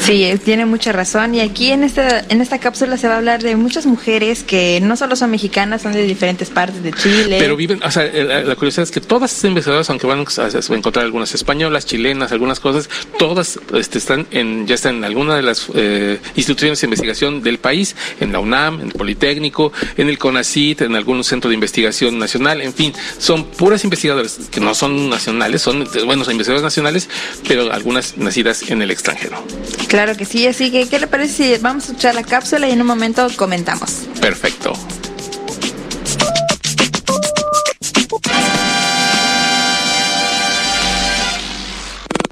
Sí, 0.00 0.32
tiene 0.44 0.66
mucha 0.66 0.92
razón. 0.92 1.34
Y 1.34 1.40
aquí 1.40 1.70
en 1.70 1.84
esta, 1.84 2.24
en 2.28 2.40
esta 2.40 2.58
cápsula 2.58 2.96
se 2.96 3.08
va 3.08 3.14
a 3.14 3.16
hablar 3.18 3.42
de 3.42 3.56
muchas 3.56 3.86
mujeres 3.86 4.42
que 4.42 4.80
no 4.80 4.96
solo 4.96 5.16
son 5.16 5.30
mexicanas, 5.30 5.82
son 5.82 5.92
de 5.92 6.04
diferentes 6.04 6.50
partes 6.50 6.82
de 6.82 6.92
Chile. 6.92 7.36
Pero 7.38 7.56
viven, 7.56 7.82
o 7.82 7.90
sea, 7.90 8.04
la 8.04 8.54
curiosidad 8.56 8.84
es 8.84 8.90
que 8.90 9.00
todas 9.00 9.32
estas 9.32 9.48
investigadoras, 9.48 9.90
aunque 9.90 10.06
van 10.06 10.20
a 10.20 10.74
encontrar 10.74 11.04
algunas 11.04 11.34
españolas, 11.34 11.86
chilenas, 11.86 12.32
algunas 12.32 12.60
cosas, 12.60 12.88
todas 13.18 13.58
este, 13.74 13.98
están 13.98 14.26
en, 14.30 14.66
ya 14.66 14.74
están 14.74 14.96
en 14.96 15.04
alguna 15.04 15.36
de 15.36 15.42
las 15.42 15.66
eh, 15.74 16.18
instituciones 16.36 16.80
de 16.80 16.86
investigación 16.86 17.42
del 17.42 17.58
país, 17.58 17.94
en 18.20 18.32
la 18.32 18.40
UNAM, 18.40 18.80
en 18.80 18.86
el 18.88 18.92
Politécnico, 18.92 19.72
en 19.96 20.08
el 20.08 20.18
CONACIT, 20.18 20.82
en 20.82 20.94
algún 20.94 21.22
centro 21.24 21.48
de 21.48 21.54
investigación 21.54 22.18
nacional, 22.18 22.60
en 22.62 22.72
fin, 22.72 22.92
son 23.18 23.44
puras 23.44 23.84
investigadoras 23.84 24.38
que 24.50 24.60
no 24.60 24.74
son 24.74 25.08
nacionales, 25.08 25.62
son, 25.62 25.86
bueno, 26.06 26.24
son 26.24 26.32
investigadoras 26.32 26.62
nacionales, 26.62 27.08
pero 27.46 27.72
algunas 27.72 28.16
nacidas 28.16 28.70
en 28.70 28.82
el 28.82 28.90
extranjero. 28.90 29.42
Claro 29.86 30.16
que 30.16 30.24
sí, 30.24 30.46
así 30.46 30.70
que 30.70 30.88
¿qué 30.88 30.98
le 30.98 31.06
parece 31.06 31.56
si 31.56 31.62
vamos 31.62 31.84
a 31.84 31.86
escuchar 31.88 32.14
la 32.14 32.22
cápsula 32.22 32.68
y 32.68 32.72
en 32.72 32.80
un 32.80 32.86
momento 32.86 33.28
comentamos? 33.36 34.06
Perfecto. 34.20 34.72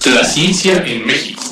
La 0.04 0.24
ciencia 0.24 0.84
en 0.86 1.06
México. 1.06 1.42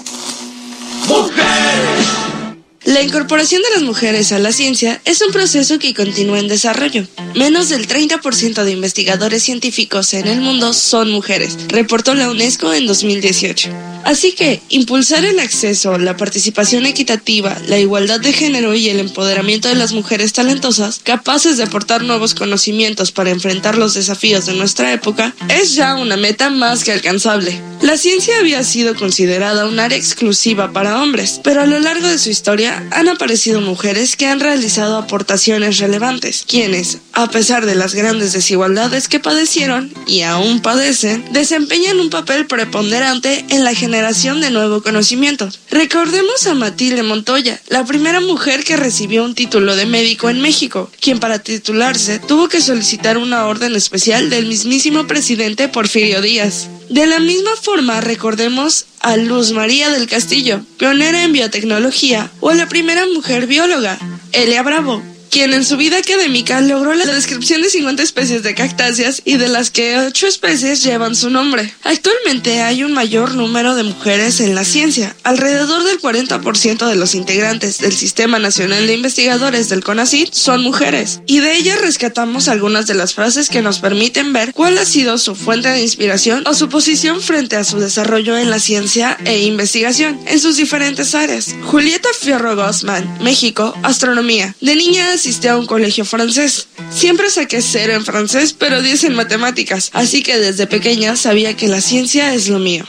La 2.85 3.03
incorporación 3.03 3.63
de 3.63 3.71
las 3.71 3.83
mujeres 3.83 4.31
a 4.33 4.39
la 4.39 4.53
ciencia 4.53 5.01
es 5.05 5.23
un 5.23 5.33
proceso 5.33 5.79
que 5.79 5.95
continúa 5.95 6.39
en 6.39 6.49
desarrollo. 6.49 7.07
Menos 7.35 7.71
del 7.71 7.89
30% 7.89 8.63
de 8.63 8.71
investigadores 8.71 9.43
científicos 9.43 10.13
en 10.15 10.29
el 10.29 10.41
mundo 10.41 10.73
son 10.73 11.11
mujeres, 11.11 11.57
reportó 11.69 12.15
la 12.15 12.31
UNESCO 12.31 12.73
en 12.73 12.87
2018. 12.87 13.94
Así 14.05 14.33
que, 14.33 14.61
impulsar 14.69 15.25
el 15.25 15.41
acceso, 15.41 15.99
la 15.99 16.17
participación 16.17 16.85
equitativa, 16.85 17.57
la 17.69 17.79
igualdad 17.79 18.21
de 18.21 18.33
género 18.33 18.75
y 18.75 18.89
el 18.89 19.01
empoderamiento 19.01 19.69
de 19.69 19.77
las 19.77 19.93
mujeres 19.93 20.33
talentosas, 20.33 21.01
capaces 21.03 21.57
de 21.57 21.65
aportar 21.65 22.03
nuevos 22.03 22.35
conocimientos 22.35 23.13
para 23.13 23.31
enfrentar 23.31 23.79
los 23.79 23.95
desafíos 23.95 24.45
de 24.47 24.55
nuestra 24.55 24.93
época, 24.93 25.35
es 25.49 25.75
ya 25.75 25.95
una 25.95 26.17
meta 26.17 26.51
más 26.51 26.85
que 26.85 26.93
alcanzable. 26.93 27.59
La 27.81 27.97
ciencia 27.97 28.39
había 28.39 28.63
sido 28.63 28.95
considerada 28.95 29.67
un 29.67 29.79
área 29.79 29.99
exclusiva 29.99 30.73
para 30.73 31.03
hombres, 31.03 31.41
pero 31.43 31.63
a 31.63 31.67
lo 31.67 31.79
largo 31.81 32.07
de 32.07 32.19
su 32.19 32.31
historia 32.31 32.87
han 32.91 33.09
aparecido 33.09 33.61
mujeres 33.61 34.17
que 34.17 34.27
han 34.27 34.41
realizado 34.41 34.99
aportaciones 34.99 35.79
relevantes, 35.79 36.45
quienes, 36.47 36.99
a 37.13 37.31
pesar 37.31 37.67
de 37.67 37.75
las 37.75 37.95
grandes 37.95 38.33
desigualdades 38.33 39.09
que 39.09 39.21
padecieron 39.21 39.93
y 40.07 40.23
aún 40.23 40.61
padecen, 40.61 41.25
desempeñan 41.33 42.01
un 42.01 42.11
papel 42.11 42.47
preponderante 42.47 43.45
en 43.49 43.65
la 43.65 43.75
generación 43.75 43.94
de 43.95 44.51
nuevo 44.51 44.83
conocimiento. 44.83 45.49
Recordemos 45.71 46.49
a 46.49 46.55
Matilde 46.55 47.05
Montoya, 47.05 47.61
la 47.69 47.85
primera 47.85 48.21
mujer 48.21 48.65
que 48.65 48.77
recibió 48.77 49.25
un 49.25 49.37
título 49.37 49.77
de 49.77 49.87
médico 49.87 50.29
en 50.29 50.41
México, 50.41 50.91
quien 51.01 51.21
para 51.21 51.39
titularse 51.39 52.19
tuvo 52.19 52.49
que 52.49 52.61
solicitar 52.61 53.19
una 53.19 53.47
orden 53.47 53.77
especial 53.77 54.31
del 54.31 54.47
mismísimo 54.47 55.07
presidente 55.07 55.69
Porfirio 55.69 56.21
Díaz. 56.23 56.69
De 56.91 57.07
la 57.07 57.21
misma 57.21 57.53
forma, 57.55 58.01
recordemos 58.01 58.87
a 58.99 59.17
Luz 59.17 59.53
María 59.53 59.91
del 59.91 60.09
Castillo, 60.09 60.61
pionera 60.77 61.23
en 61.23 61.33
biotecnología, 61.33 62.33
o 62.41 62.51
a 62.51 62.55
la 62.57 62.69
primera 62.69 63.07
mujer 63.07 63.47
bióloga, 63.47 63.97
Elia 64.33 64.65
Bravo, 64.65 65.03
quien 65.35 65.53
en 65.53 65.65
su 65.65 65.77
vida 65.77 65.99
académica 65.99 66.61
logró 66.61 66.95
la 66.95 67.07
descripción 67.07 67.61
de 67.61 67.69
50 67.69 68.05
especies 68.05 68.45
de 68.45 68.55
cactáceas 68.55 69.21
y 69.25 69.37
de 69.37 69.49
las 69.49 69.73
que 69.73 69.99
8 69.99 70.29
especies 70.29 70.85
llevan 70.85 71.17
su 71.17 71.29
nombre. 71.29 71.75
Actualmente 71.83 72.63
hay 72.63 72.85
un 72.85 72.93
mayor 72.93 73.35
número 73.35 73.75
de 73.75 73.83
mujeres 73.83 74.39
en 74.39 74.55
la 74.55 74.63
ciencia. 74.63 75.17
Alrededor 75.25 75.83
del 75.83 76.01
40% 76.01 76.87
de 76.87 76.95
los 76.95 77.17
integrantes 77.17 77.79
del 77.79 77.97
Sistema 77.97 78.39
Nacional 78.39 78.87
de 78.87 78.95
Investigadores 78.95 79.69
del 79.69 79.83
CONACYT 79.83 80.33
son 80.33 80.63
mujeres, 80.63 81.21
y 81.27 81.41
de 81.41 81.57
ellas 81.57 81.81
rescatamos 81.81 82.47
algunas 82.47 82.87
de 82.87 82.95
las 82.95 83.15
frases 83.15 83.49
que 83.49 83.61
nos 83.61 83.81
permiten 83.81 84.33
ver 84.33 84.53
cuál 84.53 84.79
ha 84.79 84.85
sido 84.85 85.19
su 85.19 85.35
fuente 85.35 85.69
de 85.69 85.83
inspiración 85.83 86.45
o 86.47 86.55
su 86.55 86.69
posición 86.69 87.21
frente 87.21 87.57
a 87.57 87.65
su 87.65 87.81
desarrollo 87.81 88.39
en 88.39 88.51
la 88.51 88.61
ciencia 88.61 89.19
e 89.25 89.41
investigación 89.41 90.17
en 90.29 90.39
sus 90.39 90.59
diferentes 90.59 91.13
áreas. 91.17 91.57
Julieta 91.65 92.09
Fierro 92.21 92.55
Gossman, 92.55 93.19
México, 93.21 93.75
Astronomía. 93.83 94.55
De 94.61 94.77
niña 94.77 95.11
asistí 95.25 95.49
a 95.49 95.57
un 95.57 95.65
colegio 95.65 96.05
francés. 96.05 96.69
Siempre 96.91 97.31
saqué 97.31 97.63
cero 97.63 97.95
en 97.95 98.05
francés, 98.05 98.53
pero 98.53 98.83
10 98.83 99.05
en 99.05 99.15
matemáticas, 99.15 99.89
así 99.95 100.23
que 100.23 100.39
desde 100.39 100.67
pequeña 100.67 101.17
sabía 101.17 101.57
que 101.57 101.67
la 101.67 101.81
ciencia 101.81 102.35
es 102.35 102.51
lo 102.51 102.59
mío. 102.59 102.85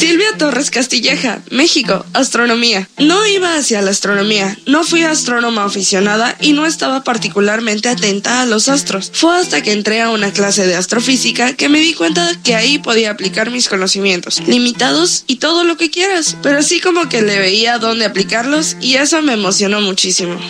Silvia 0.00 0.38
Torres 0.38 0.70
Castilleja, 0.70 1.42
México, 1.50 2.06
astronomía. 2.14 2.88
No 2.96 3.26
iba 3.26 3.54
hacia 3.54 3.82
la 3.82 3.90
astronomía, 3.90 4.56
no 4.64 4.82
fui 4.82 5.02
astrónoma 5.02 5.64
aficionada 5.64 6.38
y 6.40 6.54
no 6.54 6.64
estaba 6.64 7.04
particularmente 7.04 7.90
atenta 7.90 8.40
a 8.40 8.46
los 8.46 8.70
astros. 8.70 9.10
Fue 9.12 9.36
hasta 9.36 9.62
que 9.62 9.72
entré 9.72 10.00
a 10.00 10.08
una 10.08 10.32
clase 10.32 10.66
de 10.66 10.74
astrofísica 10.74 11.52
que 11.52 11.68
me 11.68 11.80
di 11.80 11.92
cuenta 11.92 12.34
que 12.42 12.54
ahí 12.54 12.78
podía 12.78 13.10
aplicar 13.10 13.50
mis 13.50 13.68
conocimientos, 13.68 14.40
limitados 14.46 15.24
y 15.26 15.36
todo 15.36 15.64
lo 15.64 15.76
que 15.76 15.90
quieras, 15.90 16.34
pero 16.42 16.60
así 16.60 16.80
como 16.80 17.10
que 17.10 17.20
le 17.20 17.38
veía 17.38 17.76
dónde 17.76 18.06
aplicarlos 18.06 18.78
y 18.80 18.94
eso 18.94 19.20
me 19.20 19.34
emocionó 19.34 19.82
muchísimo. 19.82 20.40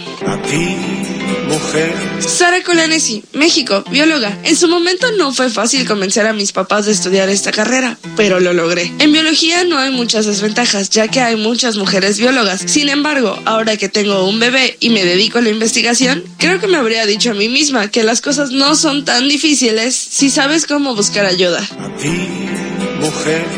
Sara 2.21 2.63
Colanesi, 2.63 3.25
México, 3.33 3.83
bióloga. 3.91 4.39
En 4.45 4.57
su 4.57 4.69
momento 4.69 5.11
no 5.19 5.33
fue 5.33 5.51
fácil 5.51 5.87
convencer 5.87 6.27
a 6.27 6.33
mis 6.33 6.53
papás 6.53 6.87
de 6.87 6.93
estudiar 6.93 7.29
esta 7.29 7.51
carrera, 7.51 7.99
pero 8.17 8.41
lo 8.41 8.53
logré. 8.53 8.93
En 8.99 9.13
biología 9.13 9.65
no 9.65 9.79
hay 9.79 9.91
muchas 9.91 10.27
desventajas, 10.27 10.91
ya 10.91 11.09
que 11.09 11.21
hay 11.21 11.37
muchas 11.37 11.77
mujeres 11.77 12.19
biólogas. 12.19 12.63
Sin 12.67 12.89
embargo, 12.89 13.39
ahora 13.47 13.77
que 13.77 13.89
tengo 13.89 14.29
un 14.29 14.39
bebé 14.39 14.77
y 14.81 14.91
me 14.91 15.05
dedico 15.05 15.39
a 15.39 15.43
la 15.43 15.51
investigación, 15.51 16.23
creo 16.39 16.61
que 16.61 16.69
me 16.69 16.77
habría 16.77 17.05
dicho 17.07 17.33
a 17.33 17.35
mí 17.35 17.49
misma 17.49 17.91
que 17.91 18.05
las 18.05 18.21
cosas 18.21 18.51
no 18.51 18.77
son 18.77 19.05
tan 19.05 19.29
difíciles 19.29 19.95
si 19.95 20.31
sabes 20.31 20.67
cómo 20.67 20.95
buscar 20.95 21.27
ayuda. 21.27 21.67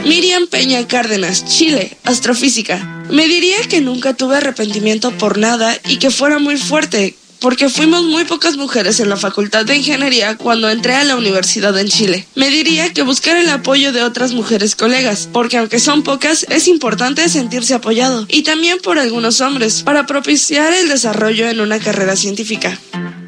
Miriam 0.04 0.46
Peña 0.46 0.86
Cárdenas, 0.86 1.44
Chile, 1.44 1.96
astrofísica. 2.04 3.04
Me 3.10 3.26
diría 3.26 3.56
que 3.68 3.80
nunca 3.80 4.14
tuve 4.14 4.36
arrepentimiento 4.36 5.10
por 5.12 5.38
nada 5.38 5.76
y 5.88 5.96
que 5.96 6.10
fuera 6.10 6.38
muy 6.38 6.56
fuerte, 6.56 7.16
porque 7.42 7.68
fuimos 7.68 8.04
muy 8.04 8.24
pocas 8.24 8.56
mujeres 8.56 9.00
en 9.00 9.08
la 9.08 9.16
Facultad 9.16 9.66
de 9.66 9.76
Ingeniería 9.76 10.36
cuando 10.36 10.70
entré 10.70 10.94
a 10.94 11.04
la 11.04 11.16
universidad 11.16 11.76
en 11.78 11.88
Chile. 11.88 12.24
Me 12.36 12.48
diría 12.48 12.92
que 12.92 13.02
buscar 13.02 13.36
el 13.36 13.50
apoyo 13.50 13.92
de 13.92 14.02
otras 14.02 14.32
mujeres 14.32 14.76
colegas, 14.76 15.28
porque 15.32 15.58
aunque 15.58 15.80
son 15.80 16.02
pocas, 16.04 16.46
es 16.48 16.68
importante 16.68 17.28
sentirse 17.28 17.74
apoyado, 17.74 18.24
y 18.28 18.42
también 18.42 18.78
por 18.78 18.98
algunos 18.98 19.40
hombres, 19.40 19.82
para 19.82 20.06
propiciar 20.06 20.72
el 20.72 20.88
desarrollo 20.88 21.48
en 21.48 21.60
una 21.60 21.80
carrera 21.80 22.16
científica. 22.16 22.78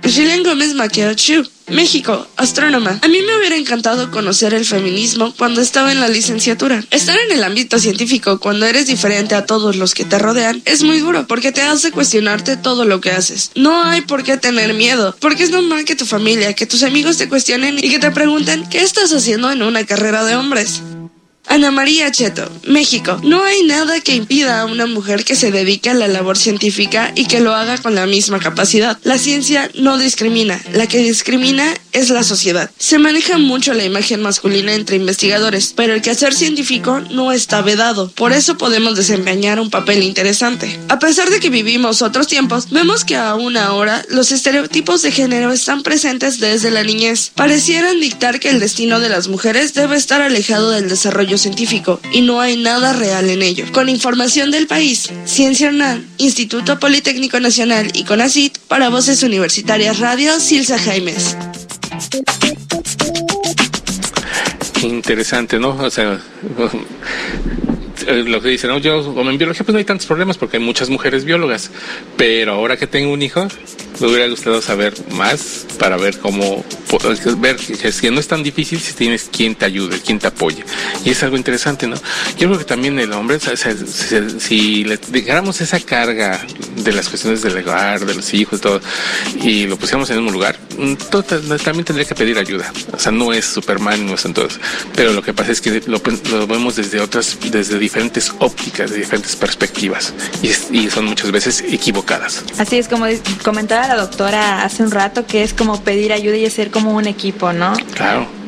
Gillian 0.04 0.42
Gómez 0.42 0.74
Chu, 1.16 1.48
México, 1.68 2.26
astrónoma. 2.36 2.98
A 3.02 3.08
mí 3.08 3.22
me 3.22 3.38
hubiera 3.38 3.56
encantado 3.56 4.10
conocer 4.10 4.54
el 4.54 4.64
feminismo 4.64 5.34
cuando 5.36 5.60
estaba 5.60 5.92
en 5.92 6.00
la 6.00 6.08
licenciatura. 6.08 6.84
Estar 6.90 7.18
en 7.18 7.32
el 7.32 7.42
ámbito 7.42 7.78
científico 7.78 8.38
cuando 8.38 8.66
eres 8.66 8.86
diferente 8.86 9.34
a 9.34 9.46
todos 9.46 9.76
los 9.76 9.94
que 9.94 10.04
te 10.04 10.18
rodean 10.18 10.62
es 10.66 10.82
muy 10.82 10.98
duro 10.98 11.26
porque 11.26 11.52
te 11.52 11.62
hace 11.62 11.90
cuestionarte 11.90 12.56
todo 12.56 12.84
lo 12.84 13.00
que 13.00 13.10
haces. 13.10 13.50
No 13.54 13.82
hay 13.82 14.02
por 14.02 14.22
qué 14.22 14.36
tener 14.36 14.74
miedo, 14.74 15.16
porque 15.20 15.44
es 15.44 15.50
normal 15.50 15.84
que 15.84 15.96
tu 15.96 16.06
familia, 16.06 16.52
que 16.52 16.66
tus 16.66 16.82
amigos 16.82 17.16
te 17.16 17.28
cuestionen 17.28 17.78
y 17.78 17.88
que 17.90 17.98
te 17.98 18.10
pregunten 18.10 18.68
qué 18.68 18.82
estás 18.82 19.12
haciendo 19.12 19.50
en 19.50 19.62
una 19.62 19.84
carrera 19.84 20.24
de 20.24 20.36
hombres. 20.36 20.82
Ana 21.47 21.70
María 21.70 22.11
Cheto, 22.11 22.51
México. 22.66 23.20
No 23.22 23.45
hay 23.45 23.64
nada 23.64 24.01
que 24.01 24.14
impida 24.14 24.61
a 24.61 24.66
una 24.66 24.86
mujer 24.86 25.24
que 25.24 25.36
se 25.36 25.51
dedique 25.51 25.90
a 25.90 25.95
la 25.95 26.09
labor 26.09 26.38
científica 26.38 27.12
y 27.14 27.26
que 27.26 27.40
lo 27.40 27.55
haga 27.55 27.78
con 27.78 27.95
la 27.95 28.07
misma 28.07 28.38
capacidad. 28.40 28.99
La 29.05 29.18
ciencia 29.18 29.70
no 29.74 29.99
discrimina, 29.99 30.61
la 30.72 30.86
que 30.86 30.99
discrimina 30.99 31.74
es 31.92 32.11
la 32.11 32.24
sociedad. 32.24 32.70
Se 32.78 32.99
maneja 32.99 33.38
mucho 33.38 33.72
la 33.72 33.84
imagen 33.84 34.20
masculina 34.20 34.74
entre 34.74 34.97
investigadores, 34.97 35.72
pero 35.76 35.95
el 35.95 36.03
quehacer 36.03 36.34
científico 36.34 37.01
no 37.11 37.30
está 37.30 37.62
vedado. 37.62 38.11
Por 38.11 38.32
eso 38.32 38.59
podemos 38.59 38.97
desempeñar 38.97 39.61
un 39.61 39.70
papel 39.70 40.03
interesante. 40.03 40.80
A 40.88 40.99
pesar 40.99 41.30
de 41.30 41.40
que 41.40 41.51
vivimos 41.51 42.03
otros 42.03 42.26
tiempos, 42.26 42.70
vemos 42.70 43.05
que 43.05 43.16
aún 43.16 43.57
ahora 43.57 44.05
los 44.09 44.32
estereotipos 44.32 45.03
de 45.03 45.12
género 45.12 45.53
están 45.53 45.82
presentes 45.82 46.40
desde 46.40 46.70
la 46.70 46.82
niñez. 46.82 47.30
Parecieran 47.34 48.01
dictar 48.01 48.40
que 48.40 48.51
el 48.51 48.61
destino 48.61 48.99
de 48.99 49.09
las 49.09 49.28
mujeres 49.28 49.74
debe 49.74 49.97
estar 49.97 50.20
alejado 50.20 50.70
del 50.70 50.88
desarrollo 50.88 51.34
científico 51.39 52.01
y 52.12 52.20
no 52.20 52.41
hay 52.41 52.57
nada 52.57 52.93
real 52.93 53.28
en 53.28 53.43
ello. 53.43 53.64
Con 53.72 53.89
información 53.89 54.51
del 54.51 54.66
país, 54.66 55.11
Ciencia 55.24 55.68
Hernán, 55.68 56.07
Instituto 56.18 56.78
Politécnico 56.78 57.41
Nacional 57.41 57.91
y 57.95 58.05
CONACIT 58.05 58.59
para 58.68 58.89
Voces 58.89 59.22
Universitarias 59.22 59.99
Radio, 59.99 60.39
Silsa 60.41 60.78
Jaimes. 60.78 61.37
Interesante, 64.82 65.59
¿no? 65.59 65.70
O 65.70 65.91
sea, 65.91 66.20
lo 68.07 68.40
que 68.40 68.49
dicen, 68.49 68.70
¿no? 68.70 68.78
yo 68.78 69.14
como 69.14 69.30
en 69.30 69.38
biología 69.38 69.64
pues 69.64 69.72
no 69.72 69.78
hay 69.78 69.84
tantos 69.84 70.07
problemas 70.07 70.38
porque 70.38 70.57
hay 70.57 70.62
muchas 70.62 70.90
mujeres 70.90 71.24
biólogas, 71.24 71.70
pero 72.16 72.53
ahora 72.53 72.76
que 72.76 72.86
tengo 72.86 73.12
un 73.12 73.22
hijo, 73.22 73.47
me 74.01 74.07
hubiera 74.09 74.26
gustado 74.28 74.61
saber 74.61 74.95
más 75.12 75.66
para 75.78 75.97
ver 75.97 76.18
cómo, 76.18 76.64
ver 77.38 77.57
que 77.57 78.11
no 78.11 78.20
es 78.20 78.28
tan 78.28 78.42
difícil 78.42 78.80
si 78.80 78.92
tienes 78.92 79.28
quien 79.30 79.55
te 79.55 79.64
ayude, 79.64 80.01
quien 80.01 80.18
te 80.18 80.26
apoye. 80.26 80.64
Y 81.05 81.11
es 81.11 81.22
algo 81.22 81.36
interesante, 81.36 81.86
¿no? 81.86 81.97
Yo 82.38 82.49
creo 82.49 82.59
que 82.59 82.64
también 82.64 82.99
el 82.99 83.12
hombre, 83.12 83.38
si 84.38 84.84
le 84.84 84.97
dejáramos 85.09 85.61
esa 85.61 85.80
carga 85.80 86.45
de 86.76 86.92
las 86.92 87.09
cuestiones 87.09 87.42
del 87.42 87.59
hogar, 87.59 88.05
de 88.05 88.14
los 88.14 88.34
hijos, 88.34 88.61
todo, 88.61 88.80
y 89.42 89.66
lo 89.66 89.76
pusiéramos 89.76 90.11
en 90.11 90.18
un 90.18 90.32
lugar, 90.32 90.59
mm, 90.76 91.58
también 91.64 91.84
tendría 91.84 92.06
que 92.06 92.14
pedir 92.14 92.38
ayuda. 92.38 92.72
O 92.92 92.98
sea, 92.98 93.12
no 93.12 93.32
es 93.32 93.44
Superman, 93.44 94.06
no 94.06 94.14
es 94.14 94.24
entonces. 94.24 94.60
Pero 94.94 95.12
lo 95.12 95.22
que 95.22 95.32
pasa 95.32 95.52
es 95.52 95.60
que 95.60 95.82
lo, 95.86 96.00
vemos 96.46 96.76
desde 96.76 97.00
otras, 97.00 97.38
desde 97.50 97.78
diferentes 97.78 98.32
ópticas, 98.38 98.90
de 98.90 98.98
diferentes 98.98 99.36
perspectivas, 99.36 100.14
y, 100.42 100.76
y 100.76 100.90
son 100.90 101.06
muchas 101.06 101.30
veces 101.32 101.64
equivocadas. 101.66 102.44
Así 102.58 102.78
es 102.78 102.88
como 102.88 103.06
comentaba 103.42 103.88
la 103.88 103.96
doctora 103.96 104.64
hace 104.64 104.82
un 104.82 104.90
rato, 104.90 105.26
que 105.26 105.42
es 105.42 105.54
como 105.54 105.82
pedir 105.82 106.12
ayuda 106.12 106.36
y 106.36 106.48
ser 106.50 106.70
como 106.70 106.92
un 106.92 107.06
equipo, 107.06 107.52
¿no? 107.52 107.74
Claro 107.94 108.43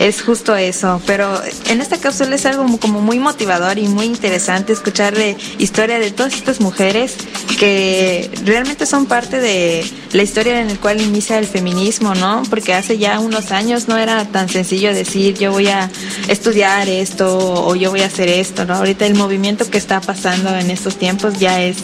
es 0.00 0.22
justo 0.22 0.56
eso. 0.56 1.00
Pero 1.06 1.40
en 1.68 1.80
esta 1.80 1.98
cápsula 1.98 2.34
es 2.34 2.46
algo 2.46 2.66
como 2.78 3.00
muy 3.00 3.18
motivador 3.18 3.78
y 3.78 3.86
muy 3.86 4.06
interesante 4.06 4.72
escuchar 4.72 5.16
la 5.16 5.36
historia 5.58 5.98
de 5.98 6.10
todas 6.10 6.34
estas 6.34 6.60
mujeres 6.60 7.16
que 7.58 8.30
realmente 8.44 8.86
son 8.86 9.04
parte 9.04 9.38
de 9.40 9.84
la 10.12 10.22
historia 10.22 10.62
en 10.62 10.68
la 10.68 10.76
cual 10.76 11.00
inicia 11.00 11.38
el 11.38 11.46
feminismo, 11.46 12.14
¿no? 12.14 12.42
Porque 12.48 12.72
hace 12.72 12.96
ya 12.96 13.20
unos 13.20 13.52
años 13.52 13.88
no 13.88 13.98
era 13.98 14.24
tan 14.24 14.48
sencillo 14.48 14.94
decir 14.94 15.38
yo 15.38 15.52
voy 15.52 15.68
a 15.68 15.90
estudiar 16.28 16.88
esto 16.88 17.66
o 17.66 17.76
yo 17.76 17.90
voy 17.90 18.00
a 18.00 18.06
hacer 18.06 18.28
esto, 18.28 18.64
¿no? 18.64 18.76
Ahorita 18.76 19.06
el 19.06 19.14
movimiento 19.14 19.68
que 19.70 19.76
está 19.76 20.00
pasando 20.00 20.56
en 20.56 20.70
estos 20.70 20.96
tiempos 20.96 21.38
ya 21.38 21.62
es 21.62 21.76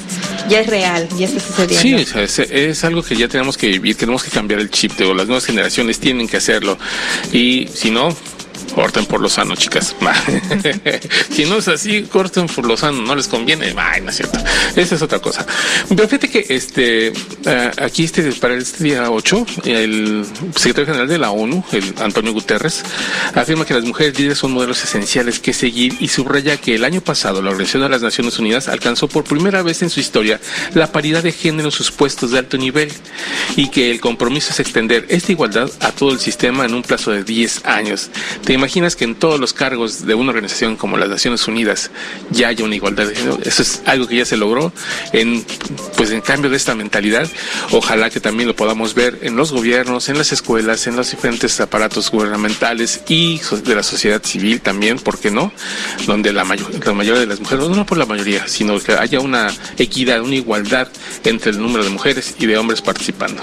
ya 0.48 0.60
es 0.60 0.66
real, 0.66 1.08
ya 1.18 1.26
está 1.26 1.40
sucediendo. 1.40 2.26
Sí, 2.26 2.46
es, 2.50 2.84
algo 2.84 3.02
que 3.02 3.16
ya 3.16 3.28
tenemos 3.28 3.56
que 3.56 3.68
vivir, 3.68 3.96
tenemos 3.96 4.22
que 4.22 4.30
cambiar 4.30 4.60
el 4.60 4.70
chip, 4.70 4.92
o 5.00 5.14
las 5.14 5.26
nuevas 5.26 5.44
generaciones 5.44 5.98
tienen 5.98 6.28
que 6.28 6.36
hacerlo. 6.36 6.78
Y 7.32 7.68
si 7.74 7.90
no, 7.90 8.05
know? 8.10 8.35
Corten 8.76 9.06
por 9.06 9.22
lo 9.22 9.30
sano, 9.30 9.56
chicas. 9.56 9.96
si 11.30 11.46
no 11.46 11.56
es 11.56 11.66
así, 11.66 12.02
corten 12.02 12.46
por 12.46 12.66
lo 12.66 12.76
sano, 12.76 13.00
no 13.00 13.16
les 13.16 13.26
conviene. 13.26 13.74
Ay, 13.74 14.02
no 14.02 14.10
es 14.10 14.16
cierto. 14.16 14.38
Esa 14.76 14.96
es 14.96 15.00
otra 15.02 15.18
cosa. 15.18 15.46
Pero 15.88 16.06
fíjate 16.06 16.28
que 16.28 16.44
este, 16.50 17.06
eh, 17.08 17.70
aquí 17.78 18.04
este, 18.04 18.30
para 18.32 18.54
este 18.54 18.84
día 18.84 19.10
8, 19.10 19.46
el 19.64 20.26
secretario 20.54 20.88
general 20.88 21.08
de 21.08 21.16
la 21.16 21.30
ONU, 21.30 21.64
el 21.72 21.94
Antonio 22.02 22.34
Guterres, 22.34 22.82
afirma 23.34 23.64
que 23.64 23.72
las 23.72 23.84
mujeres 23.84 24.18
líderes 24.18 24.36
son 24.36 24.52
modelos 24.52 24.84
esenciales 24.84 25.40
que 25.40 25.54
seguir 25.54 25.96
y 25.98 26.08
subraya 26.08 26.58
que 26.58 26.74
el 26.74 26.84
año 26.84 27.00
pasado 27.00 27.40
la 27.40 27.52
Organización 27.52 27.84
de 27.84 27.88
las 27.88 28.02
Naciones 28.02 28.38
Unidas 28.38 28.68
alcanzó 28.68 29.08
por 29.08 29.24
primera 29.24 29.62
vez 29.62 29.80
en 29.80 29.88
su 29.88 30.00
historia 30.00 30.38
la 30.74 30.92
paridad 30.92 31.22
de 31.22 31.32
género 31.32 31.68
en 31.68 31.72
sus 31.72 31.90
puestos 31.90 32.32
de 32.32 32.40
alto 32.40 32.58
nivel 32.58 32.92
y 33.56 33.70
que 33.70 33.90
el 33.90 34.00
compromiso 34.00 34.50
es 34.50 34.60
extender 34.60 35.06
esta 35.08 35.32
igualdad 35.32 35.70
a 35.80 35.92
todo 35.92 36.12
el 36.12 36.18
sistema 36.18 36.66
en 36.66 36.74
un 36.74 36.82
plazo 36.82 37.10
de 37.10 37.24
10 37.24 37.64
años. 37.64 38.10
¿Te 38.44 38.52
imaginas 38.66 38.96
que 38.96 39.04
en 39.04 39.14
todos 39.14 39.38
los 39.38 39.52
cargos 39.52 40.06
de 40.06 40.14
una 40.14 40.30
organización 40.30 40.74
como 40.74 40.96
las 40.96 41.08
Naciones 41.08 41.46
Unidas 41.46 41.92
ya 42.30 42.48
haya 42.48 42.64
una 42.64 42.74
igualdad 42.74 43.06
de 43.06 43.14
género? 43.14 43.38
Eso 43.44 43.62
es 43.62 43.80
algo 43.86 44.08
que 44.08 44.16
ya 44.16 44.24
se 44.24 44.36
logró 44.36 44.72
en, 45.12 45.46
pues 45.96 46.10
en 46.10 46.20
cambio 46.20 46.50
de 46.50 46.56
esta 46.56 46.74
mentalidad. 46.74 47.28
Ojalá 47.70 48.10
que 48.10 48.18
también 48.18 48.48
lo 48.48 48.56
podamos 48.56 48.94
ver 48.94 49.20
en 49.22 49.36
los 49.36 49.52
gobiernos, 49.52 50.08
en 50.08 50.18
las 50.18 50.32
escuelas, 50.32 50.88
en 50.88 50.96
los 50.96 51.12
diferentes 51.12 51.60
aparatos 51.60 52.10
gubernamentales 52.10 53.02
y 53.08 53.40
de 53.64 53.74
la 53.76 53.84
sociedad 53.84 54.20
civil 54.24 54.60
también, 54.60 54.98
¿por 54.98 55.18
qué 55.18 55.30
no? 55.30 55.52
Donde 56.06 56.32
la, 56.32 56.44
mayor, 56.44 56.68
la 56.84 56.92
mayoría 56.92 57.20
de 57.20 57.26
las 57.26 57.38
mujeres, 57.38 57.68
no 57.68 57.86
por 57.86 57.98
la 57.98 58.06
mayoría, 58.06 58.48
sino 58.48 58.80
que 58.80 58.94
haya 58.94 59.20
una 59.20 59.48
equidad, 59.78 60.22
una 60.22 60.34
igualdad 60.34 60.88
entre 61.22 61.52
el 61.52 61.60
número 61.60 61.84
de 61.84 61.90
mujeres 61.90 62.34
y 62.40 62.46
de 62.46 62.58
hombres 62.58 62.82
participando. 62.82 63.42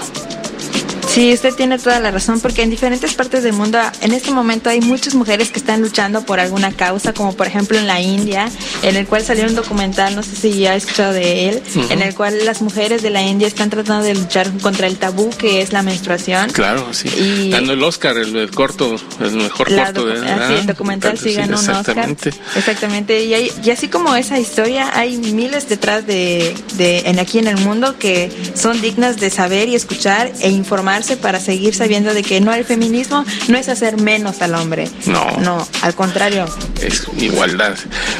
Sí, 1.14 1.32
usted 1.32 1.54
tiene 1.54 1.78
toda 1.78 2.00
la 2.00 2.10
razón, 2.10 2.40
porque 2.40 2.62
en 2.62 2.70
diferentes 2.70 3.14
partes 3.14 3.44
del 3.44 3.52
mundo, 3.52 3.78
en 4.00 4.12
este 4.12 4.32
momento 4.32 4.68
hay 4.68 4.80
muchas 4.80 5.14
mujeres 5.14 5.52
que 5.52 5.60
están 5.60 5.80
luchando 5.80 6.26
por 6.26 6.40
alguna 6.40 6.72
causa, 6.72 7.12
como 7.14 7.36
por 7.36 7.46
ejemplo 7.46 7.78
en 7.78 7.86
la 7.86 8.00
India, 8.00 8.50
en 8.82 8.96
el 8.96 9.06
cual 9.06 9.24
salió 9.24 9.44
un 9.46 9.54
documental, 9.54 10.16
no 10.16 10.24
sé 10.24 10.34
si 10.34 10.58
ya 10.58 10.72
ha 10.72 10.74
escuchado 10.74 11.12
de 11.12 11.50
él, 11.50 11.62
en 11.90 12.02
el 12.02 12.16
cual 12.16 12.44
las 12.44 12.62
mujeres 12.62 13.00
de 13.02 13.10
la 13.10 13.22
India 13.22 13.46
están 13.46 13.70
tratando 13.70 14.04
de 14.04 14.14
luchar 14.14 14.50
contra 14.58 14.88
el 14.88 14.96
tabú 14.96 15.30
que 15.30 15.60
es 15.62 15.72
la 15.72 15.84
menstruación. 15.84 16.50
Claro, 16.50 16.92
sí. 16.92 17.08
Y 17.16 17.50
Dando 17.50 17.74
el 17.74 17.82
Oscar, 17.84 18.18
el, 18.18 18.50
corto, 18.50 18.96
el 19.20 19.36
mejor 19.36 19.72
corto. 19.72 20.06
De, 20.06 20.18
ah, 20.28 20.48
sí, 20.48 20.54
el 20.54 20.66
documental 20.66 21.16
sí, 21.16 21.32
ganó 21.34 21.60
un 21.60 21.70
Oscar. 21.70 22.16
Exactamente. 22.56 23.24
Y, 23.24 23.52
y 23.62 23.70
así 23.70 23.86
como 23.86 24.16
esa 24.16 24.40
historia, 24.40 24.90
hay 24.92 25.16
miles 25.18 25.68
detrás 25.68 26.04
de, 26.08 26.56
de 26.76 27.04
en 27.06 27.20
aquí 27.20 27.38
en 27.38 27.46
el 27.46 27.58
mundo 27.58 28.00
que 28.00 28.32
son 28.56 28.80
dignas 28.80 29.20
de 29.20 29.30
saber 29.30 29.68
y 29.68 29.76
escuchar 29.76 30.32
e 30.40 30.50
informar 30.50 31.03
para 31.20 31.40
seguir 31.40 31.74
sabiendo 31.74 32.14
de 32.14 32.22
que 32.22 32.40
no 32.40 32.52
el 32.54 32.64
feminismo 32.64 33.24
no 33.48 33.58
es 33.58 33.68
hacer 33.68 34.00
menos 34.00 34.40
al 34.42 34.54
hombre. 34.54 34.88
No. 35.06 35.24
No, 35.38 35.68
al 35.82 35.94
contrario. 35.94 36.46
Es 36.80 37.06
igualdad. 37.18 37.76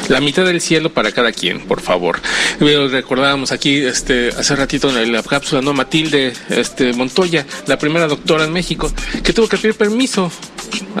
La 0.09 0.21
mitad 0.21 0.45
del 0.45 0.61
cielo 0.61 0.93
para 0.93 1.11
cada 1.11 1.31
quien, 1.31 1.61
por 1.61 1.81
favor. 1.81 2.21
Recordábamos 2.59 3.51
aquí 3.51 3.77
este 3.77 4.29
hace 4.29 4.55
ratito 4.55 4.89
en 4.89 5.11
la 5.11 5.23
cápsula, 5.23 5.61
¿no? 5.61 5.73
Matilde 5.73 6.33
este, 6.49 6.93
Montoya, 6.93 7.45
la 7.67 7.77
primera 7.77 8.07
doctora 8.07 8.45
en 8.45 8.53
México, 8.53 8.91
que 9.23 9.33
tuvo 9.33 9.47
que 9.47 9.57
pedir 9.57 9.75
permiso 9.75 10.31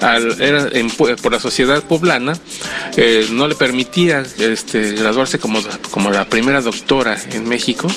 al, 0.01 0.41
era 0.41 0.69
por 0.97 1.31
la 1.31 1.39
sociedad 1.39 1.83
poblana, 1.83 2.33
eh, 2.97 3.27
no 3.31 3.47
le 3.47 3.55
permitía 3.55 4.23
este, 4.39 4.93
graduarse 4.93 5.39
como, 5.39 5.59
como 5.91 6.11
la 6.11 6.25
primera 6.25 6.61
doctora 6.61 7.17
en 7.31 7.47
México, 7.47 7.87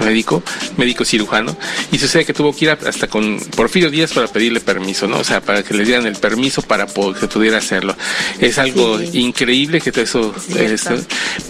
médico, 0.00 0.42
médico 0.76 1.04
cirujano, 1.04 1.56
y 1.92 1.98
sucede 1.98 2.24
que 2.24 2.32
tuvo 2.32 2.54
que 2.54 2.66
ir 2.66 2.70
hasta 2.70 3.06
con 3.08 3.38
Porfirio 3.56 3.90
Díaz 3.90 4.12
para 4.12 4.26
pedirle 4.28 4.60
permiso, 4.60 5.06
¿no? 5.06 5.18
O 5.18 5.24
sea, 5.24 5.40
para 5.40 5.62
que 5.62 5.74
le 5.74 5.84
dieran 5.84 6.06
el 6.06 6.16
permiso 6.16 6.62
para 6.62 6.86
que 6.86 7.26
pudiera 7.26 7.58
hacerlo. 7.58 7.96
Es 8.38 8.58
algo 8.58 9.00
increíble 9.00 9.80
que 9.80 9.90
eso, 10.00 10.34
eso, 10.56 10.94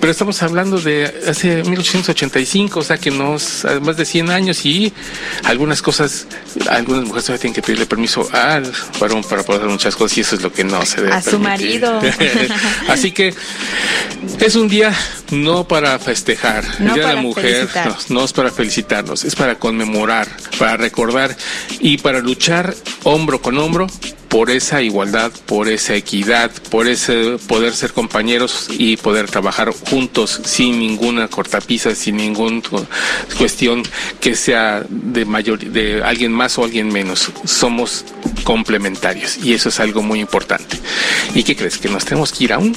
pero 0.01 0.11
estamos 0.11 0.43
hablando 0.43 0.79
de 0.81 1.05
hace 1.29 1.63
1885, 1.63 2.81
o 2.81 2.83
sea 2.83 2.99
que 2.99 3.11
nos, 3.11 3.67
más 3.83 3.97
de 3.97 4.05
100 4.05 4.31
años 4.31 4.65
y 4.65 4.93
algunas 5.45 5.83
cosas, 5.83 6.27
algunas 6.69 7.05
mujeres 7.05 7.25
todavía 7.25 7.41
tienen 7.41 7.55
que 7.55 7.63
pedirle 7.63 7.87
permiso 7.87 8.29
al 8.33 8.71
varón 8.99 9.23
para 9.23 9.43
poder 9.43 9.60
hacer 9.61 9.71
muchas 9.71 9.97
cosas 9.97 10.19
y 10.19 10.21
eso 10.23 10.37
es 10.37 10.43
lo 10.43 10.53
que 10.53 10.65
no 10.65 10.85
se 10.85 11.03
debe. 11.03 11.13
A 11.13 11.23
su 11.23 11.39
marido. 11.39 12.01
Así 12.89 13.13
que 13.13 13.35
es 14.41 14.57
un 14.57 14.69
día 14.69 14.93
no 15.31 15.67
para 15.69 15.99
festejar, 15.99 16.65
el 16.79 16.95
Día 16.95 17.09
de 17.09 17.15
la 17.15 17.23
Mujer 17.23 17.69
no 18.09 18.25
es 18.25 18.33
para 18.33 18.51
felicitarnos, 18.51 19.25
es 19.25 19.35
para 19.37 19.59
conmemorar, 19.59 20.29
para 20.59 20.77
recordar 20.77 21.37
y 21.79 21.99
para 21.99 22.21
luchar 22.21 22.75
hombro 23.05 23.41
con 23.41 23.59
hombro 23.59 23.87
por 24.31 24.49
esa 24.51 24.81
igualdad, 24.81 25.33
por 25.47 25.69
esa 25.69 25.95
equidad, 25.97 26.53
por 26.71 26.87
ese 26.87 27.37
poder 27.49 27.75
ser 27.75 27.93
compañeros 27.93 28.69
y 28.71 28.97
poder 28.97 29.29
trabajar 29.29 29.71
juntos 29.91 30.41
sin 30.45 30.79
ninguna 30.79 31.27
cortapisa, 31.27 31.95
sin 31.97 32.17
ninguna 32.17 32.63
cuestión 33.37 33.83
que 34.21 34.37
sea 34.37 34.85
de 34.89 35.25
mayor, 35.25 35.59
de 35.59 36.03
alguien 36.05 36.31
más 36.33 36.57
o 36.59 36.65
alguien 36.65 36.89
menos. 36.93 37.31
Somos 37.45 38.05
complementarios 38.45 39.37
y 39.45 39.53
eso 39.53 39.69
es 39.69 39.81
algo 39.81 40.01
muy 40.01 40.21
importante. 40.21 40.79
¿Y 41.35 41.43
qué 41.43 41.57
crees? 41.57 41.79
¿Que 41.79 41.89
nos 41.89 42.05
tenemos 42.05 42.33
que 42.33 42.45
ir 42.45 42.53
a 42.53 42.59
un? 42.59 42.77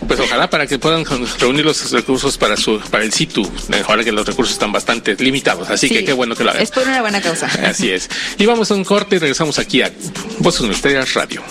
Pues 0.07 0.21
ojalá 0.21 0.51
para 0.51 0.67
que 0.67 0.79
puedan 0.79 1.05
reunir 1.39 1.65
los 1.65 1.91
recursos 1.91 2.37
para 2.39 2.57
su 2.57 2.81
para 2.81 3.05
el 3.05 3.13
situ. 3.13 3.49
Ahora 3.87 4.05
que 4.05 4.13
los 4.13 4.27
recursos 4.27 4.55
están 4.55 4.73
bastante 4.73 5.15
limitados, 5.17 5.69
así 5.71 5.89
que 6.01 6.05
qué 6.07 6.13
bueno 6.13 6.35
que 6.35 6.45
lo 6.45 6.51
hagan. 6.51 6.63
Es 6.63 6.71
por 6.71 6.85
una 6.85 7.01
buena 7.01 7.21
causa. 7.21 7.47
Así 7.65 7.91
es. 7.91 8.09
Y 8.39 8.47
vamos 8.47 8.71
a 8.71 8.75
un 8.75 8.85
corte 8.85 9.17
y 9.17 9.19
regresamos 9.19 9.59
aquí 9.59 9.83
a 9.83 9.91
Voces 10.39 10.61
Universitarias 10.61 11.15
Radio. 11.15 11.43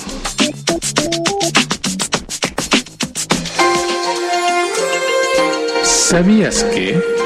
¿Sabías 5.84 6.64
que? 6.64 7.17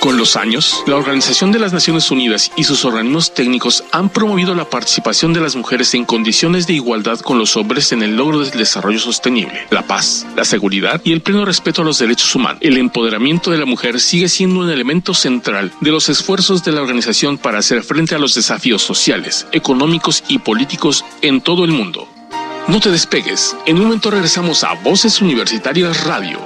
Con 0.00 0.16
los 0.16 0.36
años, 0.36 0.82
la 0.86 0.96
Organización 0.96 1.52
de 1.52 1.58
las 1.58 1.74
Naciones 1.74 2.10
Unidas 2.10 2.50
y 2.56 2.64
sus 2.64 2.86
organismos 2.86 3.34
técnicos 3.34 3.84
han 3.92 4.08
promovido 4.08 4.54
la 4.54 4.64
participación 4.64 5.34
de 5.34 5.40
las 5.40 5.56
mujeres 5.56 5.92
en 5.92 6.06
condiciones 6.06 6.66
de 6.66 6.72
igualdad 6.72 7.20
con 7.20 7.38
los 7.38 7.54
hombres 7.58 7.92
en 7.92 8.02
el 8.02 8.16
logro 8.16 8.40
del 8.40 8.50
desarrollo 8.52 8.98
sostenible, 8.98 9.66
la 9.68 9.86
paz, 9.86 10.26
la 10.36 10.46
seguridad 10.46 11.02
y 11.04 11.12
el 11.12 11.20
pleno 11.20 11.44
respeto 11.44 11.82
a 11.82 11.84
los 11.84 11.98
derechos 11.98 12.34
humanos. 12.34 12.62
El 12.62 12.78
empoderamiento 12.78 13.50
de 13.50 13.58
la 13.58 13.66
mujer 13.66 14.00
sigue 14.00 14.30
siendo 14.30 14.60
un 14.60 14.70
elemento 14.70 15.12
central 15.12 15.70
de 15.82 15.90
los 15.90 16.08
esfuerzos 16.08 16.64
de 16.64 16.72
la 16.72 16.80
organización 16.80 17.36
para 17.36 17.58
hacer 17.58 17.82
frente 17.82 18.14
a 18.14 18.18
los 18.18 18.34
desafíos 18.34 18.80
sociales, 18.80 19.46
económicos 19.52 20.24
y 20.28 20.38
políticos 20.38 21.04
en 21.20 21.42
todo 21.42 21.66
el 21.66 21.72
mundo. 21.72 22.08
No 22.68 22.80
te 22.80 22.90
despegues, 22.90 23.54
en 23.66 23.76
un 23.76 23.84
momento 23.84 24.10
regresamos 24.10 24.64
a 24.64 24.72
Voces 24.82 25.20
Universitarias 25.20 26.04
Radio. 26.04 26.38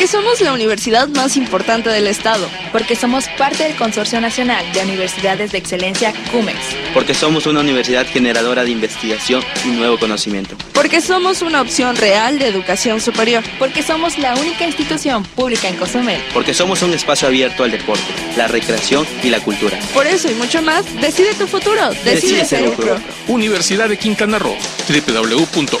Porque 0.00 0.12
somos 0.12 0.40
la 0.40 0.54
universidad 0.54 1.08
más 1.08 1.36
importante 1.36 1.90
del 1.90 2.06
estado. 2.06 2.48
Porque 2.72 2.96
somos 2.96 3.28
parte 3.36 3.64
del 3.64 3.76
Consorcio 3.76 4.18
Nacional 4.18 4.64
de 4.72 4.80
Universidades 4.80 5.52
de 5.52 5.58
Excelencia 5.58 6.14
CUMEX. 6.32 6.58
Porque 6.94 7.12
somos 7.12 7.44
una 7.44 7.60
universidad 7.60 8.06
generadora 8.06 8.64
de 8.64 8.70
investigación 8.70 9.44
y 9.62 9.68
nuevo 9.68 9.98
conocimiento. 9.98 10.56
Porque 10.72 11.02
somos 11.02 11.42
una 11.42 11.60
opción 11.60 11.96
real 11.96 12.38
de 12.38 12.46
educación 12.46 12.98
superior. 13.02 13.44
Porque 13.58 13.82
somos 13.82 14.16
la 14.16 14.34
única 14.36 14.64
institución 14.64 15.22
pública 15.22 15.68
en 15.68 15.76
Cozumel. 15.76 16.22
Porque 16.32 16.54
somos 16.54 16.80
un 16.80 16.94
espacio 16.94 17.28
abierto 17.28 17.62
al 17.62 17.70
deporte, 17.70 18.02
la 18.38 18.48
recreación 18.48 19.06
y 19.22 19.28
la 19.28 19.40
cultura. 19.40 19.78
Por 19.92 20.06
eso 20.06 20.30
y 20.30 20.34
mucho 20.34 20.62
más, 20.62 20.86
decide 21.02 21.34
tu 21.34 21.46
futuro. 21.46 21.90
Decide, 21.90 22.38
Decide 22.38 22.44
ser 22.46 22.68
UCRO. 22.68 22.96
Universidad 23.28 23.90
de 23.90 23.98
Quintana 23.98 24.38
Roo, 24.38 24.56
www.ucro.mx. 24.88 25.80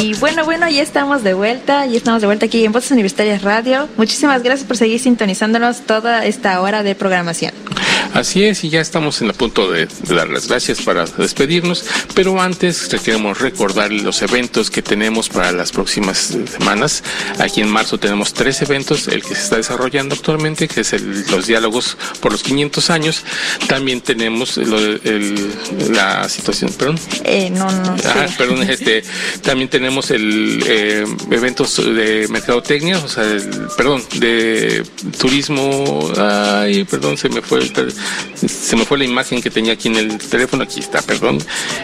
Y 0.00 0.14
bueno, 0.14 0.44
bueno, 0.44 0.68
ya 0.68 0.82
estamos 0.82 1.24
de 1.24 1.34
vuelta, 1.34 1.84
ya 1.86 1.96
estamos 1.96 2.20
de 2.20 2.26
vuelta 2.26 2.46
aquí 2.46 2.64
en 2.64 2.72
Voces 2.72 2.92
Universitarias 2.92 3.42
Radio. 3.42 3.88
Muchísimas 3.96 4.42
gracias 4.42 4.66
por 4.66 4.76
seguir 4.76 5.00
sintonizándonos 5.00 5.80
toda 5.86 6.24
esta 6.24 6.60
hora 6.60 6.82
de 6.82 6.94
programación. 6.94 7.52
Así 8.14 8.44
es, 8.44 8.64
y 8.64 8.70
ya 8.70 8.80
estamos 8.80 9.20
en 9.20 9.28
el 9.28 9.34
punto 9.34 9.70
de, 9.70 9.86
de 9.86 10.14
dar 10.14 10.28
las 10.28 10.48
gracias 10.48 10.80
para 10.82 11.04
despedirnos, 11.04 11.84
pero 12.14 12.40
antes 12.40 12.88
queremos 13.04 13.38
recordar 13.40 13.90
los 13.92 14.22
eventos 14.22 14.70
que 14.70 14.82
tenemos 14.82 15.28
para 15.28 15.52
las 15.52 15.72
próximas 15.72 16.34
semanas. 16.58 17.02
Aquí 17.38 17.60
en 17.60 17.68
marzo 17.68 17.98
tenemos 17.98 18.32
tres 18.32 18.62
eventos, 18.62 19.08
el 19.08 19.22
que 19.22 19.34
se 19.34 19.42
está 19.42 19.56
desarrollando 19.56 20.14
actualmente, 20.14 20.68
que 20.68 20.80
es 20.82 20.92
el- 20.94 21.24
los 21.30 21.46
diálogos 21.46 21.96
por 22.20 22.32
los 22.32 22.42
500 22.42 22.88
años. 22.90 23.24
También 23.66 24.00
tenemos 24.00 24.54
de- 24.56 25.00
el- 25.04 25.52
la 25.92 26.28
situación, 26.28 26.72
perdón, 26.72 26.98
Eh, 27.24 27.50
no, 27.50 27.70
no, 27.70 27.98
sí. 27.98 28.06
Ajá, 28.06 28.26
perdón, 28.38 28.62
este, 28.70 29.02
también 29.42 29.68
tenemos 29.68 29.87
el 30.10 30.62
eh, 30.66 31.04
eventos 31.30 31.76
de 31.76 32.26
mercadotecnia, 32.28 32.98
o 32.98 33.08
sea, 33.08 33.24
el- 33.24 33.48
perdón, 33.76 34.02
de 34.18 34.82
turismo, 35.18 36.10
ay, 36.16 36.84
perdón, 36.84 37.16
se 37.16 37.28
me 37.28 37.42
fue 37.42 37.60
el 37.60 37.72
se 38.48 38.76
me 38.76 38.84
fue 38.84 38.98
la 38.98 39.04
imagen 39.04 39.40
que 39.42 39.50
tenía 39.50 39.72
aquí 39.72 39.88
en 39.88 39.96
el 39.96 40.18
teléfono, 40.18 40.62
aquí 40.64 40.80
está, 40.80 41.02
perdón, 41.02 41.38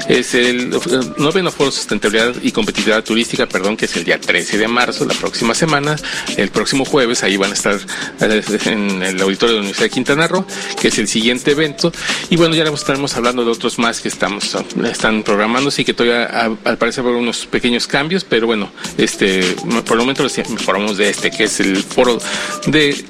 es 0.09 0.35
el 0.35 0.71
noveno 1.19 1.51
foro 1.51 1.71
sustentabilidad 1.71 2.35
y 2.43 2.53
competitividad 2.53 3.03
turística, 3.03 3.47
perdón, 3.47 3.77
que 3.77 3.87
es 3.87 3.97
el 3.97 4.05
día 4.05 4.21
13 4.21 4.59
de 4.59 4.69
marzo, 4.69 5.05
la 5.05 5.15
próxima 5.15 5.55
semana, 5.55 5.97
el 6.37 6.51
próximo 6.51 6.85
jueves, 6.85 7.23
ahí 7.23 7.37
van 7.37 7.51
a 7.51 7.55
estar 7.55 7.79
eh, 8.21 8.43
en 8.67 9.03
el 9.03 9.21
auditorio 9.21 9.55
de 9.55 9.61
la 9.61 9.61
Universidad 9.61 9.87
de 9.87 9.91
Quintana 9.91 10.27
Roo, 10.29 10.47
que 10.81 10.89
es 10.89 10.99
el 10.99 11.09
siguiente 11.09 11.51
evento, 11.53 11.93
y 12.31 12.37
bueno, 12.37 12.55
ya 12.55 12.65
estaremos 12.65 13.15
hablando 13.17 13.45
de 13.45 13.51
otros 13.51 13.79
más 13.79 14.01
que 14.01 14.09
estamos, 14.09 14.57
están 14.85 15.23
programándose 15.23 15.83
y 15.83 15.85
que 15.85 15.95
todavía 15.95 16.25
al 16.65 16.79
parecer 16.79 17.05
habrá 17.05 17.17
unos 17.19 17.47
pequeños 17.47 17.87
cambios, 17.95 18.25
pero 18.25 18.49
bueno, 18.49 18.73
este, 18.99 19.55
por 19.87 19.93
el 19.93 19.99
momento 19.99 20.25
les 20.25 20.37
informamos 20.39 20.97
de 20.97 21.11
este, 21.11 21.31
que 21.31 21.45
es 21.45 21.61
el 21.61 21.77
foro 21.77 22.19
de 22.67 23.05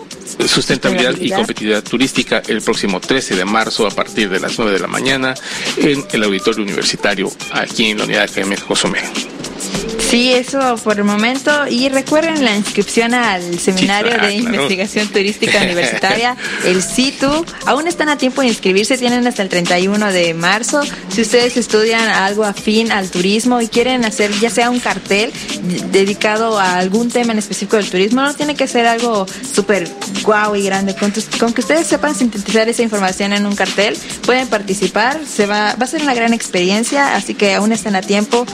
sustentabilidad 0.46 1.14
y 1.18 1.30
competitividad 1.30 1.82
turística 1.82 2.42
el 2.48 2.60
próximo 2.60 3.00
13 3.00 3.34
de 3.34 3.46
marzo 3.46 3.86
a 3.86 3.90
partir 3.90 4.28
de 4.28 4.40
las 4.40 4.58
9 4.58 4.72
de 4.72 4.78
la 4.80 4.86
mañana 4.86 5.34
en 5.78 6.04
el 6.12 6.22
auditorio 6.24 6.62
universitario 6.62 7.32
aquí 7.52 7.92
en 7.92 7.98
la 7.98 8.04
unidad 8.04 8.24
académica 8.24 8.62
Cozumel. 8.66 9.43
Sí, 10.10 10.32
eso 10.32 10.76
por 10.84 10.98
el 10.98 11.04
momento. 11.04 11.50
Y 11.68 11.88
recuerden 11.88 12.44
la 12.44 12.54
inscripción 12.56 13.14
al 13.14 13.58
seminario 13.58 14.12
Sí, 14.12 14.18
de 14.18 14.40
claro. 14.40 14.54
investigación 14.54 15.08
turística 15.08 15.58
universitaria, 15.62 16.36
el 16.64 16.82
CITU. 16.82 17.44
Aún 17.66 17.88
están 17.88 18.08
a 18.08 18.16
tiempo 18.18 18.42
de 18.42 18.48
inscribirse, 18.48 18.96
tienen 18.96 19.26
hasta 19.26 19.42
el 19.42 19.48
31 19.48 20.12
de 20.12 20.34
marzo. 20.34 20.82
Si 21.12 21.22
ustedes 21.22 21.56
estudian 21.56 22.06
algo 22.08 22.44
afín 22.44 22.92
al 22.92 23.10
turismo 23.10 23.60
y 23.60 23.66
quieren 23.68 24.04
hacer 24.04 24.30
ya 24.38 24.50
sea 24.50 24.70
un 24.70 24.78
cartel 24.78 25.32
de- 25.62 25.80
dedicado 25.98 26.58
a 26.60 26.76
algún 26.76 27.10
tema 27.10 27.32
en 27.32 27.38
específico 27.38 27.76
del 27.76 27.90
turismo, 27.90 28.22
no 28.22 28.34
tiene 28.34 28.54
que 28.54 28.68
ser 28.68 28.86
algo 28.86 29.26
súper 29.54 29.88
guau 30.22 30.54
y 30.54 30.62
grande. 30.62 30.94
Con, 30.94 31.10
tus- 31.12 31.24
con 31.40 31.52
que 31.52 31.62
ustedes 31.62 31.86
sepan 31.88 32.14
sintetizar 32.14 32.68
esa 32.68 32.82
información 32.82 33.32
en 33.32 33.46
un 33.46 33.56
cartel, 33.56 33.96
pueden 34.24 34.46
participar. 34.48 35.18
Se 35.26 35.46
va, 35.46 35.74
va 35.74 35.84
a 35.84 35.88
ser 35.88 36.02
una 36.02 36.14
gran 36.14 36.32
experiencia, 36.34 37.16
así 37.16 37.34
que 37.34 37.54
aún 37.54 37.72
están 37.72 37.96
a 37.96 38.02
tiempo. 38.02 38.46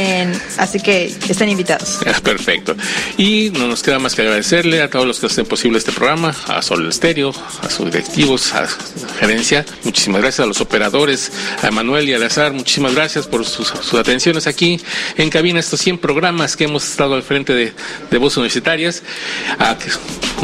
En- 0.00 0.40
así 0.56 0.80
que 0.80 1.14
están 1.28 1.48
invitados. 1.48 1.98
Perfecto. 2.22 2.74
Y 3.18 3.50
no 3.50 3.66
nos 3.68 3.82
queda 3.82 3.98
más 3.98 4.14
que 4.14 4.22
agradecerle 4.22 4.80
a 4.82 4.88
todos 4.88 5.06
los 5.06 5.20
que 5.20 5.26
hacen 5.26 5.46
posible 5.46 5.78
este 5.78 5.92
programa, 5.92 6.34
a 6.46 6.62
Sol 6.62 6.88
Estéreo, 6.88 7.32
a 7.62 7.68
sus 7.70 7.86
directivos, 7.86 8.52
a 8.54 8.66
gerencia. 9.18 9.64
Muchísimas 9.84 10.22
gracias 10.22 10.44
a 10.44 10.46
los 10.46 10.60
operadores, 10.60 11.32
a 11.62 11.70
Manuel 11.70 12.08
y 12.08 12.14
a 12.14 12.18
Lazar. 12.18 12.52
Muchísimas 12.52 12.94
gracias 12.94 13.26
por 13.26 13.44
sus, 13.44 13.72
atenciones 13.94 14.46
aquí 14.46 14.80
en 15.16 15.28
cabina, 15.30 15.60
estos 15.60 15.80
100 15.80 15.98
programas 15.98 16.56
que 16.56 16.64
hemos 16.64 16.84
estado 16.88 17.14
al 17.14 17.22
frente 17.22 17.52
de, 17.52 17.72
de 18.10 18.18
Voces 18.18 18.38
Universitarias. 18.38 19.02
A 19.58 19.76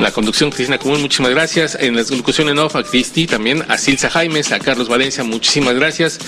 la 0.01 0.11
conducción 0.13 0.51
Cristina 0.51 0.79
Común, 0.79 1.01
muchísimas 1.01 1.31
gracias. 1.31 1.77
En 1.81 1.97
la 1.97 2.03
locución 2.03 2.49
en 2.49 2.59
off, 2.59 2.77
a 2.77 2.83
Cristi, 2.83 3.27
también 3.27 3.65
a 3.69 3.79
Silsa 3.79 4.11
Jaimes, 4.11 4.53
a 4.53 4.59
Carlos 4.59 4.89
Valencia, 4.89 5.25
muchísimas 5.25 5.75
gracias. 5.75 6.19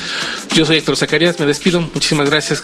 Yo 0.55 0.65
soy 0.65 0.79
Héctor 0.79 0.97
Zacarías, 0.97 1.39
me 1.39 1.47
despido. 1.47 1.81
Muchísimas 1.81 2.31
gracias. 2.31 2.63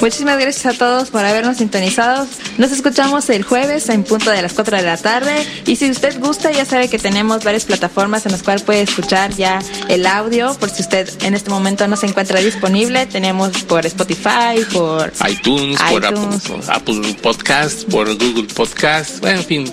Muchísimas 0.00 0.38
gracias 0.38 0.66
a 0.66 0.78
todos 0.78 1.10
por 1.10 1.24
habernos 1.24 1.56
sintonizado. 1.56 2.26
Nos 2.56 2.70
escuchamos 2.70 3.28
el 3.30 3.42
jueves 3.42 3.88
en 3.88 4.04
punto 4.04 4.30
de 4.30 4.42
las 4.42 4.52
4 4.52 4.76
de 4.76 4.82
la 4.84 4.96
tarde. 4.96 5.44
Y 5.66 5.76
si 5.76 5.90
usted 5.90 6.18
gusta, 6.20 6.52
ya 6.52 6.64
sabe 6.64 6.88
que 6.88 6.98
tenemos 6.98 7.42
varias 7.42 7.64
plataformas 7.64 8.24
en 8.24 8.32
las 8.32 8.42
cuales 8.42 8.62
puede 8.62 8.82
escuchar 8.82 9.34
ya 9.34 9.58
el 9.88 10.06
audio. 10.06 10.54
Por 10.54 10.70
si 10.70 10.82
usted 10.82 11.10
en 11.22 11.34
este 11.34 11.50
momento 11.50 11.88
no 11.88 11.96
se 11.96 12.06
encuentra 12.06 12.38
disponible, 12.40 13.06
tenemos 13.06 13.62
por 13.64 13.84
Spotify, 13.86 14.64
por 14.72 15.12
iTunes, 15.28 15.80
por 15.90 16.06
Apple, 16.06 17.16
Podcast, 17.20 17.84
por 17.90 18.06
Google 18.16 18.46
Podcast, 18.54 19.24
en 19.24 19.44
fin, 19.44 19.72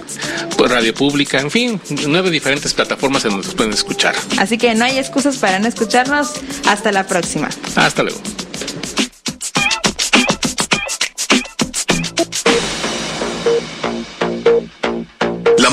por 0.57 0.71
Radio 0.71 0.93
Pública, 0.93 1.39
en 1.39 1.51
fin, 1.51 1.79
nueve 2.07 2.31
diferentes 2.31 2.73
plataformas 2.73 3.25
en 3.25 3.31
donde 3.31 3.47
nos 3.47 3.55
pueden 3.55 3.73
escuchar. 3.73 4.15
Así 4.37 4.57
que 4.57 4.73
no 4.73 4.85
hay 4.85 4.97
excusas 4.97 5.37
para 5.37 5.59
no 5.59 5.67
escucharnos. 5.67 6.31
Hasta 6.67 6.91
la 6.91 7.05
próxima. 7.05 7.49
Hasta 7.75 8.03
luego. 8.03 8.19